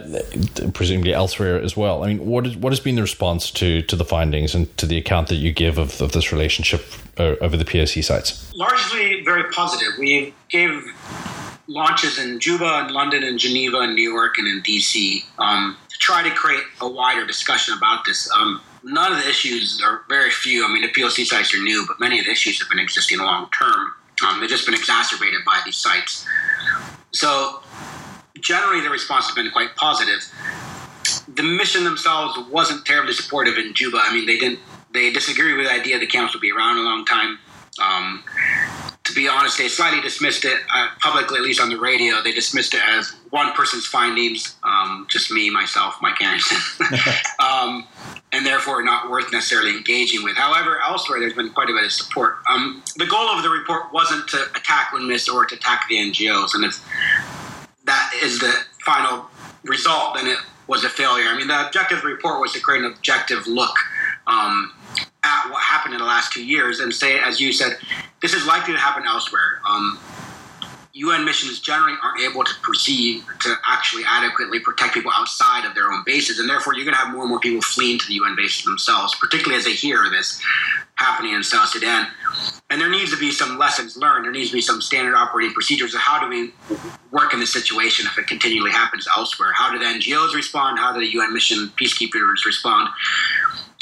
presumably 0.75 1.15
elsewhere 1.15 1.59
as 1.59 1.75
well. 1.75 2.05
I 2.05 2.09
mean, 2.09 2.27
what, 2.27 2.47
is, 2.47 2.57
what 2.57 2.73
has 2.73 2.81
been 2.81 2.97
the 2.97 3.03
response 3.03 3.51
to, 3.53 3.81
to 3.83 3.97
the 3.97 4.05
findings 4.05 4.55
and 4.55 4.65
to 4.77 4.85
the 4.85 4.99
account 4.99 5.29
that 5.29 5.37
you 5.37 5.53
give 5.53 5.79
of, 5.79 6.03
of 6.03 6.13
this 6.13 6.33
relationship 6.33 6.85
uh, 7.17 7.37
over 7.41 7.57
the 7.57 7.65
POC 7.65 8.05
sites? 8.05 8.55
Largely 8.55 9.25
very 9.25 9.51
positive. 9.53 9.95
We 9.99 10.35
gave 10.51 10.85
launches 11.69 12.19
in 12.19 12.41
Juba 12.41 12.81
and 12.83 12.91
London 12.91 13.23
and 13.23 13.39
Geneva 13.39 13.81
and 13.81 13.95
New 13.95 14.11
York 14.11 14.39
and 14.39 14.49
in 14.49 14.63
DC 14.63 15.23
um, 15.39 15.77
to 15.89 15.99
try 15.99 16.23
to 16.23 16.35
create 16.35 16.63
a 16.81 16.89
wider 16.89 17.27
discussion 17.27 17.75
about 17.77 18.05
this. 18.07 18.29
Um, 18.35 18.61
none 18.83 19.13
of 19.13 19.19
the 19.19 19.29
issues 19.29 19.81
are 19.85 20.03
very 20.09 20.31
few. 20.31 20.65
I 20.65 20.73
mean, 20.73 20.83
the 20.83 20.89
POC 20.89 21.27
sites 21.27 21.55
are 21.55 21.63
new, 21.63 21.85
but 21.87 22.01
many 22.01 22.19
of 22.19 22.25
the 22.25 22.33
issues 22.33 22.59
have 22.61 22.71
been 22.71 22.79
existing 22.79 23.19
long 23.19 23.49
term. 23.51 23.93
Um, 24.27 24.41
they've 24.41 24.49
just 24.49 24.65
been 24.65 24.75
exacerbated 24.75 25.41
by 25.47 25.61
these 25.65 25.77
sites. 25.77 26.27
So, 27.13 27.63
generally, 28.41 28.81
the 28.81 28.91
response 28.91 29.27
has 29.27 29.35
been 29.35 29.51
quite 29.53 29.77
positive. 29.77 30.25
The 31.33 31.43
mission 31.43 31.85
themselves 31.85 32.37
wasn't 32.51 32.85
terribly 32.85 33.13
supportive 33.13 33.59
in 33.59 33.75
Juba. 33.75 34.01
I 34.03 34.13
mean, 34.13 34.27
they 34.27 34.39
didn't 34.39 34.59
they 34.93 35.13
disagree 35.13 35.55
with 35.57 35.67
the 35.67 35.73
idea 35.73 35.99
the 35.99 36.07
camps 36.07 36.35
will 36.35 36.41
be 36.41 36.51
around 36.51 36.79
a 36.79 36.83
long 36.83 37.05
time. 37.05 37.39
Um, 37.81 38.25
to 39.09 39.15
be 39.15 39.27
honest, 39.27 39.57
they 39.57 39.69
slightly 39.69 40.01
dismissed 40.01 40.45
it 40.45 40.61
uh, 40.75 40.89
publicly, 41.01 41.39
at 41.39 41.43
least 41.43 41.61
on 41.61 41.71
the 41.71 41.79
radio. 41.79 42.23
They 42.23 42.33
dismissed 42.33 42.75
it 42.75 42.83
as 42.87 43.11
one 43.31 43.53
person's 43.55 43.87
findings, 43.87 44.57
um, 44.63 45.07
just 45.09 45.33
me, 45.33 45.51
myself, 45.51 45.97
Mike 46.03 46.17
Arensen, 46.17 46.61
um, 47.43 47.87
and 48.33 48.45
therefore 48.45 48.83
not 48.83 49.11
worth 49.11 49.33
necessarily 49.33 49.77
engaging 49.77 50.23
with. 50.23 50.37
However, 50.37 50.79
elsewhere 50.81 51.21
there's 51.21 51.33
been 51.33 51.51
quite 51.51 51.71
a 51.71 51.73
bit 51.73 51.85
of 51.85 51.93
support. 51.93 52.37
Um, 52.51 52.83
the 52.97 53.07
goal 53.07 53.29
of 53.29 53.43
the 53.43 53.49
report 53.49 53.93
wasn't 53.93 54.29
to 54.29 54.45
attack 54.55 54.93
UNMISS 54.93 55.33
or 55.33 55.47
to 55.47 55.55
attack 55.55 55.87
the 55.89 55.97
NGOs, 55.97 56.55
and 56.55 56.65
if 56.65 56.79
that 57.85 58.13
is 58.23 58.39
the 58.39 58.53
final 58.85 59.27
result, 59.65 60.17
then 60.17 60.27
it 60.27 60.39
was 60.67 60.85
a 60.85 60.91
failure. 60.91 61.29
I 61.29 61.37
mean, 61.37 61.49
the 61.49 61.67
objective 61.67 62.05
report 62.05 62.41
was 62.41 62.53
to 62.53 62.61
create 62.61 62.85
an 62.85 62.93
objective 62.93 63.47
look 63.47 63.75
um, 64.27 64.73
at 65.25 65.51
what 65.51 65.63
happened 65.63 65.95
in 65.95 66.01
the 66.01 66.07
last 66.07 66.33
two 66.33 66.45
years 66.45 66.81
and 66.81 66.93
say, 66.95 67.19
as 67.19 67.41
you 67.41 67.53
said, 67.53 67.79
this 68.21 68.35
is 68.35 68.47
likely 68.47 68.75
to 68.75 68.79
happen 68.79 69.05
elsewhere. 69.07 69.61
Um, 69.69 69.99
UN 70.99 71.25
missions 71.25 71.61
generally 71.61 71.95
aren't 72.03 72.21
able 72.21 72.43
to 72.43 72.53
proceed 72.61 73.23
to 73.41 73.55
actually 73.67 74.03
adequately 74.05 74.59
protect 74.59 74.95
people 74.95 75.13
outside 75.15 75.65
of 75.65 75.75
their 75.75 75.93
own 75.93 76.03
bases, 76.05 76.41
and 76.41 76.49
therefore 76.49 76.75
you're 76.75 76.85
going 76.85 76.97
to 76.97 77.01
have 77.01 77.13
more 77.13 77.23
and 77.23 77.31
more 77.31 77.39
people 77.39 77.63
fleeing 77.63 77.99
to 78.01 78.07
the 78.09 78.15
UN 78.15 78.35
bases 78.35 78.65
themselves, 78.65 79.15
particularly 79.21 79.57
as 79.57 79.65
they 79.65 79.75
hear 79.75 80.11
this 80.11 80.43
happening 80.97 81.35
in 81.35 81.45
South 81.45 81.69
Sudan. 81.69 82.09
And 82.71 82.81
there 82.81 82.91
needs 82.91 83.13
to 83.13 83.17
be 83.17 83.31
some 83.31 83.59
lessons 83.59 83.97
learned. 83.97 84.25
There 84.25 84.33
needs 84.33 84.51
to 84.51 84.57
be 84.57 84.61
some 84.61 84.83
standard 84.83 85.15
operating 85.15 85.55
procedures 85.55 85.95
of 85.95 86.01
how 86.01 86.21
do 86.21 86.29
we 86.29 86.53
work 87.13 87.33
in 87.33 87.39
this 87.39 87.53
situation 87.53 88.07
if 88.07 88.19
it 88.19 88.27
continually 88.27 88.73
happens 88.73 89.07
elsewhere. 89.17 89.53
How 89.53 89.71
do 89.71 89.79
the 89.79 89.85
NGOs 89.85 90.35
respond? 90.35 90.81
How 90.81 90.93
do 90.93 90.99
the 90.99 91.13
UN 91.13 91.33
mission 91.33 91.71
peacekeepers 91.81 92.45
respond? 92.45 92.89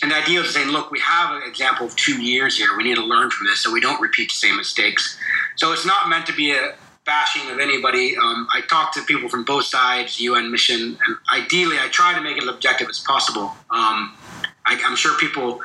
And 0.03 0.11
the 0.11 0.17
idea 0.17 0.41
of 0.41 0.47
saying, 0.47 0.69
look, 0.69 0.91
we 0.91 1.01
have 1.01 1.35
an 1.35 1.49
example 1.49 1.87
of 1.87 1.97
two 1.97 2.23
years 2.23 2.59
here. 2.59 2.77
We 2.77 2.85
need 2.85 2.97
to 2.97 3.05
learn 3.05 3.31
from 3.31 3.47
this 3.47 3.61
so 3.61 3.73
we 3.73 3.81
don't 3.81 4.01
repeat 4.01 4.29
the 4.29 4.35
same 4.35 4.57
mistakes. 4.57 5.19
So 5.57 5.73
it's 5.73 5.87
not 5.87 6.09
meant 6.09 6.27
to 6.27 6.35
be 6.35 6.53
a 6.53 6.75
bashing 7.07 7.51
of 7.51 7.59
anybody. 7.59 8.17
Um, 8.17 8.47
I 8.53 8.61
talk 8.69 8.93
to 8.95 9.03
people 9.05 9.29
from 9.29 9.45
both 9.45 9.65
sides, 9.65 10.21
UN 10.21 10.51
mission, 10.51 10.99
and 11.07 11.17
ideally 11.33 11.79
I 11.79 11.89
try 11.89 12.13
to 12.15 12.21
make 12.21 12.37
it 12.37 12.43
as 12.43 12.49
objective 12.49 12.89
as 12.91 12.99
possible. 12.99 13.55
Um, 13.71 14.15
I, 14.67 14.81
I'm 14.85 14.97
sure 14.97 15.17
people 15.19 15.61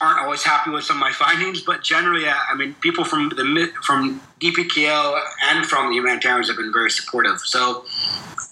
aren't 0.00 0.20
always 0.20 0.42
happy 0.42 0.70
with 0.70 0.84
some 0.84 0.96
of 0.96 1.00
my 1.00 1.12
findings, 1.24 1.60
but 1.60 1.82
generally, 1.82 2.26
I 2.26 2.54
mean, 2.54 2.74
people 2.80 3.04
from 3.04 3.28
the 3.30 3.72
from 3.82 4.22
DPKO 4.40 5.20
and 5.50 5.66
from 5.66 5.90
the 5.90 5.96
humanitarians 5.96 6.48
have 6.48 6.56
been 6.56 6.72
very 6.72 6.90
supportive. 6.90 7.40
So 7.40 7.84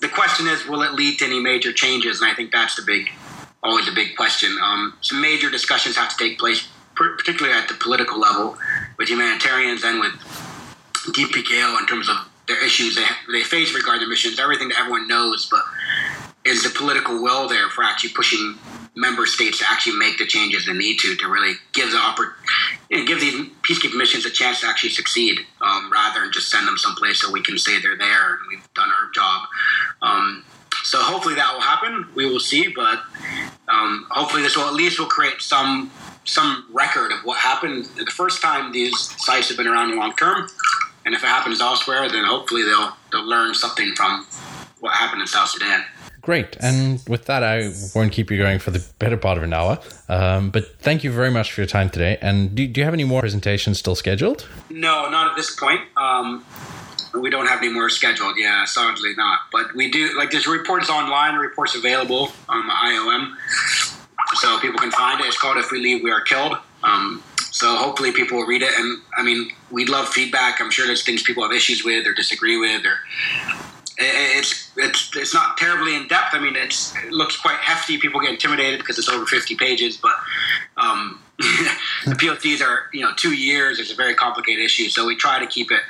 the 0.01 0.09
question 0.09 0.47
is, 0.49 0.67
will 0.67 0.83
it 0.83 0.93
lead 0.93 1.19
to 1.21 1.25
any 1.25 1.41
major 1.41 1.73
changes? 1.73 2.21
And 2.21 2.31
I 2.31 2.35
think 2.35 2.53
that's 2.53 2.77
the 2.77 2.83
big 2.83 3.11
always 3.63 3.89
a 3.89 3.93
big 3.93 4.17
question. 4.17 4.57
Um, 4.63 4.97
some 5.01 5.21
major 5.21 5.51
discussions 5.51 5.97
have 5.97 6.11
to 6.11 6.17
take 6.17 6.39
place, 6.39 6.69
particularly 6.95 7.57
at 7.57 7.69
the 7.69 7.75
political 7.75 8.19
level, 8.19 8.57
with 8.99 9.09
humanitarians 9.09 9.85
and 9.85 10.01
with 10.01 10.13
DPKO 11.13 11.79
in 11.79 11.87
terms 11.87 12.09
of 12.09 12.17
their 12.47 12.65
issues 12.65 12.97
they, 12.97 13.05
they 13.33 13.43
face 13.43 13.75
regarding 13.75 14.03
the 14.03 14.09
missions, 14.09 14.39
everything 14.39 14.69
that 14.69 14.81
everyone 14.81 15.07
knows, 15.07 15.47
but 15.51 15.63
is 16.45 16.63
the 16.63 16.71
political 16.71 17.23
will 17.23 17.49
there 17.49 17.69
for 17.69 17.85
actually 17.85 18.11
pushing 18.11 18.59
member 18.97 19.25
states 19.27 19.59
to 19.59 19.65
actually 19.69 19.97
make 19.97 20.19
the 20.19 20.27
changes 20.27 20.67
they 20.67 20.73
need 20.73 20.99
to 20.99 21.15
to 21.17 21.29
really 21.29 21.55
give 21.73 21.91
the 21.91 21.97
oppor- 21.97 22.33
you 22.89 22.99
know, 22.99 23.05
give 23.05 23.21
these 23.21 23.35
peacekeeping 23.63 23.97
missions 23.97 24.27
a 24.27 24.31
chance 24.31 24.61
to 24.61 24.67
actually 24.67 24.91
succeed 24.91 25.39
um, 25.61 25.91
rather 25.93 26.21
than 26.21 26.33
just 26.33 26.51
send 26.51 26.67
them 26.67 26.77
someplace 26.77 27.21
so 27.21 27.31
we 27.31 27.43
can 27.43 27.57
say 27.57 27.81
they're 27.81 27.97
there 27.97 28.35
and 28.35 28.41
we've 28.49 28.75
done 28.75 28.89
our 28.89 29.11
job. 29.15 29.47
Um, 30.03 30.45
so 30.91 30.99
hopefully 31.01 31.37
that 31.37 31.55
will 31.55 31.61
happen. 31.61 32.05
We 32.17 32.27
will 32.27 32.41
see, 32.41 32.67
but 32.67 33.01
um, 33.69 34.07
hopefully 34.11 34.43
this 34.43 34.57
will 34.57 34.65
at 34.65 34.75
least 34.75 34.99
will 34.99 35.07
create 35.07 35.41
some 35.41 35.93
some 36.25 36.67
record 36.73 37.13
of 37.13 37.21
what 37.23 37.39
happened 37.39 37.85
the 37.97 38.07
first 38.07 38.43
time 38.43 38.73
these 38.73 38.99
sites 39.25 39.49
have 39.49 39.57
been 39.57 39.69
around 39.69 39.95
long 39.95 40.17
term. 40.17 40.49
And 41.07 41.15
if 41.15 41.23
it 41.23 41.29
happens 41.29 41.61
elsewhere, 41.61 42.09
then 42.09 42.25
hopefully 42.25 42.65
they'll 42.65 42.93
they'll 43.13 43.29
learn 43.29 43.55
something 43.55 43.95
from 43.95 44.27
what 44.81 44.93
happened 44.95 45.21
in 45.23 45.29
South 45.29 45.51
Sudan. 45.51 45.85
Great. 46.23 46.57
And 46.61 47.01
with 47.09 47.27
that, 47.27 47.45
I 47.45 47.73
won't 47.95 48.11
keep 48.11 48.29
you 48.29 48.37
going 48.37 48.59
for 48.59 48.73
the 48.73 48.85
better 48.99 49.17
part 49.17 49.39
of 49.39 49.45
an 49.45 49.53
hour. 49.53 49.79
Um, 50.09 50.51
but 50.51 50.77
thank 50.81 51.05
you 51.05 51.13
very 51.13 51.31
much 51.31 51.53
for 51.53 51.61
your 51.61 51.69
time 51.69 51.89
today. 51.89 52.19
And 52.21 52.55
do, 52.57 52.67
do 52.67 52.81
you 52.81 52.85
have 52.85 52.95
any 52.95 53.05
more 53.05 53.21
presentations 53.21 53.79
still 53.79 53.95
scheduled? 53.95 54.49
No, 54.69 55.09
not 55.09 55.31
at 55.31 55.37
this 55.37 55.55
point. 55.55 55.81
Um, 55.97 56.45
we 57.15 57.31
don't 57.31 57.47
have 57.47 57.59
any 57.59 57.73
more 57.73 57.89
scheduled. 57.89 58.37
Yeah, 58.37 58.65
sadly 58.65 59.15
not. 59.17 59.41
But 59.53 59.75
we 59.75 59.91
do 59.91 60.17
like 60.17 60.31
this 60.31 60.47
report 60.47 60.83
is 60.83 60.91
online. 60.91 61.35
Report's 61.37 61.75
available 61.75 62.33
on 62.49 62.67
the 62.67 62.73
IOM, 62.73 63.35
so 64.35 64.59
people 64.61 64.79
can 64.79 64.91
find 64.91 65.21
it. 65.21 65.27
It's 65.27 65.39
called 65.39 65.57
"If 65.57 65.71
We 65.71 65.81
Leave, 65.81 66.03
We 66.03 66.11
Are 66.11 66.21
Killed." 66.21 66.57
Um, 66.83 67.23
so 67.51 67.77
hopefully 67.77 68.13
people 68.13 68.39
will 68.39 68.47
read 68.47 68.63
it. 68.63 68.71
And 68.77 69.03
I 69.17 69.23
mean, 69.23 69.51
we'd 69.71 69.89
love 69.89 70.09
feedback. 70.09 70.61
I'm 70.61 70.71
sure 70.71 70.87
there's 70.87 71.03
things 71.03 71.23
people 71.23 71.43
have 71.43 71.53
issues 71.53 71.85
with 71.85 72.07
or 72.07 72.15
disagree 72.15 72.59
with, 72.59 72.85
or 72.87 72.99
it's 73.99 74.71
it's 74.77 75.11
it's 75.17 75.35
not 75.35 75.57
terribly 75.57 75.97
in 75.97 76.07
depth. 76.09 76.33
I 76.33 76.39
mean, 76.39 76.57
it's 76.57 76.95
it 76.97 77.13
looks 77.13 77.37
quite 77.37 77.59
hefty. 77.59 77.99
People 77.99 78.21
get 78.21 78.31
intimidated 78.31 78.81
because 78.81 78.99
it's 78.99 79.09
over 79.09 79.27
50 79.27 79.57
pages, 79.57 79.97
but. 79.97 80.15
Um, 80.77 81.23
the 82.05 82.13
POCs 82.13 82.61
are, 82.61 82.91
you 82.93 83.01
know, 83.01 83.13
two 83.17 83.33
years. 83.33 83.81
It's 83.81 83.91
a 83.91 83.95
very 83.95 84.15
complicated 84.15 84.63
issue, 84.63 84.91
so 84.91 85.07
we 85.07 85.17
try 85.17 85.39
to 85.39 85.47
keep 85.47 85.71
it 85.71 85.81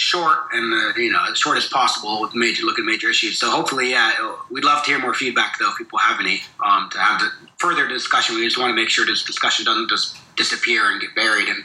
short 0.00 0.38
and 0.52 0.72
uh, 0.72 0.98
you 0.98 1.12
know 1.12 1.20
as 1.30 1.38
short 1.38 1.58
as 1.58 1.66
possible 1.66 2.22
with 2.22 2.34
major 2.34 2.64
look 2.64 2.78
at 2.78 2.84
major 2.84 3.10
issues. 3.10 3.38
So 3.38 3.50
hopefully, 3.50 3.90
yeah, 3.90 4.34
we'd 4.50 4.64
love 4.64 4.82
to 4.84 4.90
hear 4.90 4.98
more 4.98 5.14
feedback 5.14 5.58
though 5.58 5.70
if 5.70 5.76
people 5.76 5.98
have 5.98 6.18
any 6.20 6.40
um, 6.64 6.88
to 6.90 6.98
have 6.98 7.20
the 7.20 7.30
further 7.58 7.86
discussion. 7.86 8.34
We 8.36 8.44
just 8.44 8.58
want 8.58 8.70
to 8.70 8.74
make 8.74 8.88
sure 8.88 9.04
this 9.04 9.22
discussion 9.24 9.66
doesn't 9.66 9.90
just 9.90 10.16
disappear 10.36 10.90
and 10.90 11.00
get 11.00 11.14
buried, 11.14 11.48
and 11.48 11.62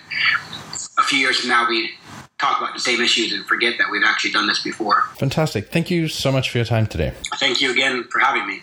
a 1.00 1.04
few 1.04 1.18
years 1.18 1.40
from 1.40 1.50
now 1.50 1.68
we 1.68 1.92
talk 2.38 2.58
about 2.60 2.74
the 2.74 2.82
same 2.82 3.00
issues 3.00 3.32
and 3.32 3.46
forget 3.46 3.76
that 3.78 3.90
we've 3.90 4.04
actually 4.06 4.32
done 4.32 4.48
this 4.48 4.62
before. 4.62 5.04
Fantastic. 5.18 5.70
Thank 5.70 5.90
you 5.90 6.10
so 6.10 6.30
much 6.30 6.50
for 6.50 6.58
your 6.58 6.66
time 6.66 6.86
today. 6.86 7.14
Thank 7.40 7.62
you 7.62 7.72
again 7.72 8.04
for 8.12 8.20
having 8.20 8.46
me. 8.46 8.62